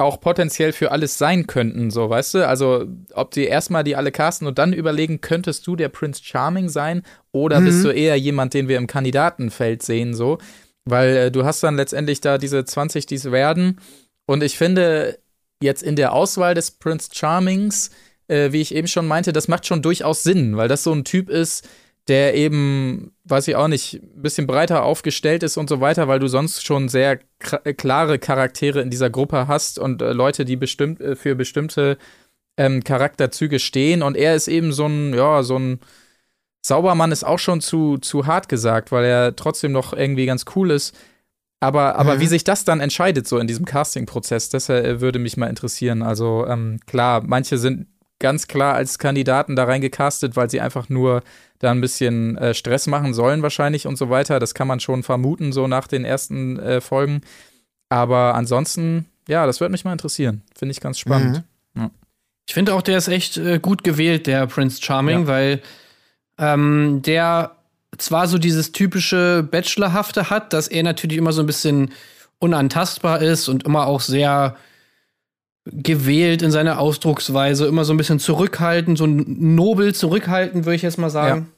auch 0.00 0.20
potenziell 0.20 0.72
für 0.72 0.90
alles 0.90 1.18
sein 1.18 1.46
könnten, 1.46 1.90
so, 1.90 2.08
weißt 2.08 2.34
du? 2.34 2.48
Also, 2.48 2.86
ob 3.12 3.30
die 3.32 3.44
erstmal 3.44 3.84
die 3.84 3.96
alle 3.96 4.12
casten 4.12 4.46
und 4.46 4.58
dann 4.58 4.72
überlegen, 4.72 5.20
könntest 5.20 5.66
du 5.66 5.76
der 5.76 5.88
Prince 5.88 6.22
Charming 6.24 6.68
sein 6.68 7.02
oder 7.32 7.60
bist 7.60 7.84
du 7.84 7.90
eher 7.90 8.16
jemand, 8.16 8.54
den 8.54 8.68
wir 8.68 8.78
im 8.78 8.86
Kandidatenfeld 8.86 9.82
sehen, 9.82 10.14
so? 10.14 10.38
Weil 10.84 11.16
äh, 11.16 11.30
du 11.30 11.44
hast 11.44 11.62
dann 11.62 11.76
letztendlich 11.76 12.20
da 12.20 12.38
diese 12.38 12.64
20, 12.64 13.06
die 13.06 13.16
es 13.16 13.30
werden. 13.30 13.78
Und 14.26 14.42
ich 14.42 14.56
finde, 14.56 15.18
jetzt 15.62 15.82
in 15.82 15.96
der 15.96 16.12
Auswahl 16.12 16.54
des 16.54 16.70
Prince 16.70 17.10
Charmings, 17.12 17.90
äh, 18.28 18.52
wie 18.52 18.60
ich 18.60 18.74
eben 18.74 18.88
schon 18.88 19.06
meinte, 19.06 19.32
das 19.32 19.48
macht 19.48 19.66
schon 19.66 19.82
durchaus 19.82 20.22
Sinn, 20.22 20.56
weil 20.56 20.68
das 20.68 20.82
so 20.82 20.92
ein 20.92 21.04
Typ 21.04 21.28
ist, 21.28 21.68
der 22.08 22.34
eben, 22.34 23.12
weiß 23.24 23.46
ich 23.48 23.56
auch 23.56 23.68
nicht, 23.68 23.94
ein 23.94 24.22
bisschen 24.22 24.46
breiter 24.46 24.82
aufgestellt 24.84 25.42
ist 25.42 25.56
und 25.56 25.68
so 25.68 25.80
weiter, 25.80 26.08
weil 26.08 26.18
du 26.18 26.28
sonst 26.28 26.64
schon 26.66 26.88
sehr 26.88 27.20
äh, 27.64 27.74
klare 27.74 28.18
Charaktere 28.18 28.80
in 28.80 28.90
dieser 28.90 29.10
Gruppe 29.10 29.46
hast 29.48 29.78
und 29.78 30.02
äh, 30.02 30.12
Leute, 30.12 30.44
die 30.44 30.56
bestimmt 30.56 31.00
äh, 31.00 31.14
für 31.14 31.34
bestimmte 31.34 31.98
ähm, 32.56 32.82
Charakterzüge 32.82 33.58
stehen. 33.58 34.02
Und 34.02 34.16
er 34.16 34.34
ist 34.34 34.48
eben 34.48 34.72
so 34.72 34.86
ein, 34.86 35.14
ja, 35.14 35.42
so 35.42 35.58
ein 35.58 35.80
Saubermann 36.64 37.12
ist 37.12 37.24
auch 37.24 37.38
schon 37.38 37.60
zu, 37.60 37.98
zu 37.98 38.26
hart 38.26 38.48
gesagt, 38.48 38.92
weil 38.92 39.04
er 39.04 39.36
trotzdem 39.36 39.72
noch 39.72 39.92
irgendwie 39.92 40.26
ganz 40.26 40.44
cool 40.56 40.70
ist. 40.70 40.94
Aber, 41.60 41.96
aber 41.96 42.16
Mhm. 42.16 42.20
wie 42.20 42.26
sich 42.26 42.44
das 42.44 42.64
dann 42.64 42.80
entscheidet, 42.80 43.28
so 43.28 43.38
in 43.38 43.46
diesem 43.46 43.66
Casting-Prozess, 43.66 44.48
das 44.48 44.68
äh, 44.68 45.00
würde 45.00 45.18
mich 45.18 45.36
mal 45.36 45.48
interessieren. 45.48 46.02
Also 46.02 46.46
ähm, 46.46 46.80
klar, 46.86 47.22
manche 47.24 47.58
sind 47.58 47.86
ganz 48.18 48.48
klar 48.48 48.74
als 48.74 48.98
Kandidaten 48.98 49.56
da 49.56 49.64
reingecastet, 49.64 50.36
weil 50.36 50.50
sie 50.50 50.60
einfach 50.60 50.88
nur 50.88 51.22
da 51.60 51.70
ein 51.70 51.80
bisschen 51.80 52.36
äh, 52.38 52.52
Stress 52.54 52.86
machen 52.88 53.14
sollen 53.14 53.42
wahrscheinlich 53.42 53.86
und 53.86 53.96
so 53.96 54.10
weiter. 54.10 54.40
Das 54.40 54.54
kann 54.54 54.66
man 54.66 54.80
schon 54.80 55.02
vermuten, 55.04 55.52
so 55.52 55.66
nach 55.68 55.86
den 55.86 56.04
ersten 56.04 56.58
äh, 56.58 56.80
Folgen. 56.80 57.20
Aber 57.88 58.34
ansonsten, 58.34 59.06
ja, 59.28 59.46
das 59.46 59.60
würde 59.60 59.72
mich 59.72 59.84
mal 59.84 59.92
interessieren. 59.92 60.42
Finde 60.58 60.72
ich 60.72 60.80
ganz 60.80 60.98
spannend. 60.98 61.44
Ich 62.46 62.54
finde 62.54 62.74
auch, 62.74 62.82
der 62.82 62.98
ist 62.98 63.06
echt 63.08 63.36
äh, 63.36 63.60
gut 63.60 63.84
gewählt, 63.84 64.26
der 64.26 64.46
Prince 64.48 64.82
Charming, 64.82 65.20
Ja. 65.20 65.26
weil 65.28 65.62
ähm, 66.38 67.00
der 67.02 67.52
zwar 67.98 68.26
so 68.26 68.38
dieses 68.38 68.72
typische 68.72 69.46
Bachelorhafte 69.48 70.30
hat, 70.30 70.52
dass 70.52 70.66
er 70.66 70.82
natürlich 70.82 71.18
immer 71.18 71.32
so 71.32 71.42
ein 71.42 71.46
bisschen 71.46 71.92
unantastbar 72.40 73.20
ist 73.22 73.48
und 73.48 73.64
immer 73.64 73.86
auch 73.86 74.00
sehr 74.00 74.56
gewählt 75.64 76.42
in 76.42 76.50
seiner 76.50 76.78
Ausdrucksweise, 76.78 77.66
immer 77.66 77.84
so 77.84 77.92
ein 77.92 77.96
bisschen 77.96 78.18
zurückhaltend, 78.18 78.98
so 78.98 79.06
nobel 79.06 79.94
zurückhaltend, 79.94 80.64
würde 80.64 80.76
ich 80.76 80.82
jetzt 80.82 80.98
mal 80.98 81.10
sagen. 81.10 81.50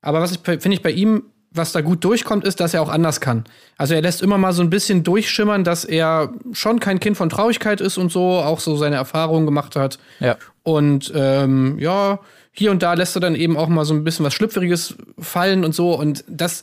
Aber 0.00 0.20
was 0.20 0.32
ich 0.32 0.40
finde 0.40 0.74
ich 0.74 0.82
bei 0.82 0.90
ihm, 0.90 1.24
was 1.50 1.72
da 1.72 1.80
gut 1.80 2.04
durchkommt, 2.04 2.44
ist, 2.44 2.60
dass 2.60 2.74
er 2.74 2.82
auch 2.82 2.88
anders 2.88 3.20
kann. 3.20 3.44
Also 3.76 3.94
er 3.94 4.02
lässt 4.02 4.22
immer 4.22 4.38
mal 4.38 4.52
so 4.52 4.62
ein 4.62 4.70
bisschen 4.70 5.02
durchschimmern, 5.02 5.64
dass 5.64 5.84
er 5.84 6.32
schon 6.52 6.80
kein 6.80 7.00
Kind 7.00 7.16
von 7.16 7.28
Traurigkeit 7.28 7.80
ist 7.80 7.98
und 7.98 8.10
so, 8.10 8.38
auch 8.38 8.60
so 8.60 8.76
seine 8.76 8.96
Erfahrungen 8.96 9.46
gemacht 9.46 9.76
hat. 9.76 9.98
Ja. 10.20 10.36
Und 10.62 11.12
ähm, 11.14 11.78
ja, 11.78 12.20
hier 12.52 12.70
und 12.70 12.82
da 12.82 12.94
lässt 12.94 13.16
er 13.16 13.20
dann 13.20 13.34
eben 13.34 13.56
auch 13.56 13.68
mal 13.68 13.84
so 13.84 13.94
ein 13.94 14.04
bisschen 14.04 14.24
was 14.24 14.34
Schlüpfriges 14.34 14.96
fallen 15.18 15.64
und 15.64 15.74
so. 15.74 15.98
Und 15.98 16.24
das 16.28 16.62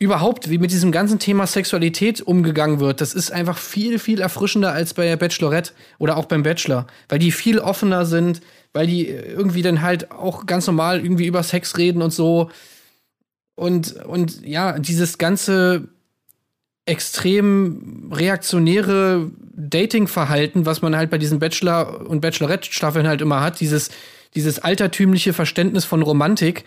überhaupt, 0.00 0.48
wie 0.48 0.58
mit 0.58 0.72
diesem 0.72 0.92
ganzen 0.92 1.18
Thema 1.18 1.46
Sexualität 1.46 2.22
umgegangen 2.22 2.80
wird, 2.80 3.02
das 3.02 3.12
ist 3.12 3.30
einfach 3.30 3.58
viel, 3.58 3.98
viel 3.98 4.22
erfrischender 4.22 4.72
als 4.72 4.94
bei 4.94 5.04
der 5.04 5.18
Bachelorette 5.18 5.72
oder 5.98 6.16
auch 6.16 6.24
beim 6.24 6.42
Bachelor. 6.42 6.86
Weil 7.10 7.18
die 7.18 7.30
viel 7.30 7.58
offener 7.58 8.06
sind, 8.06 8.40
weil 8.72 8.86
die 8.86 9.06
irgendwie 9.06 9.60
dann 9.60 9.82
halt 9.82 10.10
auch 10.10 10.46
ganz 10.46 10.66
normal 10.66 11.00
irgendwie 11.00 11.26
über 11.26 11.42
Sex 11.42 11.76
reden 11.76 12.00
und 12.00 12.12
so. 12.12 12.50
Und, 13.56 13.94
und 14.06 14.42
ja, 14.42 14.78
dieses 14.78 15.18
ganze 15.18 15.88
extrem 16.86 18.10
reaktionäre 18.10 19.30
Dating-Verhalten, 19.54 20.64
was 20.64 20.80
man 20.80 20.96
halt 20.96 21.10
bei 21.10 21.18
diesen 21.18 21.38
Bachelor- 21.38 22.08
und 22.08 22.22
Bachelorette-Staffeln 22.22 23.06
halt 23.06 23.20
immer 23.20 23.42
hat, 23.42 23.60
dieses, 23.60 23.90
dieses 24.34 24.60
altertümliche 24.60 25.34
Verständnis 25.34 25.84
von 25.84 26.00
Romantik, 26.00 26.64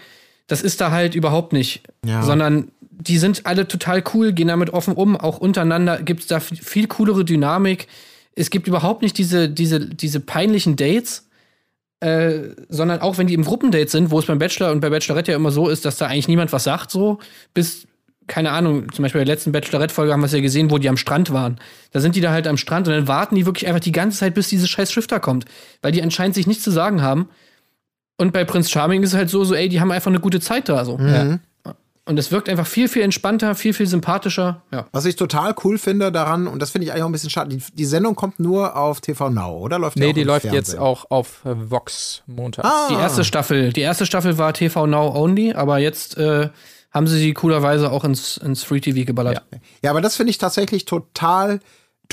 das 0.48 0.62
ist 0.62 0.82
da 0.82 0.92
halt 0.92 1.16
überhaupt 1.16 1.54
nicht. 1.54 1.84
Ja. 2.06 2.24
Sondern 2.24 2.70
die 2.92 3.18
sind 3.18 3.46
alle 3.46 3.68
total 3.68 4.04
cool, 4.14 4.34
gehen 4.34 4.48
damit 4.48 4.72
offen 4.72 4.94
um. 4.94 5.18
Auch 5.18 5.38
untereinander 5.38 6.02
gibt 6.02 6.22
es 6.22 6.28
da 6.28 6.40
viel, 6.40 6.88
coolere 6.88 7.26
Dynamik. 7.26 7.88
Es 8.36 8.50
gibt 8.50 8.68
überhaupt 8.68 9.02
nicht 9.02 9.18
diese, 9.18 9.50
diese, 9.50 9.80
diese 9.80 10.20
peinlichen 10.20 10.76
Dates, 10.76 11.28
äh, 12.00 12.50
sondern 12.70 13.02
auch 13.02 13.18
wenn 13.18 13.28
die 13.28 13.34
im 13.34 13.44
Gruppendate 13.44 13.90
sind, 13.90 14.12
wo 14.12 14.20
es 14.20 14.26
beim 14.26 14.40
Bachelor 14.40 14.72
und 14.72 14.82
bei 14.82 14.90
Bachelorette 14.90 15.32
ja 15.32 15.38
immer 15.38 15.52
so 15.52 15.70
ist, 15.70 15.86
dass 15.86 15.98
da 15.98 16.08
eigentlich 16.08 16.28
niemand 16.28 16.52
was 16.52 16.66
sagt, 16.66 16.92
so, 16.92 17.20
bis, 17.54 17.88
keine 18.28 18.52
Ahnung, 18.52 18.92
zum 18.92 19.04
Beispiel 19.04 19.22
bei 19.22 19.26
der 19.26 19.36
letzten 19.36 19.52
Bachelorette-Folge 19.52 20.14
haben 20.14 20.22
wir 20.22 20.28
es 20.28 20.34
ja 20.34 20.42
gesehen, 20.42 20.72
wo 20.72 20.78
die 20.78 20.90
am 20.90 20.98
Strand 20.98 21.32
waren. 21.32 21.60
Da 21.92 22.00
sind 22.00 22.16
die 22.16 22.22
da 22.22 22.32
halt 22.32 22.48
am 22.48 22.58
Strand 22.58 22.88
und 22.88 22.94
dann 22.94 23.08
warten 23.08 23.36
die 23.36 23.46
wirklich 23.46 23.68
einfach 23.68 23.80
die 23.80 23.92
ganze 23.92 24.20
Zeit, 24.20 24.34
bis 24.34 24.50
dieses 24.50 24.70
scheiß 24.70 24.92
Schiff 24.92 25.08
da 25.08 25.20
kommt. 25.20 25.46
Weil 25.82 25.92
die 25.92 26.02
anscheinend 26.02 26.36
sich 26.36 26.48
nichts 26.48 26.64
zu 26.64 26.72
sagen 26.72 27.02
haben. 27.02 27.30
Und 28.24 28.32
bei 28.32 28.46
Prinz 28.46 28.72
Charming 28.72 29.04
ist 29.04 29.10
es 29.12 29.18
halt 29.18 29.30
so, 29.30 29.44
so, 29.44 29.54
ey, 29.54 29.68
die 29.68 29.82
haben 29.82 29.92
einfach 29.92 30.10
eine 30.10 30.22
gute 30.22 30.40
Zeit 30.40 30.70
da, 30.70 30.86
so. 30.86 30.98
Mhm. 30.98 31.42
Und 32.06 32.18
es 32.18 32.32
wirkt 32.32 32.48
einfach 32.48 32.66
viel, 32.68 32.88
viel 32.88 33.02
entspannter, 33.02 33.54
viel, 33.54 33.74
viel 33.74 33.86
sympathischer. 33.86 34.62
Ja. 34.72 34.86
Was 34.94 35.04
ich 35.04 35.18
total 35.18 35.54
cool 35.66 35.78
finde 35.78 36.10
daran, 36.10 36.48
und 36.48 36.62
das 36.62 36.72
finde 36.72 36.86
ich 36.86 36.92
eigentlich 36.92 37.04
auch 37.04 37.08
ein 37.10 37.12
bisschen 37.12 37.30
schade, 37.30 37.50
die, 37.54 37.62
die 37.74 37.86
Sendung 37.86 38.16
kommt 38.16 38.40
nur 38.40 38.78
auf 38.78 39.02
TV 39.02 39.30
Now, 39.30 39.58
oder? 39.58 39.78
Läuft 39.78 39.98
Nee, 39.98 40.10
auch 40.10 40.14
die 40.14 40.22
im 40.22 40.28
läuft 40.28 40.42
Fernsehen? 40.44 40.60
jetzt 40.60 40.78
auch 40.78 41.12
auf 41.12 41.42
äh, 41.46 41.50
Vox 41.70 42.24
montags. 42.26 42.68
Ah, 42.70 42.88
Die 42.90 42.96
erste 42.96 43.26
Staffel, 43.26 43.74
die 43.74 43.82
erste 43.82 44.06
Staffel 44.06 44.38
war 44.38 44.54
TV 44.54 44.88
Now 44.88 45.14
only, 45.16 45.52
aber 45.54 45.80
jetzt 45.80 46.18
äh, 46.18 46.50
haben 46.92 47.08
sie 47.08 47.18
sie 47.18 47.34
coolerweise 47.34 47.92
auch 47.92 48.06
ins, 48.06 48.38
ins 48.38 48.64
Free 48.64 48.80
TV 48.80 49.06
geballert. 49.06 49.42
Ja, 49.82 49.90
aber 49.92 50.00
das 50.02 50.16
finde 50.16 50.30
ich 50.32 50.38
tatsächlich 50.38 50.86
total 50.86 51.60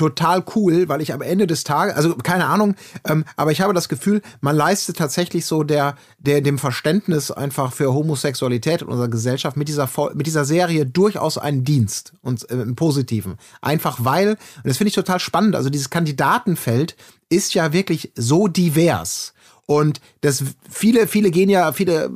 total 0.01 0.43
cool, 0.57 0.89
weil 0.89 1.03
ich 1.03 1.13
am 1.13 1.21
Ende 1.21 1.47
des 1.47 1.63
Tages, 1.63 1.95
also 1.95 2.15
keine 2.15 2.47
Ahnung, 2.47 2.75
ähm, 3.07 3.27
aber 3.37 3.53
ich 3.53 3.61
habe 3.61 3.75
das 3.75 3.91
Gefühl, 3.91 4.23
man 4.41 4.57
leistet 4.57 4.97
tatsächlich 4.97 5.45
so 5.45 5.63
der, 5.63 5.95
der 6.19 6.41
dem 6.41 6.57
Verständnis 6.57 7.31
einfach 7.31 7.75
für 7.75 7.93
Homosexualität 7.93 8.81
in 8.81 8.89
unserer 8.89 9.09
Gesellschaft 9.09 9.59
mit 9.59 9.69
dieser 9.69 9.91
mit 10.15 10.27
dieser 10.27 10.47
Serie 10.47 10.87
durchaus 10.87 11.37
einen 11.37 11.65
Dienst 11.65 12.15
und 12.23 12.49
äh, 12.51 12.55
im 12.55 12.77
Positiven. 12.77 13.37
Einfach 13.61 13.99
weil, 14.03 14.31
und 14.31 14.39
das 14.65 14.79
finde 14.79 14.89
ich 14.89 14.95
total 14.95 15.21
spannend, 15.21 15.55
also 15.55 15.69
dieses 15.69 15.91
Kandidatenfeld 15.91 16.97
ist 17.29 17.53
ja 17.53 17.75
wirklich 17.75 18.13
so 18.17 18.49
divers. 18.49 19.35
Und 19.71 20.01
das 20.23 20.43
viele, 20.69 21.07
viele 21.07 21.31
gehen 21.31 21.49
ja, 21.49 21.71
viele, 21.71 22.11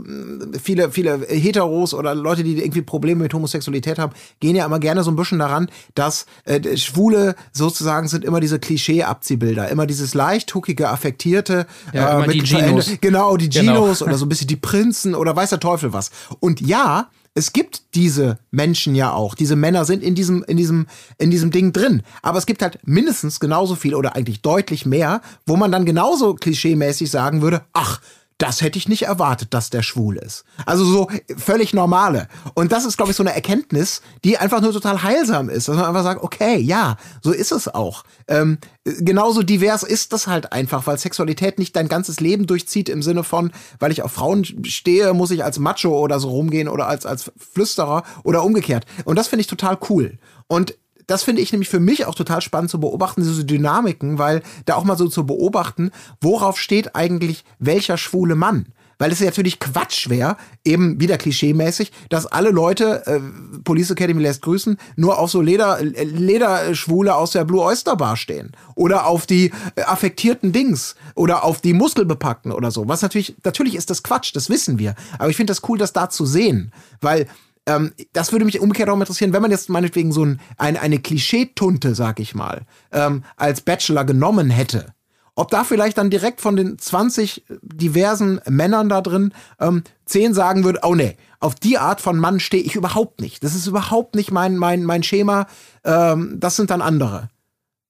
viele, 0.61 0.91
viele 0.91 1.25
Heteros 1.29 1.95
oder 1.95 2.13
Leute, 2.13 2.43
die 2.43 2.59
irgendwie 2.59 2.83
Probleme 2.83 3.23
mit 3.23 3.33
Homosexualität 3.33 4.01
haben, 4.01 4.13
gehen 4.41 4.57
ja 4.57 4.67
immer 4.67 4.81
gerne 4.81 5.05
so 5.05 5.13
ein 5.13 5.15
bisschen 5.15 5.39
daran, 5.39 5.71
dass 5.95 6.27
äh, 6.47 6.77
Schwule 6.77 7.37
sozusagen 7.53 8.09
sind 8.09 8.25
immer 8.25 8.41
diese 8.41 8.59
Klischee-Abziehbilder, 8.59 9.69
immer 9.69 9.87
dieses 9.87 10.15
leicht 10.15 10.53
huckige, 10.53 10.89
affektierte, 10.89 11.69
äh, 11.93 11.99
Ja, 11.99 12.19
immer 12.19 12.27
die 12.27 12.41
Ginos. 12.41 12.91
genau, 13.01 13.37
die 13.37 13.49
Genau. 13.49 13.73
Ginos 13.85 14.03
oder 14.03 14.19
so 14.19 14.27
ein 14.27 14.29
bisschen 14.29 14.49
die 14.49 14.57
Prinzen 14.57 15.15
oder 15.15 15.37
weiß 15.37 15.51
der 15.51 15.61
Teufel 15.61 15.93
was. 15.93 16.11
Und 16.41 16.61
ja, 16.61 17.09
es 17.35 17.53
gibt 17.53 17.95
diese 17.95 18.39
Menschen 18.53 18.95
ja 18.95 19.13
auch. 19.13 19.35
Diese 19.35 19.57
Männer 19.57 19.85
sind 19.85 20.03
in 20.03 20.15
diesem, 20.15 20.45
in 20.45 20.57
diesem, 20.57 20.87
in 21.19 21.31
diesem 21.31 21.51
Ding 21.51 21.73
drin. 21.73 22.03
Aber 22.23 22.39
es 22.39 22.47
gibt 22.47 22.63
halt 22.63 22.79
mindestens 22.87 23.41
genauso 23.41 23.75
viel 23.75 23.95
oder 23.95 24.15
eigentlich 24.15 24.41
deutlich 24.41 24.87
mehr, 24.87 25.21
wo 25.45 25.57
man 25.57 25.73
dann 25.73 25.85
genauso 25.85 26.35
klischeemäßig 26.35 27.11
sagen 27.11 27.43
würde, 27.43 27.63
ach, 27.73 28.01
das 28.39 28.63
hätte 28.63 28.79
ich 28.79 28.89
nicht 28.89 29.03
erwartet, 29.03 29.55
dass 29.55 29.71
der 29.71 29.83
schwul 29.83 30.17
ist. 30.17 30.45
Also 30.67 30.85
so 30.85 31.09
völlig 31.37 31.73
normale. 31.73 32.29
Und 32.55 32.73
das 32.73 32.85
ist, 32.85 32.97
glaube 32.97 33.13
ich, 33.13 33.17
so 33.17 33.23
eine 33.23 33.35
Erkenntnis, 33.35 34.03
die 34.25 34.39
einfach 34.39 34.61
nur 34.61 34.73
total 34.73 35.05
heilsam 35.05 35.49
ist. 35.49 35.69
Dass 35.69 35.77
man 35.77 35.85
einfach 35.85 36.03
sagt, 36.03 36.23
okay, 36.23 36.59
ja, 36.59 36.97
so 37.23 37.31
ist 37.31 37.53
es 37.53 37.73
auch. 37.73 38.03
Ähm, 38.27 38.59
genauso 38.85 39.45
divers 39.45 39.85
ist 39.85 40.13
das 40.13 40.27
halt 40.27 40.53
einfach, 40.53 40.87
weil 40.87 40.99
Sexualität 40.99 41.61
nicht 41.61 41.77
dein 41.77 41.89
ganzes 41.89 42.19
Leben 42.19 42.47
durchzieht 42.47 42.89
im 42.89 43.03
Sinne 43.03 43.23
von, 43.23 43.53
weil 43.79 43.93
ich 43.93 44.03
auf 44.03 44.13
Frauen 44.13 44.45
stehe, 44.65 45.15
muss 45.15 45.31
ich 45.31 45.45
als 45.45 45.61
Macho 45.61 45.97
oder 45.97 46.19
so 46.19 46.31
rumgehen 46.31 46.69
oder 46.69 46.89
als, 46.89 47.07
als 47.07 47.31
Flüsterer 47.37 48.03
oder 48.25 48.43
umgekehrt. 48.43 48.85
Und 49.05 49.17
das 49.17 49.29
finde 49.29 49.43
ich 49.43 49.47
total 49.47 49.79
cool. 49.89 50.19
Und 50.49 50.75
das 51.07 51.23
finde 51.23 51.43
ich 51.43 51.53
nämlich 51.53 51.69
für 51.69 51.81
mich 51.81 52.07
auch 52.07 52.15
total 52.15 52.41
spannend 52.41 52.71
zu 52.71 52.81
beobachten, 52.81 53.23
diese 53.23 53.45
Dynamiken, 53.45 54.19
weil 54.19 54.43
da 54.67 54.77
auch 54.77 54.85
mal 54.85 54.97
so 54.97 55.09
zu 55.09 55.27
beobachten, 55.27 55.91
worauf 56.21 56.59
steht 56.59 56.95
eigentlich 56.95 57.45
welcher 57.59 57.97
schwule 57.97 58.35
Mann? 58.35 58.67
Weil 58.99 59.11
es 59.13 59.19
ja 59.19 59.27
natürlich 59.27 59.59
Quatsch 59.59 60.09
wäre, 60.09 60.37
eben 60.65 61.01
wieder 61.01 61.19
klischeemäßig, 61.19 61.93
dass 62.11 62.27
alle 62.27 62.51
Leute, 62.51 63.07
äh, 63.07 63.21
Police 63.65 63.91
Academy 63.91 64.23
lässt 64.23 64.43
grüßen, 64.43 64.79
nur 64.97 65.19
auf 65.19 65.31
so 65.31 65.41
Leder, 65.41 65.81
äh, 65.81 66.05
Lederschwule 66.05 67.15
aus 67.15 67.33
der 67.33 67.45
Blue 67.45 67.63
Oyster 67.63 67.97
Bar 67.97 68.17
stehen. 68.17 68.53
Oder 68.77 69.07
auf 69.07 69.27
die 69.27 69.51
äh, 69.75 69.83
affektierten 69.83 70.53
Dings. 70.53 70.95
Oder 71.15 71.45
auf 71.45 71.61
die 71.61 71.73
Muskelbepackten 71.73 72.53
oder 72.53 72.71
so. 72.71 72.89
Was 72.89 73.03
natürlich, 73.03 73.35
natürlich 73.45 73.75
ist 73.75 73.91
das 73.91 74.03
Quatsch, 74.03 74.35
das 74.35 74.49
wissen 74.49 74.79
wir. 74.79 74.95
Aber 75.19 75.31
ich 75.31 75.37
finde 75.37 75.51
das 75.51 75.69
cool, 75.69 75.79
das 75.79 75.93
da 75.93 76.09
zu 76.09 76.25
sehen. 76.25 76.73
Weil 77.01 77.27
ähm, 77.67 77.93
das 78.13 78.33
würde 78.33 78.45
mich 78.45 78.61
umgekehrt 78.61 78.89
auch 78.89 78.99
interessieren, 78.99 79.33
wenn 79.33 79.43
man 79.43 79.51
jetzt 79.51 79.69
meinetwegen 79.69 80.13
so 80.13 80.25
ein, 80.25 80.41
ein, 80.59 80.77
eine 80.77 80.99
Klischeetunte, 80.99 81.95
sag 81.95 82.21
ich 82.21 82.35
mal, 82.35 82.63
ähm, 82.93 83.25
als 83.37 83.61
Bachelor 83.61 84.05
genommen 84.05 84.51
hätte. 84.51 84.95
Ob 85.37 85.51
da 85.51 85.65
vielleicht 85.65 85.99
dann 85.99 86.11
direkt 86.11 86.41
von 86.41 86.55
den 86.55 86.79
20 86.79 87.45
diversen 87.61 88.41
Männern 88.49 88.89
da 88.89 89.01
drin 89.01 89.33
ähm, 89.59 89.83
10 90.07 90.33
sagen 90.33 90.63
würde, 90.63 90.81
oh 90.83 90.95
nee, 90.95 91.17
auf 91.41 91.57
die 91.57 91.77
Art 91.79 92.01
von 92.01 92.19
Mann 92.19 92.39
stehe 92.39 92.63
ich 92.63 92.77
überhaupt 92.77 93.21
nicht. 93.21 93.43
Das 93.43 93.55
ist 93.55 93.67
überhaupt 93.67 94.15
nicht 94.15 94.31
mein, 94.31 94.57
mein, 94.57 94.85
mein 94.85 95.03
Schema. 95.03 95.47
Ähm, 95.83 96.37
das 96.39 96.55
sind 96.57 96.71
dann 96.71 96.83
andere. 96.83 97.31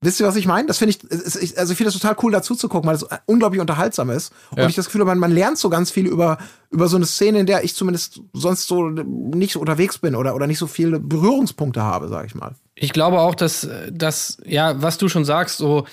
Wisst 0.04 0.20
ihr, 0.20 0.26
was 0.26 0.36
ich 0.36 0.46
meine? 0.46 0.68
Das 0.68 0.78
finde 0.78 0.94
ich, 0.96 1.12
also 1.58 1.72
ich 1.72 1.76
finde 1.78 1.84
das 1.92 1.94
total 2.00 2.16
cool 2.22 2.30
dazu 2.30 2.54
zu 2.54 2.68
gucken, 2.68 2.88
weil 2.88 2.96
es 2.96 3.06
unglaublich 3.26 3.60
unterhaltsam 3.60 4.10
ist. 4.10 4.32
Und 4.50 4.58
Ja. 4.58 4.68
ich 4.68 4.74
das 4.74 4.86
Gefühl 4.86 5.00
habe, 5.00 5.08
man, 5.10 5.18
man 5.18 5.32
lernt 5.32 5.56
so 5.58 5.70
ganz 5.70 5.90
viel 5.90 6.06
über, 6.06 6.38
über 6.70 6.88
so 6.88 6.96
eine 6.96 7.06
Szene, 7.06 7.40
in 7.40 7.46
der 7.46 7.64
ich 7.64 7.74
zumindest 7.74 8.20
sonst 8.34 8.66
so 8.66 8.88
nicht 8.90 9.52
so 9.54 9.60
unterwegs 9.60 9.98
bin 9.98 10.14
oder, 10.14 10.34
oder 10.34 10.46
nicht 10.46 10.58
so 10.58 10.66
viele 10.66 11.00
Berührungspunkte 11.00 11.82
habe, 11.82 12.08
sag 12.08 12.26
ich 12.26 12.34
mal. 12.34 12.54
Ich 12.74 12.92
glaube 12.92 13.20
auch, 13.20 13.34
dass 13.34 13.66
das, 13.90 14.38
ja, 14.44 14.82
was 14.82 14.98
du 14.98 15.08
schon 15.08 15.24
sagst, 15.24 15.56
so, 15.58 15.86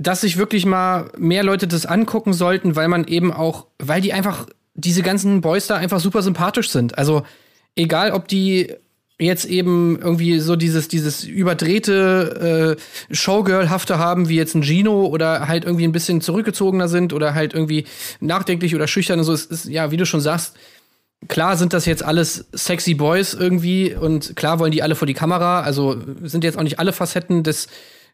dass 0.00 0.20
sich 0.20 0.36
wirklich 0.36 0.64
mal 0.64 1.10
mehr 1.18 1.42
Leute 1.42 1.66
das 1.66 1.86
angucken 1.86 2.32
sollten, 2.32 2.76
weil 2.76 2.88
man 2.88 3.04
eben 3.06 3.32
auch, 3.32 3.66
weil 3.78 4.00
die 4.00 4.12
einfach, 4.12 4.46
diese 4.74 5.02
ganzen 5.02 5.40
Boys 5.40 5.66
da 5.66 5.74
einfach 5.74 5.98
super 5.98 6.22
sympathisch 6.22 6.70
sind. 6.70 6.96
Also, 6.96 7.24
egal 7.74 8.12
ob 8.12 8.28
die 8.28 8.74
jetzt 9.18 9.44
eben 9.46 9.98
irgendwie 10.00 10.38
so 10.38 10.54
dieses, 10.54 10.88
dieses 10.88 11.24
überdrehte 11.24 12.76
äh, 13.10 13.14
Showgirl-hafte 13.14 13.98
haben, 13.98 14.28
wie 14.28 14.36
jetzt 14.36 14.54
ein 14.54 14.62
Gino 14.62 15.06
oder 15.06 15.48
halt 15.48 15.64
irgendwie 15.64 15.84
ein 15.84 15.92
bisschen 15.92 16.20
zurückgezogener 16.20 16.88
sind 16.88 17.12
oder 17.12 17.34
halt 17.34 17.52
irgendwie 17.52 17.84
nachdenklich 18.20 18.74
oder 18.74 18.86
schüchtern. 18.86 19.22
So, 19.24 19.32
es 19.32 19.46
ist, 19.46 19.64
ja, 19.66 19.90
wie 19.90 19.96
du 19.96 20.06
schon 20.06 20.20
sagst, 20.20 20.56
klar 21.26 21.56
sind 21.56 21.72
das 21.72 21.84
jetzt 21.84 22.04
alles 22.04 22.46
sexy 22.52 22.94
Boys 22.94 23.34
irgendwie 23.34 23.94
und 23.94 24.36
klar 24.36 24.60
wollen 24.60 24.70
die 24.70 24.82
alle 24.82 24.94
vor 24.94 25.06
die 25.06 25.14
Kamera. 25.14 25.62
Also 25.62 25.96
sind 26.22 26.44
jetzt 26.44 26.56
auch 26.56 26.62
nicht 26.62 26.78
alle 26.78 26.92
Facetten 26.92 27.42
des, 27.42 27.66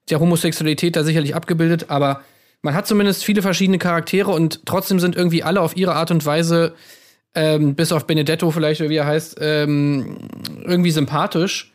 der 0.09 0.21
Homosexualität 0.21 0.97
da 0.97 1.05
sicherlich 1.05 1.35
abgebildet, 1.35 1.87
aber 1.89 2.23
man 2.63 2.75
hat 2.75 2.87
zumindest 2.87 3.25
viele 3.25 3.43
verschiedene 3.43 3.77
Charaktere 3.77 4.31
und 4.31 4.65
trotzdem 4.65 4.99
sind 4.99 5.17
irgendwie 5.17 5.43
alle 5.43 5.61
auf 5.61 5.77
ihre 5.77 5.95
Art 5.95 6.11
und 6.11 6.25
Weise, 6.25 6.75
ähm, 7.35 7.75
bis 7.75 7.93
auf 7.93 8.07
Benedetto 8.07 8.51
vielleicht, 8.51 8.81
oder 8.81 8.91
wie 8.91 8.97
er 8.97 9.07
heißt, 9.07 9.39
ähm, 9.41 10.17
irgendwie 10.65 10.91
sympathisch. 10.91 11.73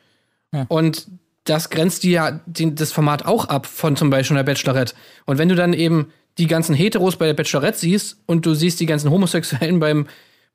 Und 0.68 1.08
das 1.44 1.70
grenzt 1.70 2.04
die 2.04 2.12
ja 2.12 2.40
den, 2.46 2.76
das 2.76 2.92
Format 2.92 3.26
auch 3.26 3.46
ab 3.46 3.66
von 3.66 3.96
zum 3.96 4.10
Beispiel 4.10 4.38
einer 4.38 4.44
Bachelorette. 4.44 4.94
Und 5.26 5.38
wenn 5.38 5.50
du 5.50 5.56
dann 5.56 5.74
eben 5.74 6.12
die 6.38 6.48
ganzen 6.48 6.76
Heteros 6.76 7.18
bei 7.18 7.26
der 7.26 7.34
Bachelorette 7.34 7.78
siehst 7.78 8.18
und 8.26 8.46
du 8.46 8.54
siehst 8.54 8.80
die 8.80 8.86
ganzen 8.86 9.10
Homosexuellen 9.10 9.80
beim, 9.80 10.08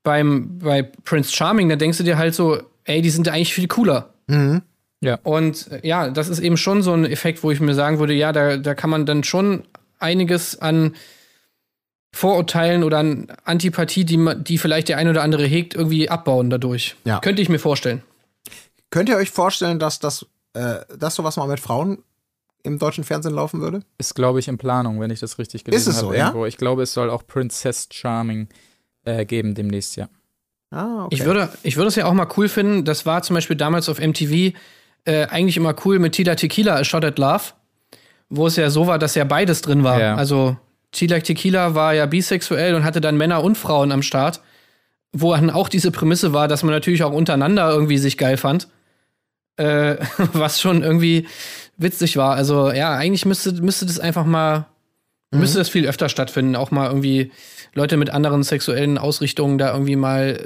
beim, 0.03 0.59
bei 0.59 0.83
Prince 0.83 1.33
Charming, 1.33 1.69
dann 1.69 1.79
denkst 1.79 1.99
du 1.99 2.05
dir 2.05 2.19
halt 2.19 2.35
so, 2.35 2.61
ey, 2.85 3.03
die 3.03 3.11
sind 3.11 3.27
ja 3.27 3.33
eigentlich 3.33 3.55
viel 3.55 3.69
cooler. 3.69 4.15
Ja. 5.01 5.19
Und 5.23 5.71
äh, 5.71 5.87
ja, 5.87 6.09
das 6.09 6.29
ist 6.29 6.39
eben 6.39 6.57
schon 6.57 6.83
so 6.83 6.93
ein 6.93 7.05
Effekt, 7.05 7.43
wo 7.43 7.51
ich 7.51 7.61
mir 7.61 7.75
sagen 7.75 7.99
würde, 7.99 8.15
ja, 8.15 8.33
da, 8.33 8.57
da 8.57 8.75
kann 8.75 8.91
man 8.91 9.05
dann 9.05 9.25
schon 9.25 9.65
einiges 9.99 10.61
an 10.61 10.95
Vorurteilen 12.15 12.85
oder 12.85 12.99
an 12.99 13.27
Antipathie, 13.45 14.05
die, 14.05 14.17
man- 14.17 14.45
die 14.45 14.59
vielleicht 14.59 14.89
der 14.89 14.99
ein 14.99 15.09
oder 15.09 15.23
andere 15.23 15.45
hegt, 15.47 15.75
irgendwie 15.75 16.09
abbauen 16.09 16.49
dadurch. 16.51 16.95
Ja. 17.05 17.19
Könnte 17.21 17.43
ich 17.43 17.49
mir 17.49 17.59
vorstellen. 17.59 18.03
Könnt 18.91 19.09
ihr 19.09 19.17
euch 19.17 19.31
vorstellen, 19.31 19.79
dass 19.79 19.99
das, 19.99 20.27
äh, 20.55 20.77
dass 20.97 21.17
sowas 21.17 21.37
mal 21.37 21.49
mit 21.49 21.59
Frauen 21.61 21.99
im 22.63 22.79
deutschen 22.79 23.05
Fernsehen 23.05 23.35
laufen 23.35 23.61
würde? 23.61 23.81
Ist, 23.99 24.15
glaube 24.15 24.39
ich, 24.39 24.49
in 24.49 24.57
Planung, 24.59 25.01
wenn 25.01 25.11
ich 25.11 25.21
das 25.21 25.39
richtig 25.39 25.65
gelesen 25.65 25.81
Ist 25.91 25.97
es 25.97 26.03
habe. 26.03 26.07
so, 26.09 26.15
ja? 26.15 26.27
irgendwo. 26.29 26.47
Ich 26.47 26.57
glaube, 26.57 26.83
es 26.83 26.95
soll 26.95 27.11
auch 27.11 27.27
Princess 27.27 27.89
Charming 27.91 28.49
äh, 29.05 29.25
geben 29.27 29.55
demnächst, 29.55 29.97
ja. 29.97 30.09
Ah, 30.71 31.05
okay. 31.07 31.15
Ich 31.17 31.25
würde, 31.25 31.49
ich 31.63 31.77
würde 31.77 31.89
es 31.89 31.97
ja 31.97 32.07
auch 32.07 32.13
mal 32.15 32.29
cool 32.37 32.49
finden. 32.49 32.85
Das 32.85 33.05
war 33.07 33.23
zum 33.23 33.35
Beispiel 33.35 33.57
damals 33.57 33.89
auf 33.89 33.99
MTV 34.01 34.55
äh, 35.05 35.27
eigentlich 35.27 35.57
immer 35.57 35.75
cool 35.85 35.99
mit 35.99 36.15
Tila 36.15 36.35
Tequila, 36.37 36.77
A 36.77 36.85
Shot 36.85 37.05
at 37.05 37.19
Love, 37.19 37.43
wo 38.29 38.47
es 38.47 38.57
ja 38.57 38.71
so 38.71 38.87
war, 38.87 38.99
dass 38.99 39.15
ja 39.15 39.25
beides 39.25 39.61
drin 39.61 39.85
war. 39.85 40.01
Ja. 40.01 40.15
Also 40.17 40.57
Tila 40.95 41.21
Tequila 41.21 41.75
war 41.75 41.93
ja 41.93 42.07
bisexuell 42.07 42.75
und 42.75 42.85
hatte 42.85 43.01
dann 43.01 43.17
Männer 43.17 43.43
und 43.43 43.59
Frauen 43.59 43.93
am 43.93 44.03
Start, 44.03 44.41
wo 45.13 45.35
dann 45.35 45.51
auch 45.51 45.69
diese 45.69 45.91
Prämisse 45.91 46.33
war, 46.33 46.49
dass 46.49 46.63
man 46.63 46.73
natürlich 46.73 47.03
auch 47.03 47.13
untereinander 47.13 47.71
irgendwie 47.71 47.99
sich 47.99 48.17
geil 48.17 48.37
fand. 48.37 48.69
Äh, 49.57 49.97
was 50.33 50.61
schon 50.61 50.83
irgendwie 50.83 51.27
witzig 51.77 52.17
war. 52.17 52.35
Also 52.37 52.71
ja, 52.71 52.95
eigentlich 52.95 53.27
müsste, 53.27 53.53
müsste 53.53 53.87
das 53.87 54.01
einfach 54.01 54.25
mal, 54.25 54.67
müsste 55.31 55.59
das 55.59 55.69
viel 55.69 55.87
öfter 55.87 56.09
stattfinden. 56.09 56.57
Auch 56.57 56.71
mal 56.71 56.89
irgendwie 56.89 57.33
Leute 57.75 57.97
mit 57.97 58.11
anderen 58.11 58.43
sexuellen 58.43 58.99
Ausrichtungen 58.99 59.59
da 59.59 59.73
irgendwie 59.73 59.97
mal 59.97 60.39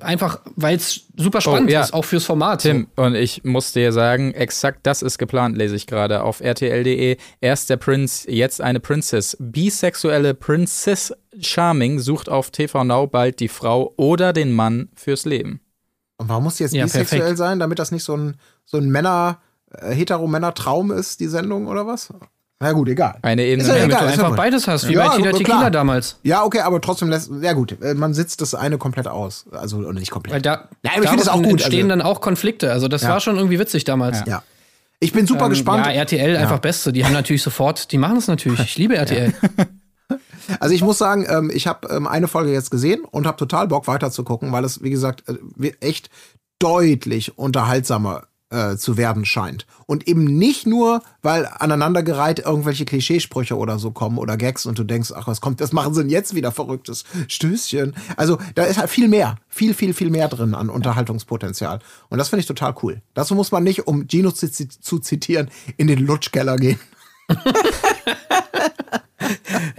äh, 0.00 0.02
einfach, 0.04 0.40
weil 0.56 0.76
es 0.76 1.06
super 1.16 1.40
spannend 1.40 1.70
Oh, 1.70 1.72
ja. 1.72 1.80
ist, 1.82 1.94
auch 1.94 2.04
fürs 2.04 2.24
Format. 2.24 2.60
Tim, 2.62 2.86
und 2.96 3.14
ich 3.14 3.44
muss 3.44 3.72
dir 3.72 3.92
sagen, 3.92 4.32
exakt 4.34 4.80
das 4.86 5.00
ist 5.02 5.18
geplant, 5.18 5.56
lese 5.56 5.74
ich 5.74 5.86
gerade 5.86 6.22
auf 6.22 6.40
rtl.de. 6.40 7.16
Erst 7.40 7.70
der 7.70 7.78
Prinz, 7.78 8.24
jetzt 8.28 8.60
eine 8.60 8.80
Princess. 8.80 9.36
Bisexuelle 9.40 10.34
Princess 10.34 11.14
Charming 11.40 11.98
sucht 11.98 12.28
auf 12.28 12.50
TV 12.50 12.84
Now 12.84 13.06
bald 13.06 13.40
die 13.40 13.48
Frau 13.48 13.92
oder 13.96 14.32
den 14.32 14.52
Mann 14.52 14.88
fürs 14.94 15.24
Leben. 15.24 15.60
Und 16.18 16.28
warum 16.28 16.44
muss 16.44 16.56
die 16.56 16.62
jetzt 16.64 16.74
Ja, 16.74 16.84
bisexuell 16.84 17.20
perfekt. 17.20 17.38
sein, 17.38 17.58
damit 17.58 17.78
das 17.78 17.90
nicht 17.90 18.04
so 18.04 18.16
ein, 18.16 18.36
so 18.64 18.78
ein 18.78 18.88
Männer, 18.90 19.38
äh, 19.70 19.94
hetero-Männer-Traum 19.94 20.90
ist, 20.92 21.20
die 21.20 21.26
Sendung 21.28 21.66
oder 21.66 21.86
was? 21.86 22.10
Na 22.58 22.72
gut, 22.72 22.88
egal. 22.88 23.18
Eine 23.20 23.44
Ebene 23.44 23.62
Ist 23.62 23.68
ja 23.68 23.76
Ja, 23.76 23.84
egal, 23.84 24.00
damit 24.00 24.14
du 24.16 24.20
ja 24.20 24.24
einfach 24.28 24.36
beides 24.36 24.66
hast, 24.66 24.88
wie 24.88 24.94
Ja, 24.94 25.08
bei 25.08 25.16
Tila 25.16 25.30
gut, 25.30 25.38
Tequila 25.38 25.68
damals. 25.70 26.18
Ja, 26.22 26.42
okay, 26.42 26.60
aber 26.60 26.80
trotzdem 26.80 27.10
lässt, 27.10 27.30
ja 27.42 27.52
gut, 27.52 27.76
äh, 27.82 27.92
man 27.92 28.14
sitzt 28.14 28.40
das 28.40 28.54
eine 28.54 28.78
komplett 28.78 29.08
aus. 29.08 29.44
Also, 29.52 29.76
oder 29.78 29.92
nicht 29.92 30.10
Weil 30.10 30.14
komplett. 30.14 30.46
da 30.46 30.68
Ja, 30.82 30.92
aber 30.94 31.02
ich 31.02 31.08
finde 31.10 31.24
das 31.24 31.28
auch 31.32 31.42
gut, 31.42 31.50
entstehen 31.60 31.90
also- 31.90 31.98
dann 31.98 32.02
auch 32.02 32.20
Konflikte. 32.22 32.72
Also 32.72 32.88
das 32.88 33.02
Ja. 33.02 33.10
war 33.10 33.20
schon 33.20 33.36
irgendwie 33.36 33.58
witzig 33.58 33.84
damals. 33.84 34.22
Ja. 34.26 34.42
Ich 35.00 35.12
bin 35.12 35.26
super 35.26 35.44
Ähm, 35.44 35.50
gespannt. 35.50 35.84
Ja, 35.84 35.92
RTL 35.92 36.36
einfach 36.38 36.58
Beste. 36.60 36.94
Die 36.94 37.04
haben 37.04 37.12
natürlich 37.12 37.42
sofort, 37.42 37.92
die 37.92 37.98
machen 37.98 38.16
es 38.16 38.26
natürlich. 38.28 38.60
Ich 38.60 38.78
liebe 38.78 38.96
RTL. 38.96 39.34
Also 40.60 40.76
ich 40.76 40.82
muss 40.82 40.96
sagen, 40.98 41.26
ähm, 41.28 41.50
ich 41.52 41.66
habe 41.66 41.88
ähm, 41.88 42.06
eine 42.06 42.28
Folge 42.28 42.52
jetzt 42.52 42.70
gesehen 42.70 43.00
und 43.10 43.26
habe 43.26 43.36
total 43.36 43.66
Bock 43.66 43.88
weiter 43.88 44.12
zu 44.12 44.22
gucken, 44.22 44.52
weil 44.52 44.62
es, 44.64 44.80
wie 44.80 44.90
gesagt, 44.90 45.24
äh, 45.28 45.72
echt 45.80 46.08
deutlich 46.60 47.36
unterhaltsamer 47.36 48.22
äh, 48.50 48.76
zu 48.76 48.96
werden 48.96 49.24
scheint. 49.24 49.66
Und 49.86 50.06
eben 50.06 50.24
nicht 50.24 50.66
nur, 50.66 51.02
weil 51.22 51.46
aneinandergereiht 51.46 52.38
irgendwelche 52.40 52.84
Klischeesprüche 52.84 53.56
oder 53.56 53.78
so 53.78 53.90
kommen 53.90 54.18
oder 54.18 54.36
Gags 54.36 54.66
und 54.66 54.78
du 54.78 54.84
denkst, 54.84 55.12
ach, 55.14 55.26
was 55.26 55.40
kommt, 55.40 55.60
was 55.60 55.72
machen 55.72 55.94
sie 55.94 56.02
denn 56.02 56.10
jetzt 56.10 56.34
wieder 56.34 56.52
verrücktes 56.52 57.04
Stößchen. 57.28 57.94
Also 58.16 58.38
da 58.54 58.64
ist 58.64 58.78
halt 58.78 58.90
viel 58.90 59.08
mehr, 59.08 59.36
viel, 59.48 59.74
viel, 59.74 59.94
viel 59.94 60.10
mehr 60.10 60.28
drin 60.28 60.54
an 60.54 60.70
Unterhaltungspotenzial. 60.70 61.80
Und 62.08 62.18
das 62.18 62.28
finde 62.28 62.40
ich 62.40 62.46
total 62.46 62.74
cool. 62.82 63.02
Dazu 63.14 63.34
muss 63.34 63.50
man 63.50 63.64
nicht, 63.64 63.86
um 63.86 64.06
Gino 64.08 64.30
zu, 64.30 64.50
zu 64.50 64.98
zitieren, 64.98 65.50
in 65.76 65.86
den 65.88 65.98
Lutschkeller 66.06 66.56
gehen. 66.56 66.78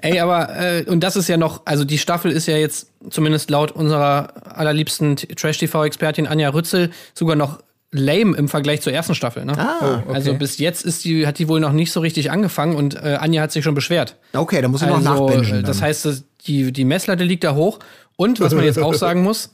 Ey, 0.01 0.19
aber, 0.19 0.55
äh, 0.57 0.83
und 0.87 1.01
das 1.01 1.15
ist 1.15 1.27
ja 1.27 1.37
noch, 1.37 1.61
also 1.65 1.85
die 1.85 1.97
Staffel 1.97 2.31
ist 2.31 2.47
ja 2.47 2.57
jetzt 2.57 2.91
zumindest 3.09 3.49
laut 3.49 3.71
unserer 3.71 4.33
allerliebsten 4.57 5.15
Trash-TV-Expertin 5.15 6.27
Anja 6.27 6.49
Rützel 6.49 6.91
sogar 7.13 7.35
noch 7.35 7.59
lame 7.91 8.35
im 8.37 8.47
Vergleich 8.49 8.81
zur 8.81 8.91
ersten 8.93 9.15
Staffel. 9.15 9.45
Ne? 9.45 9.57
Ah, 9.57 10.03
Also 10.11 10.33
bis 10.33 10.57
jetzt 10.57 10.83
ist 10.85 11.05
die, 11.05 11.25
hat 11.25 11.39
die 11.39 11.47
wohl 11.47 11.59
noch 11.59 11.71
nicht 11.71 11.91
so 11.91 11.99
richtig 12.01 12.31
angefangen 12.31 12.75
und 12.75 12.95
äh, 12.95 13.17
Anja 13.19 13.41
hat 13.41 13.51
sich 13.51 13.63
schon 13.63 13.75
beschwert. 13.75 14.17
Okay, 14.33 14.61
da 14.61 14.67
muss 14.67 14.81
ich 14.81 14.87
noch 14.89 14.97
Also, 14.97 15.27
nachbingen. 15.29 15.59
äh, 15.59 15.63
das 15.63 15.81
heißt, 15.81 16.23
die, 16.47 16.71
die 16.71 16.85
Messlatte 16.85 17.23
liegt 17.23 17.43
da 17.43 17.55
hoch. 17.55 17.79
Und 18.17 18.39
was 18.39 18.53
man 18.53 18.65
jetzt 18.65 18.79
auch 18.79 18.93
sagen 19.05 19.23
muss, 19.23 19.53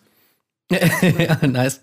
ja, 0.72 1.46
nice. 1.46 1.82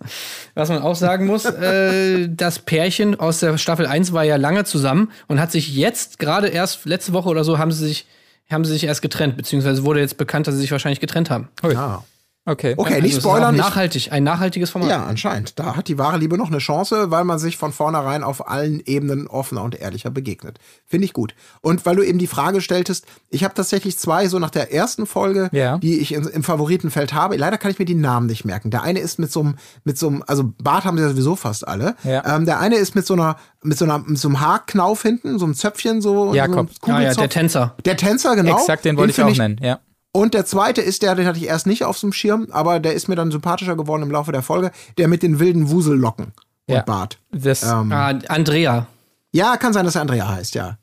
Was 0.55 0.71
man 0.71 0.83
auch 0.83 0.97
sagen 0.97 1.27
muss, 1.27 1.45
äh, 1.45 2.29
das 2.29 2.59
Pärchen 2.59 3.21
aus 3.21 3.39
der 3.41 3.57
Staffel 3.59 3.87
1 3.87 4.13
war 4.13 4.25
ja 4.25 4.37
lange 4.37 4.65
zusammen 4.65 5.13
und 5.29 5.39
hat 5.39 5.53
sich 5.53 5.77
jetzt 5.77 6.19
gerade 6.19 6.49
erst 6.49 6.87
letzte 6.87 7.13
Woche 7.13 7.29
oder 7.29 7.45
so 7.45 7.59
haben 7.59 7.71
sie 7.73 7.87
sich 7.87 8.07
haben 8.51 8.65
sie 8.65 8.73
sich 8.73 8.83
erst 8.83 9.01
getrennt, 9.03 9.37
beziehungsweise 9.37 9.85
wurde 9.85 10.01
jetzt 10.01 10.17
bekannt, 10.17 10.49
dass 10.49 10.57
sie 10.57 10.63
sich 10.63 10.73
wahrscheinlich 10.73 10.99
getrennt 10.99 11.31
haben. 11.31 11.51
Ah. 11.63 12.03
Okay. 12.51 12.75
Okay, 12.77 12.95
Also 12.95 13.03
nicht 13.07 13.17
spoilern. 13.21 13.55
Nachhaltig, 13.57 14.13
ein 14.13 14.25
nachhaltiges 14.25 14.71
Format. 14.71 14.91
ja, 14.91 15.05
anscheinend. 15.07 15.59
Da 15.59 15.77
hat 15.77 15.89
die 15.89 15.99
wahre 15.99 16.19
Liebe 16.19 16.37
noch 16.37 16.49
eine 16.49 16.59
Chance, 16.59 17.11
weil 17.11 17.25
man 17.25 17.39
sich 17.39 17.57
von 17.57 17.73
vornherein 17.73 18.23
auf 18.25 18.49
allen 18.49 18.81
Ebenen 18.87 19.27
offener 19.27 19.63
und 19.63 19.81
ehrlicher 19.81 20.11
begegnet. 20.11 20.59
Finde 20.87 21.05
ich 21.05 21.13
gut. 21.13 21.35
Und 21.61 21.87
weil 21.87 21.97
du 21.97 22.03
eben 22.03 22.19
die 22.19 22.27
Frage 22.27 22.61
stelltest, 22.61 23.07
ich 23.29 23.45
habe 23.45 23.55
tatsächlich 23.55 23.97
zwei 23.99 24.27
so 24.29 24.39
nach 24.39 24.51
der 24.51 24.73
ersten 24.73 25.07
Folge, 25.07 25.49
Ja. 25.53 25.79
die 25.79 25.99
ich 26.01 26.13
in, 26.13 26.25
im 26.27 26.43
Favoritenfeld 26.43 27.13
habe. 27.15 27.37
Leider 27.37 27.59
kann 27.59 27.71
ich 27.71 27.79
mir 27.79 27.85
die 27.85 27.95
Namen 27.95 28.27
nicht 28.27 28.45
merken. 28.45 28.71
Der 28.71 28.83
eine 28.83 28.99
ist 29.01 29.19
mit 29.19 29.31
so 29.31 29.41
einem, 29.41 29.55
mit 29.85 29.97
so 29.99 30.09
einem, 30.09 30.25
also 30.27 30.53
Bart 30.63 30.85
haben 30.85 30.97
sie 30.97 31.05
ja 31.05 31.09
sowieso 31.11 31.37
fast 31.37 31.67
alle. 31.69 31.95
Ja. 32.05 32.37
Ähm, 32.37 32.47
der 32.47 32.59
eine 32.61 32.77
ist 32.77 32.95
mit 32.95 33.07
so 33.07 33.15
einer, 33.15 33.37
mit 33.63 33.79
so 33.79 33.85
einer, 33.85 33.99
mit 33.99 34.19
so 34.19 34.29
einem 34.29 34.41
Haarknauf 34.41 35.03
hinten, 35.03 35.39
so 35.39 35.45
einem 35.45 35.55
Zöpfchen, 35.55 36.01
so. 36.01 36.35
Jakob. 36.35 36.71
So 36.85 36.93
Ah 36.93 37.01
ja, 37.03 37.15
der. 37.15 37.29
Tänzer. 37.29 37.75
Der 37.85 37.97
Tänzer, 37.97 38.35
genau. 38.35 38.57
Exakt, 38.59 38.85
den 38.85 38.97
wollte 38.97 39.13
ich 39.13 39.23
auch 39.23 39.37
nennen, 39.37 39.59
ja. 39.63 39.79
Und 40.13 40.35
der 40.35 40.45
zweite 40.45 40.81
ist 40.81 41.03
der, 41.03 41.15
den 41.15 41.27
hatte 41.27 41.39
ich 41.39 41.47
erst 41.47 41.67
nicht 41.67 41.85
auf 41.85 41.99
dem 42.01 42.13
Schirm, 42.13 42.49
aber 42.51 42.81
der 42.81 42.95
ist 42.95 43.09
mir 43.09 43.15
dann 43.17 43.31
sympathischer 43.31 43.77
geworden 43.77 44.03
im 44.03 44.11
Laufe 44.11 44.33
der 44.33 44.43
Folge, 44.43 44.73
der 44.99 45.07
mit 45.09 45.23
den 45.23 45.39
wilden 45.39 45.71
Wusellocken 45.71 46.33
und 46.67 46.75
Ja. 46.75 46.83
Bart. 46.83 47.19
Das, 47.31 47.63
Ähm, 47.63 47.93
Ah, 47.93 48.13
Andrea. 48.29 48.87
ja, 49.33 49.57
kann 49.57 49.73
sein, 49.73 49.85
dass 49.85 49.95
er 49.95 50.01
Andrea 50.03 50.29
heißt, 50.29 50.55
ja. 50.57 50.79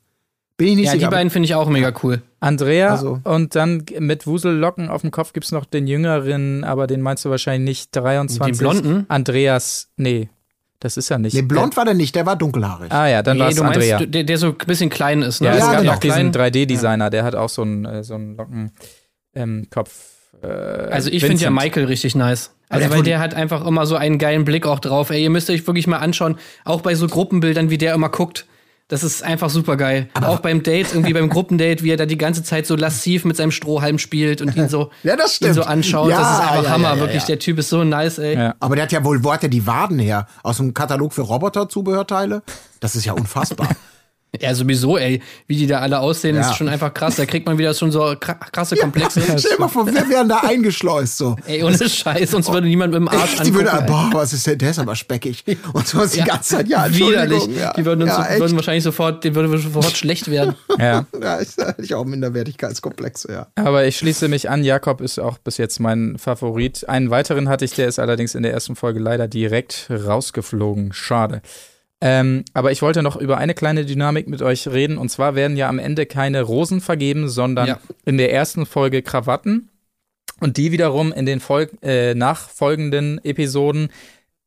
Bin 0.56 0.68
ich 0.68 0.76
nicht 0.76 0.86
Ja, 0.86 0.92
die 0.94 0.98
sicher. 1.00 1.10
beiden 1.10 1.30
finde 1.30 1.44
ich 1.44 1.54
auch 1.54 1.68
mega 1.68 1.92
cool. 2.02 2.22
Andrea 2.40 2.88
Also- 2.90 3.20
und 3.22 3.54
dann 3.54 3.84
mit 4.00 4.26
Wusellocken 4.26 4.88
auf 4.88 5.02
dem 5.02 5.10
Kopf 5.12 5.32
gibt's 5.32 5.52
noch 5.52 5.66
den 5.66 5.86
jüngeren, 5.86 6.64
aber 6.64 6.86
den 6.88 7.00
meinst 7.02 7.24
du 7.24 7.30
wahrscheinlich 7.30 7.68
nicht 7.68 7.94
23. 7.96 8.56
Den 8.56 8.58
blonden? 8.58 9.06
Andreas, 9.08 9.88
nee, 9.96 10.30
das 10.80 10.96
ist 10.96 11.10
er 11.10 11.18
nicht. 11.18 11.34
nee, 11.34 11.42
blond 11.42 11.76
war 11.76 11.84
der 11.84 11.94
nicht, 11.94 12.14
der 12.16 12.26
war 12.26 12.34
dunkelhaarig. 12.34 12.90
Ah 12.90 13.06
ja, 13.06 13.22
dann 13.22 13.36
Nee, 13.36 13.42
war 13.44 13.48
es 13.50 13.56
meinst, 13.60 13.74
Andrea. 13.76 13.98
du- 13.98 14.08
der, 14.08 14.24
der 14.24 14.38
so 14.38 14.46
ein 14.48 14.56
bisschen 14.66 14.90
klein 14.90 15.22
ist, 15.22 15.40
ne? 15.42 15.48
ja, 15.48 15.52
es 15.52 15.58
Ja, 15.60 15.70
gab 15.72 15.80
genau. 15.82 15.92
noch 15.92 16.00
diesen 16.00 16.32
klein. 16.32 16.52
3D-Designer, 16.52 17.10
der 17.10 17.22
hat 17.24 17.34
auch 17.36 17.48
so 17.50 17.62
einen, 17.62 17.84
äh, 17.84 18.02
so 18.02 18.14
einen 18.14 18.36
Locken 18.36 18.72
ähm, 19.38 19.66
Kopf. 19.70 19.92
Äh, 20.42 20.46
Also 20.46 21.10
ich 21.10 21.24
finde 21.24 21.42
ja. 21.42 21.50
Michael 21.50 21.84
richtig 21.86 22.14
nice. 22.14 22.50
Also 22.68 22.86
der 22.88 22.96
weil 22.96 23.02
der 23.02 23.18
hat 23.18 23.34
einfach 23.34 23.64
immer 23.66 23.86
so 23.86 23.96
einen 23.96 24.18
geilen 24.18 24.44
Blick 24.44 24.66
auch 24.66 24.78
drauf. 24.78 25.10
Ey, 25.10 25.22
ihr 25.22 25.30
müsst 25.30 25.48
euch 25.48 25.66
wirklich 25.66 25.86
mal 25.86 25.98
anschauen, 25.98 26.36
auch 26.64 26.82
bei 26.82 26.94
so 26.94 27.06
Gruppenbildern, 27.06 27.70
wie 27.70 27.78
der 27.78 27.94
immer 27.94 28.10
guckt. 28.10 28.46
Das 28.88 29.04
ist 29.04 29.22
einfach 29.22 29.50
super 29.50 29.76
geil. 29.76 30.08
Auch 30.14 30.40
beim 30.40 30.62
Date, 30.62 30.94
irgendwie 30.94 31.12
beim 31.12 31.28
Gruppendate, 31.28 31.82
wie 31.82 31.90
er 31.90 31.98
da 31.98 32.06
die 32.06 32.16
ganze 32.16 32.42
Zeit 32.42 32.66
so 32.66 32.74
lassiv 32.74 33.26
mit 33.26 33.36
seinem 33.36 33.50
Strohhalm 33.50 33.98
spielt 33.98 34.40
und 34.40 34.56
ihn 34.56 34.70
so, 34.70 34.90
Ja, 35.02 35.14
das 35.14 35.40
ihn 35.42 35.52
so 35.52 35.62
anschaut. 35.62 36.10
Ja, 36.10 36.20
das 36.20 36.32
ist 36.32 36.40
einfach 36.40 36.64
ja, 36.64 36.70
Hammer, 36.70 36.94
ja, 36.94 37.00
wirklich. 37.00 37.24
Der 37.24 37.38
Typ 37.38 37.58
ist 37.58 37.68
so 37.68 37.84
nice, 37.84 38.18
ey. 38.18 38.52
Aber 38.60 38.76
der 38.76 38.84
hat 38.84 38.92
ja 38.92 39.04
wohl, 39.04 39.22
wo 39.22 39.30
hat 39.32 39.42
der 39.42 39.50
die 39.50 39.66
Waden 39.66 39.98
her? 39.98 40.26
Aus 40.42 40.56
dem 40.56 40.72
Katalog 40.72 41.12
für 41.12 41.20
Roboter-Zubehörteile? 41.20 42.42
Das 42.80 42.96
ist 42.96 43.04
ja 43.04 43.12
unfassbar. 43.12 43.68
Ja, 44.40 44.54
sowieso, 44.54 44.98
ey. 44.98 45.22
Wie 45.46 45.56
die 45.56 45.66
da 45.66 45.80
alle 45.80 46.00
aussehen, 46.00 46.36
Ja. 46.36 46.42
ist 46.50 46.56
schon 46.56 46.68
einfach 46.68 46.92
krass. 46.92 47.16
Da 47.16 47.24
kriegt 47.24 47.46
man 47.46 47.56
wieder 47.56 47.72
schon 47.72 47.90
so 47.90 48.02
kra- 48.04 48.38
krasse 48.52 48.76
Komplexe. 48.76 49.22
Stell 49.38 49.52
dir 49.52 49.58
mal 49.58 49.68
vor, 49.68 49.86
wir 49.86 50.06
wären 50.08 50.28
da 50.28 50.40
eingeschleust 50.40 51.16
so. 51.16 51.34
Ey, 51.46 51.64
ohne 51.64 51.76
Scheiß, 51.88 52.34
uns 52.34 52.46
würde 52.52 52.66
niemand 52.66 52.92
mit 52.92 53.00
dem 53.00 53.08
Arsch 53.08 53.36
die 53.36 53.40
angucken. 53.48 53.54
würde, 53.54 53.70
ey. 53.70 53.86
boah, 53.86 54.10
was 54.12 54.34
ist 54.34 54.46
denn, 54.46 54.58
der 54.58 54.70
ist 54.70 54.78
aber 54.78 54.94
speckig. 54.96 55.44
Und 55.72 55.88
so 55.88 56.02
ist 56.02 56.14
die 56.14 56.18
Ja, 56.18 56.26
ganze 56.26 56.56
Zeit, 56.56 56.68
ja, 56.68 56.86
widerlich. 56.94 57.46
Ja, 57.56 57.72
Die 57.72 57.84
würden 57.86 58.02
uns 58.02 58.12
ja, 58.12 58.38
würden 58.38 58.54
wahrscheinlich 58.54 58.84
sofort, 58.84 59.24
denen 59.24 59.34
würde 59.34 59.56
sofort 59.58 59.96
schlecht 59.96 60.30
werden. 60.30 60.54
Ja. 60.78 61.06
Ja, 61.20 61.36
ist 61.36 61.58
ich 61.78 61.94
auch 61.94 62.04
Minderwertigkeitskomplexe, 62.04 63.32
ja. 63.32 63.46
Aber 63.54 63.86
ich 63.86 63.96
schließe 63.96 64.28
mich 64.28 64.50
an, 64.50 64.62
Jakob 64.62 65.00
ist 65.00 65.18
auch 65.18 65.38
bis 65.38 65.56
jetzt 65.56 65.80
mein 65.80 66.18
Favorit. 66.18 66.88
Einen 66.88 67.10
weiteren 67.10 67.48
hatte 67.48 67.64
ich, 67.64 67.72
der 67.72 67.88
ist 67.88 67.98
allerdings 67.98 68.34
in 68.34 68.42
der 68.42 68.52
ersten 68.52 68.76
Folge 68.76 69.00
leider 69.00 69.26
direkt 69.26 69.88
rausgeflogen. 69.90 70.92
Schade. 70.92 71.40
Ähm, 72.00 72.44
aber 72.54 72.70
ich 72.70 72.80
wollte 72.82 73.02
noch 73.02 73.16
über 73.16 73.38
eine 73.38 73.54
kleine 73.54 73.84
Dynamik 73.84 74.28
mit 74.28 74.40
euch 74.42 74.68
reden. 74.68 74.98
Und 74.98 75.08
zwar 75.08 75.34
werden 75.34 75.56
ja 75.56 75.68
am 75.68 75.78
Ende 75.78 76.06
keine 76.06 76.42
Rosen 76.42 76.80
vergeben, 76.80 77.28
sondern 77.28 77.66
Ja. 77.66 77.80
in 78.04 78.18
der 78.18 78.32
ersten 78.32 78.66
Folge 78.66 79.02
Krawatten. 79.02 79.70
Und 80.40 80.56
die 80.56 80.70
wiederum 80.70 81.12
in 81.12 81.26
den 81.26 81.40
Fol 81.40 81.68
äh, 81.82 82.14
nachfolgenden 82.14 83.22
Episoden 83.24 83.88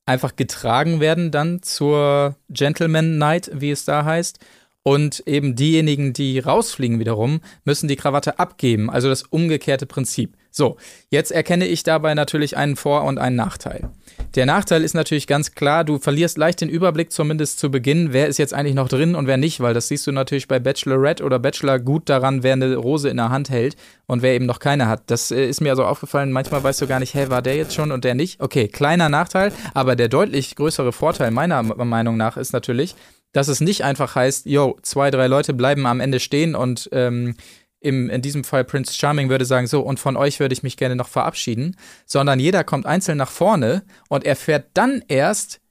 einfach 0.06 0.36
getragen 0.36 1.00
werden 1.00 1.32
dann 1.32 1.62
zur 1.62 2.36
Gentleman 2.50 3.18
Night, 3.18 3.52
wie 3.54 3.72
es 3.72 3.86
da 3.86 4.06
heißt. 4.06 4.40
Und 4.84 5.24
eben 5.28 5.56
diejenigen, 5.56 6.12
die 6.14 6.40
rausfliegen 6.40 7.00
wiederum, 7.00 7.42
müssen 7.66 7.88
die 7.88 7.96
Krawatte 7.96 8.40
abgeben. 8.40 8.90
Also 8.90 9.10
das 9.10 9.24
umgekehrte 9.24 9.86
Prinzip. 9.86 10.36
So, 10.50 10.76
jetzt 11.10 11.32
erkenne 11.32 11.66
ich 11.66 11.84
dabei 11.84 12.14
natürlich 12.14 12.58
einen 12.58 12.76
Vor- 12.76 13.06
und 13.06 13.20
einen 13.20 13.38
Nachteil. 13.38 13.90
Der 14.36 14.46
Nachteil 14.46 14.84
ist 14.84 14.94
natürlich 14.94 15.28
ganz 15.28 15.56
klar, 15.56 15.86
du 15.86 15.98
verlierst 15.98 16.38
leicht 16.38 16.60
den 16.60 16.68
Überblick, 16.68 17.12
zumindest 17.12 17.60
zu 17.60 17.72
Beginn, 17.72 18.12
wer 18.12 18.28
ist 18.28 18.38
jetzt 18.38 18.54
eigentlich 18.54 18.76
noch 18.76 18.90
drin 18.90 19.16
und 19.16 19.28
wer 19.28 19.38
nicht, 19.38 19.62
weil 19.62 19.74
das 19.74 19.88
siehst 19.88 20.08
du 20.08 20.12
natürlich 20.12 20.50
bei 20.50 20.60
Bachelorette 20.60 21.24
oder 21.24 21.40
Bachelor 21.40 21.80
gut 21.80 22.10
daran, 22.10 22.44
wer 22.44 22.54
eine 22.54 22.76
Rose 22.76 23.08
in 23.08 23.18
der 23.18 23.30
Hand 23.30 23.50
hält 23.50 23.78
und 24.08 24.22
wer 24.24 24.34
eben 24.34 24.46
noch 24.46 24.60
keine 24.60 24.88
hat. 24.88 25.04
Das 25.08 25.32
äh, 25.32 25.46
ist 25.46 25.62
mir 25.62 25.70
also 25.70 25.86
aufgefallen, 25.86 26.32
manchmal 26.32 26.64
weißt 26.64 26.82
du 26.82 26.88
gar 26.88 27.00
nicht, 27.00 27.14
hä, 27.14 27.28
war 27.30 27.42
der 27.42 27.56
jetzt 27.56 27.74
schon 27.74 27.92
und 27.92 28.04
der 28.04 28.16
nicht? 28.16 28.42
Okay, 28.42 28.68
kleiner 28.68 29.08
Nachteil, 29.08 29.54
aber 29.74 29.96
der 29.96 30.10
deutlich 30.10 30.56
größere 30.56 30.92
Vorteil 30.92 31.32
meiner 31.32 31.64
Meinung 31.64 32.18
nach 32.18 32.36
ist 32.36 32.52
natürlich, 32.52 32.96
dass 33.32 33.48
es 33.48 33.62
nicht 33.62 33.84
einfach 33.84 34.16
heißt, 34.16 34.46
yo, 34.46 34.78
zwei, 34.82 35.12
drei 35.12 35.28
Leute 35.28 35.54
bleiben 35.54 35.86
am 35.86 36.00
Ende 36.00 36.20
stehen 36.20 36.56
und 36.56 36.90
ähm, 36.92 37.36
im, 37.80 38.10
in 38.10 38.22
diesem 38.22 38.44
Fall 38.44 38.64
Prince 38.64 38.94
Charming 38.94 39.30
würde 39.30 39.46
sagen, 39.46 39.68
so, 39.68 39.82
und 39.82 40.00
von 40.00 40.16
euch 40.16 40.40
würde 40.40 40.54
ich 40.54 40.64
mich 40.64 40.78
gerne 40.78 40.96
noch 40.96 41.08
verabschieden, 41.08 41.76
sondern 42.06 42.40
jeder 42.40 42.64
kommt 42.64 42.86
einzeln 42.86 43.18
nach 43.18 43.32
vorne 43.32 43.84
und 44.08 44.24
erfährt 44.24 44.68
dann 44.76 45.04
erst 45.08 45.62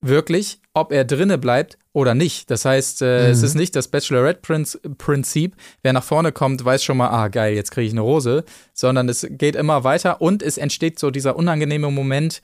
wirklich, 0.00 0.60
ob 0.74 0.92
er 0.92 1.04
drinne 1.04 1.38
bleibt 1.38 1.76
oder 1.92 2.14
nicht. 2.14 2.50
Das 2.50 2.64
heißt, 2.64 3.02
äh, 3.02 3.30
es 3.30 3.42
ist 3.42 3.54
nicht 3.54 3.74
das 3.74 3.88
Bachelorette-Prinzip, 3.88 5.56
wer 5.82 5.92
nach 5.92 6.04
vorne 6.04 6.30
kommt, 6.30 6.64
weiß 6.64 6.84
schon 6.84 6.96
mal, 6.96 7.08
ah, 7.08 7.28
geil, 7.28 7.54
jetzt 7.54 7.72
kriege 7.72 7.86
ich 7.86 7.92
eine 7.92 8.02
Rose, 8.02 8.44
sondern 8.72 9.08
es 9.08 9.26
geht 9.28 9.56
immer 9.56 9.82
weiter 9.84 10.20
und 10.22 10.42
es 10.42 10.56
entsteht 10.56 10.98
so 10.98 11.10
dieser 11.10 11.36
unangenehme 11.36 11.90
Moment, 11.90 12.40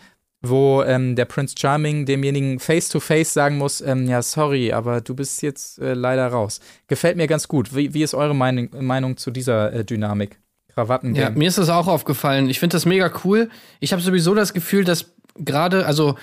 wo 0.48 0.82
ähm, 0.82 1.16
der 1.16 1.24
Prince 1.24 1.54
Charming 1.58 2.06
demjenigen 2.06 2.58
face-to-face 2.58 3.32
sagen 3.32 3.58
muss, 3.58 3.80
ähm, 3.80 4.08
ja, 4.08 4.22
sorry, 4.22 4.72
aber 4.72 5.00
du 5.00 5.14
bist 5.14 5.42
jetzt 5.42 5.78
äh, 5.78 5.94
leider 5.94 6.26
raus. 6.28 6.60
Gefällt 6.86 7.16
mir 7.16 7.26
ganz 7.26 7.48
gut. 7.48 7.74
Wie, 7.74 7.94
wie 7.94 8.02
ist 8.02 8.14
eure 8.14 8.34
Meinung, 8.34 8.68
Meinung 8.80 9.16
zu 9.16 9.30
dieser 9.30 9.72
äh, 9.72 9.84
Dynamik? 9.84 10.38
Krawatten 10.74 11.14
Ja, 11.14 11.30
mir 11.30 11.48
ist 11.48 11.58
das 11.58 11.68
auch 11.68 11.86
aufgefallen. 11.86 12.48
Ich 12.50 12.58
finde 12.58 12.74
das 12.74 12.84
mega 12.84 13.10
cool. 13.24 13.48
Ich 13.80 13.92
habe 13.92 14.02
sowieso 14.02 14.34
das 14.34 14.52
Gefühl, 14.52 14.84
dass 14.84 15.14
gerade, 15.36 15.86
also 15.86 16.16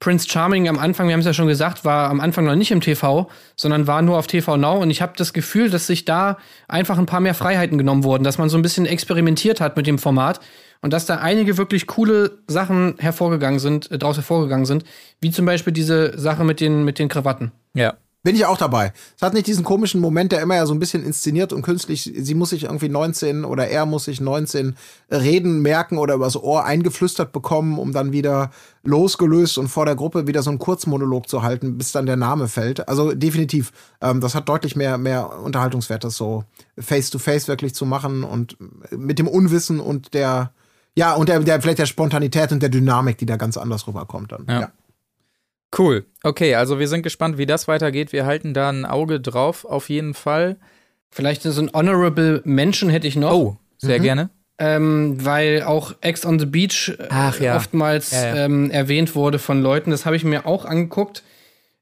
Prince 0.00 0.28
Charming 0.28 0.68
am 0.68 0.78
Anfang, 0.78 1.08
wir 1.08 1.12
haben 1.12 1.20
es 1.20 1.26
ja 1.26 1.34
schon 1.34 1.48
gesagt, 1.48 1.84
war 1.84 2.08
am 2.08 2.20
Anfang 2.20 2.44
noch 2.44 2.54
nicht 2.54 2.70
im 2.70 2.80
TV, 2.80 3.28
sondern 3.56 3.86
war 3.86 4.00
nur 4.00 4.16
auf 4.16 4.28
TV 4.28 4.56
Now. 4.56 4.80
Und 4.80 4.90
ich 4.90 5.02
habe 5.02 5.14
das 5.16 5.32
Gefühl, 5.32 5.70
dass 5.70 5.88
sich 5.88 6.04
da 6.04 6.38
einfach 6.68 6.98
ein 6.98 7.06
paar 7.06 7.20
mehr 7.20 7.34
Freiheiten 7.34 7.78
genommen 7.78 8.04
wurden, 8.04 8.22
dass 8.22 8.38
man 8.38 8.48
so 8.48 8.56
ein 8.56 8.62
bisschen 8.62 8.86
experimentiert 8.86 9.60
hat 9.60 9.76
mit 9.76 9.86
dem 9.86 9.98
Format 9.98 10.40
und 10.80 10.92
dass 10.92 11.06
da 11.06 11.16
einige 11.16 11.58
wirklich 11.58 11.86
coole 11.86 12.38
Sachen 12.46 12.94
hervorgegangen 12.98 13.58
sind, 13.58 13.90
äh, 13.90 13.98
daraus 13.98 14.16
hervorgegangen 14.16 14.66
sind, 14.66 14.84
wie 15.20 15.30
zum 15.30 15.46
Beispiel 15.46 15.72
diese 15.72 16.18
Sache 16.18 16.44
mit 16.44 16.60
den, 16.60 16.84
mit 16.84 16.98
den 16.98 17.08
Krawatten. 17.08 17.52
Ja. 17.74 17.94
Bin 18.24 18.34
ich 18.34 18.44
auch 18.44 18.58
dabei. 18.58 18.92
Es 19.16 19.22
hat 19.22 19.32
nicht 19.32 19.46
diesen 19.46 19.64
komischen 19.64 20.00
Moment, 20.00 20.32
der 20.32 20.42
immer 20.42 20.56
ja 20.56 20.66
so 20.66 20.74
ein 20.74 20.80
bisschen 20.80 21.04
inszeniert 21.04 21.52
und 21.52 21.62
künstlich, 21.62 22.12
sie 22.14 22.34
muss 22.34 22.50
sich 22.50 22.64
irgendwie 22.64 22.88
19 22.88 23.44
oder 23.44 23.68
er 23.68 23.86
muss 23.86 24.04
sich 24.04 24.20
19 24.20 24.74
Reden 25.08 25.62
merken 25.62 25.98
oder 25.98 26.14
übers 26.14 26.36
Ohr 26.36 26.64
eingeflüstert 26.64 27.30
bekommen, 27.30 27.78
um 27.78 27.92
dann 27.92 28.10
wieder 28.10 28.50
losgelöst 28.82 29.56
und 29.56 29.68
vor 29.68 29.86
der 29.86 29.94
Gruppe 29.94 30.26
wieder 30.26 30.42
so 30.42 30.50
einen 30.50 30.58
Kurzmonolog 30.58 31.28
zu 31.28 31.42
halten, 31.42 31.78
bis 31.78 31.92
dann 31.92 32.06
der 32.06 32.16
Name 32.16 32.48
fällt. 32.48 32.88
Also 32.88 33.14
definitiv, 33.14 33.72
ähm, 34.00 34.20
das 34.20 34.34
hat 34.34 34.48
deutlich 34.48 34.74
mehr, 34.74 34.98
mehr 34.98 35.38
Unterhaltungswert, 35.38 36.02
das 36.02 36.16
so 36.16 36.42
face-to-face 36.76 37.46
wirklich 37.46 37.72
zu 37.72 37.86
machen 37.86 38.24
und 38.24 38.56
mit 38.90 39.20
dem 39.20 39.28
Unwissen 39.28 39.78
und 39.78 40.12
der, 40.12 40.50
ja, 40.98 41.14
und 41.14 41.28
der, 41.28 41.38
der 41.38 41.62
vielleicht 41.62 41.78
der 41.78 41.86
Spontanität 41.86 42.50
und 42.50 42.60
der 42.60 42.70
Dynamik, 42.70 43.18
die 43.18 43.26
da 43.26 43.36
ganz 43.36 43.56
anders 43.56 43.86
rüberkommt 43.86 44.32
dann. 44.32 44.46
Ja. 44.48 44.72
Cool. 45.76 46.04
Okay, 46.24 46.56
also 46.56 46.80
wir 46.80 46.88
sind 46.88 47.02
gespannt, 47.02 47.38
wie 47.38 47.46
das 47.46 47.68
weitergeht. 47.68 48.12
Wir 48.12 48.26
halten 48.26 48.52
da 48.52 48.70
ein 48.70 48.84
Auge 48.84 49.20
drauf, 49.20 49.64
auf 49.64 49.90
jeden 49.90 50.12
Fall. 50.12 50.56
Vielleicht 51.08 51.42
so 51.42 51.62
ein 51.62 51.70
Honorable 51.72 52.42
Mention 52.44 52.90
hätte 52.90 53.06
ich 53.06 53.14
noch. 53.14 53.32
Oh, 53.32 53.56
sehr 53.76 54.00
gerne. 54.00 54.30
ähm, 54.58 55.24
weil 55.24 55.62
auch 55.62 55.94
Ex 56.00 56.26
on 56.26 56.40
the 56.40 56.46
Beach 56.46 56.96
äh, 56.98 57.06
Ach 57.10 57.38
ja. 57.38 57.54
oftmals 57.54 58.10
Ja, 58.10 58.34
ja. 58.34 58.44
Ähm, 58.46 58.70
erwähnt 58.72 59.14
wurde 59.14 59.38
von 59.38 59.62
Leuten. 59.62 59.92
Das 59.92 60.04
habe 60.04 60.16
ich 60.16 60.24
mir 60.24 60.46
auch 60.46 60.64
angeguckt. 60.64 61.22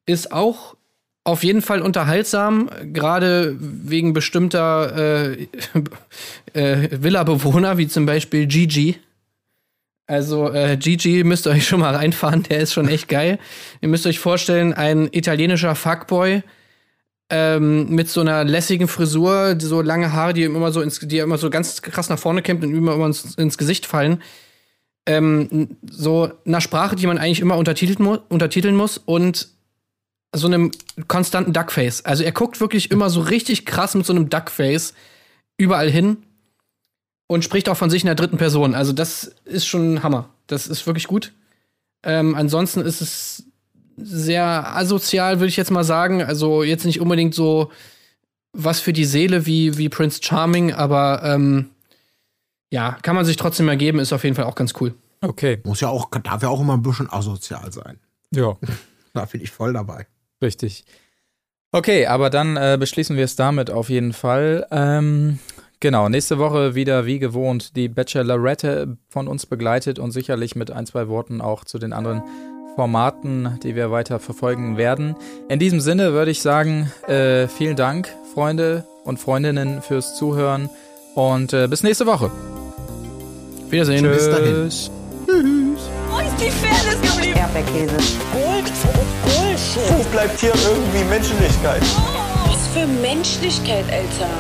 Ist 0.05 0.31
auch 0.31 0.77
auf 1.25 1.43
jeden 1.43 1.63
Fall 1.63 1.81
unterhaltsam, 1.81 2.69
gerade 2.93 3.57
wegen 3.59 4.13
bestimmter 4.13 5.33
äh, 5.33 5.49
äh, 6.53 7.03
Villa-Bewohner, 7.03 7.79
wie 7.79 7.89
zum 7.89 8.05
Beispiel 8.05 8.47
Gigi. 8.47 8.97
Also 10.07 10.53
äh, 10.53 10.77
Gigi 10.77 11.25
müsst 11.25 11.47
ihr 11.47 11.51
euch 11.51 11.67
schon 11.67 11.81
mal 11.81 11.95
reinfahren, 11.95 12.45
der 12.45 12.61
ist 12.61 12.73
schon 12.73 12.89
echt 12.89 13.09
geil. 13.09 13.39
Ihr 13.81 13.89
müsst 13.89 14.07
euch 14.07 14.21
vorstellen, 14.21 14.73
ein 14.73 15.09
italienischer 15.11 15.75
Fuckboy, 15.75 16.43
ähm, 17.29 17.91
mit 17.91 18.09
so 18.09 18.21
einer 18.21 18.45
lässigen 18.45 18.87
Frisur, 18.87 19.57
so 19.59 19.83
lange 19.83 20.13
Haare, 20.13 20.33
die 20.33 20.45
ihm 20.45 20.55
immer 20.55 20.71
so 20.71 20.81
ins, 20.81 21.01
die 21.01 21.19
immer 21.19 21.39
so 21.39 21.51
ganz 21.51 21.83
krass 21.83 22.09
nach 22.09 22.19
vorne 22.19 22.43
kämmt 22.43 22.63
und 22.63 22.71
ihm 22.71 22.89
immer 22.89 23.05
ins, 23.05 23.35
ins 23.35 23.59
Gesicht 23.59 23.87
fallen. 23.87 24.23
Ähm, 25.07 25.77
so 25.89 26.31
einer 26.47 26.61
Sprache, 26.61 26.97
die 26.97 27.07
man 27.07 27.19
eigentlich 27.19 27.41
immer 27.41 27.57
untertiteln, 27.57 28.03
mu 28.03 28.19
untertiteln 28.29 28.77
muss 28.77 28.99
und 28.99 29.49
so 30.35 30.47
einem 30.47 30.71
konstanten 31.09 31.53
Duckface. 31.53 32.05
Also 32.05 32.23
er 32.23 32.33
guckt 32.33 32.61
wirklich 32.61 32.91
immer 32.91 33.11
so 33.11 33.21
richtig 33.21 33.67
krass 33.67 33.95
mit 33.95 34.07
so 34.07 34.13
einem 34.13 34.29
Duckface 34.29 34.95
überall 35.57 35.91
hin. 35.91 36.19
Und 37.27 37.45
spricht 37.45 37.69
auch 37.69 37.77
von 37.77 37.91
sich 37.91 38.03
in 38.03 38.07
der 38.07 38.15
dritten 38.15 38.39
Person. 38.39 38.75
Also 38.75 38.93
das 38.93 39.35
ist 39.45 39.67
schon 39.67 39.95
ein 39.95 40.03
Hammer. 40.03 40.31
Das 40.47 40.67
ist 40.67 40.87
wirklich 40.87 41.07
gut. 41.07 41.33
Ähm, 42.03 42.35
ansonsten 42.35 42.81
ist 42.81 43.01
es 43.01 43.45
sehr 43.97 44.77
asozial, 44.77 45.41
würde 45.41 45.49
ich 45.49 45.57
jetzt 45.57 45.71
mal 45.71 45.85
sagen. 45.85 46.23
Also 46.23 46.63
jetzt 46.63 46.85
nicht 46.85 47.01
unbedingt 47.01 47.35
so 47.35 47.71
was 48.53 48.81
für 48.81 48.93
die 48.93 49.05
Seele 49.05 49.47
wie, 49.47 49.77
wie 49.77 49.89
Prince 49.89 50.21
Charming, 50.23 50.73
aber 50.73 51.23
ähm, 51.25 51.71
ja, 52.71 52.97
kann 53.03 53.15
man 53.15 53.25
sich 53.25 53.37
trotzdem 53.37 53.67
mal 53.67 53.77
geben, 53.77 53.99
ist 53.99 54.13
auf 54.13 54.25
jeden 54.25 54.35
Fall 54.35 54.47
auch 54.47 54.55
ganz 54.55 54.73
cool. 54.81 54.95
Okay. 55.21 55.61
Muss 55.65 55.81
ja 55.81 55.89
auch, 55.89 56.11
darf 56.11 56.43
ja 56.43 56.49
auch 56.49 56.61
immer 56.61 56.75
ein 56.75 56.83
bisschen 56.83 57.11
asozial 57.11 57.73
sein. 57.73 57.99
Ja. 58.35 58.57
Da 59.13 59.25
bin 59.25 59.41
ich 59.41 59.51
voll 59.51 59.73
dabei. 59.73 60.07
Richtig. 60.43 60.85
Okay, 61.73 62.07
aber 62.07 62.29
dann 62.29 62.59
äh, 62.59 62.77
beschließen 62.79 63.17
wir 63.17 63.25
es 63.25 63.35
damit 63.35 63.71
auf 63.71 63.89
jeden 63.89 64.13
Fall. 64.13 64.67
Ähm, 64.71 65.39
genau, 65.87 66.09
nächste 66.09 66.39
Woche 66.39 66.75
wieder 66.75 67.07
wie 67.07 67.21
gewohnt 67.21 67.77
die 67.77 67.89
Bachelorette 67.89 68.97
von 69.09 69.29
uns 69.29 69.47
begleitet 69.47 70.01
und 70.01 70.11
sicherlich 70.11 70.57
mit 70.57 70.73
ein, 70.73 70.85
zwei 70.85 71.07
Worten 71.07 71.41
auch 71.41 71.65
zu 71.65 71.79
den 71.79 71.93
anderen 71.93 72.25
Formaten, 72.75 73.61
die 73.63 73.77
wir 73.77 73.93
weiter 73.93 74.19
verfolgen 74.19 74.79
werden. 74.79 75.15
In 75.49 75.61
diesem 75.61 75.79
Sinne 75.79 76.13
würde 76.13 76.33
ich 76.33 76.43
sagen, 76.43 76.91
äh, 77.07 77.47
vielen 77.47 77.77
Dank, 77.77 78.09
Freunde 78.35 78.85
und 79.05 79.21
Freundinnen, 79.21 79.81
fürs 79.81 80.17
Zuhören 80.17 80.71
und 81.15 81.53
äh, 81.53 81.69
bis 81.69 81.85
nächste 81.85 82.05
Woche. 82.07 82.33
Wiedersehen. 83.71 84.03
Bis 84.03 84.29
dahin. 84.29 84.45
Tschüss. 84.45 84.91
Wo 85.29 86.19
ist 86.19 86.41
die 86.41 86.51
Fairness 86.51 87.01
geblieben? 87.01 87.39
Erdbeerkäse. 87.39 87.97
Gold, 88.33 88.73
Gold, 89.23 89.99
Wo 89.99 90.11
bleibt 90.11 90.41
hier 90.41 90.53
irgendwie 90.53 91.05
Menschlichkeit? 91.09 91.83
Was 92.49 92.67
für 92.75 92.89
Menschlichkeit, 93.01 93.85
Alter. 93.89 94.33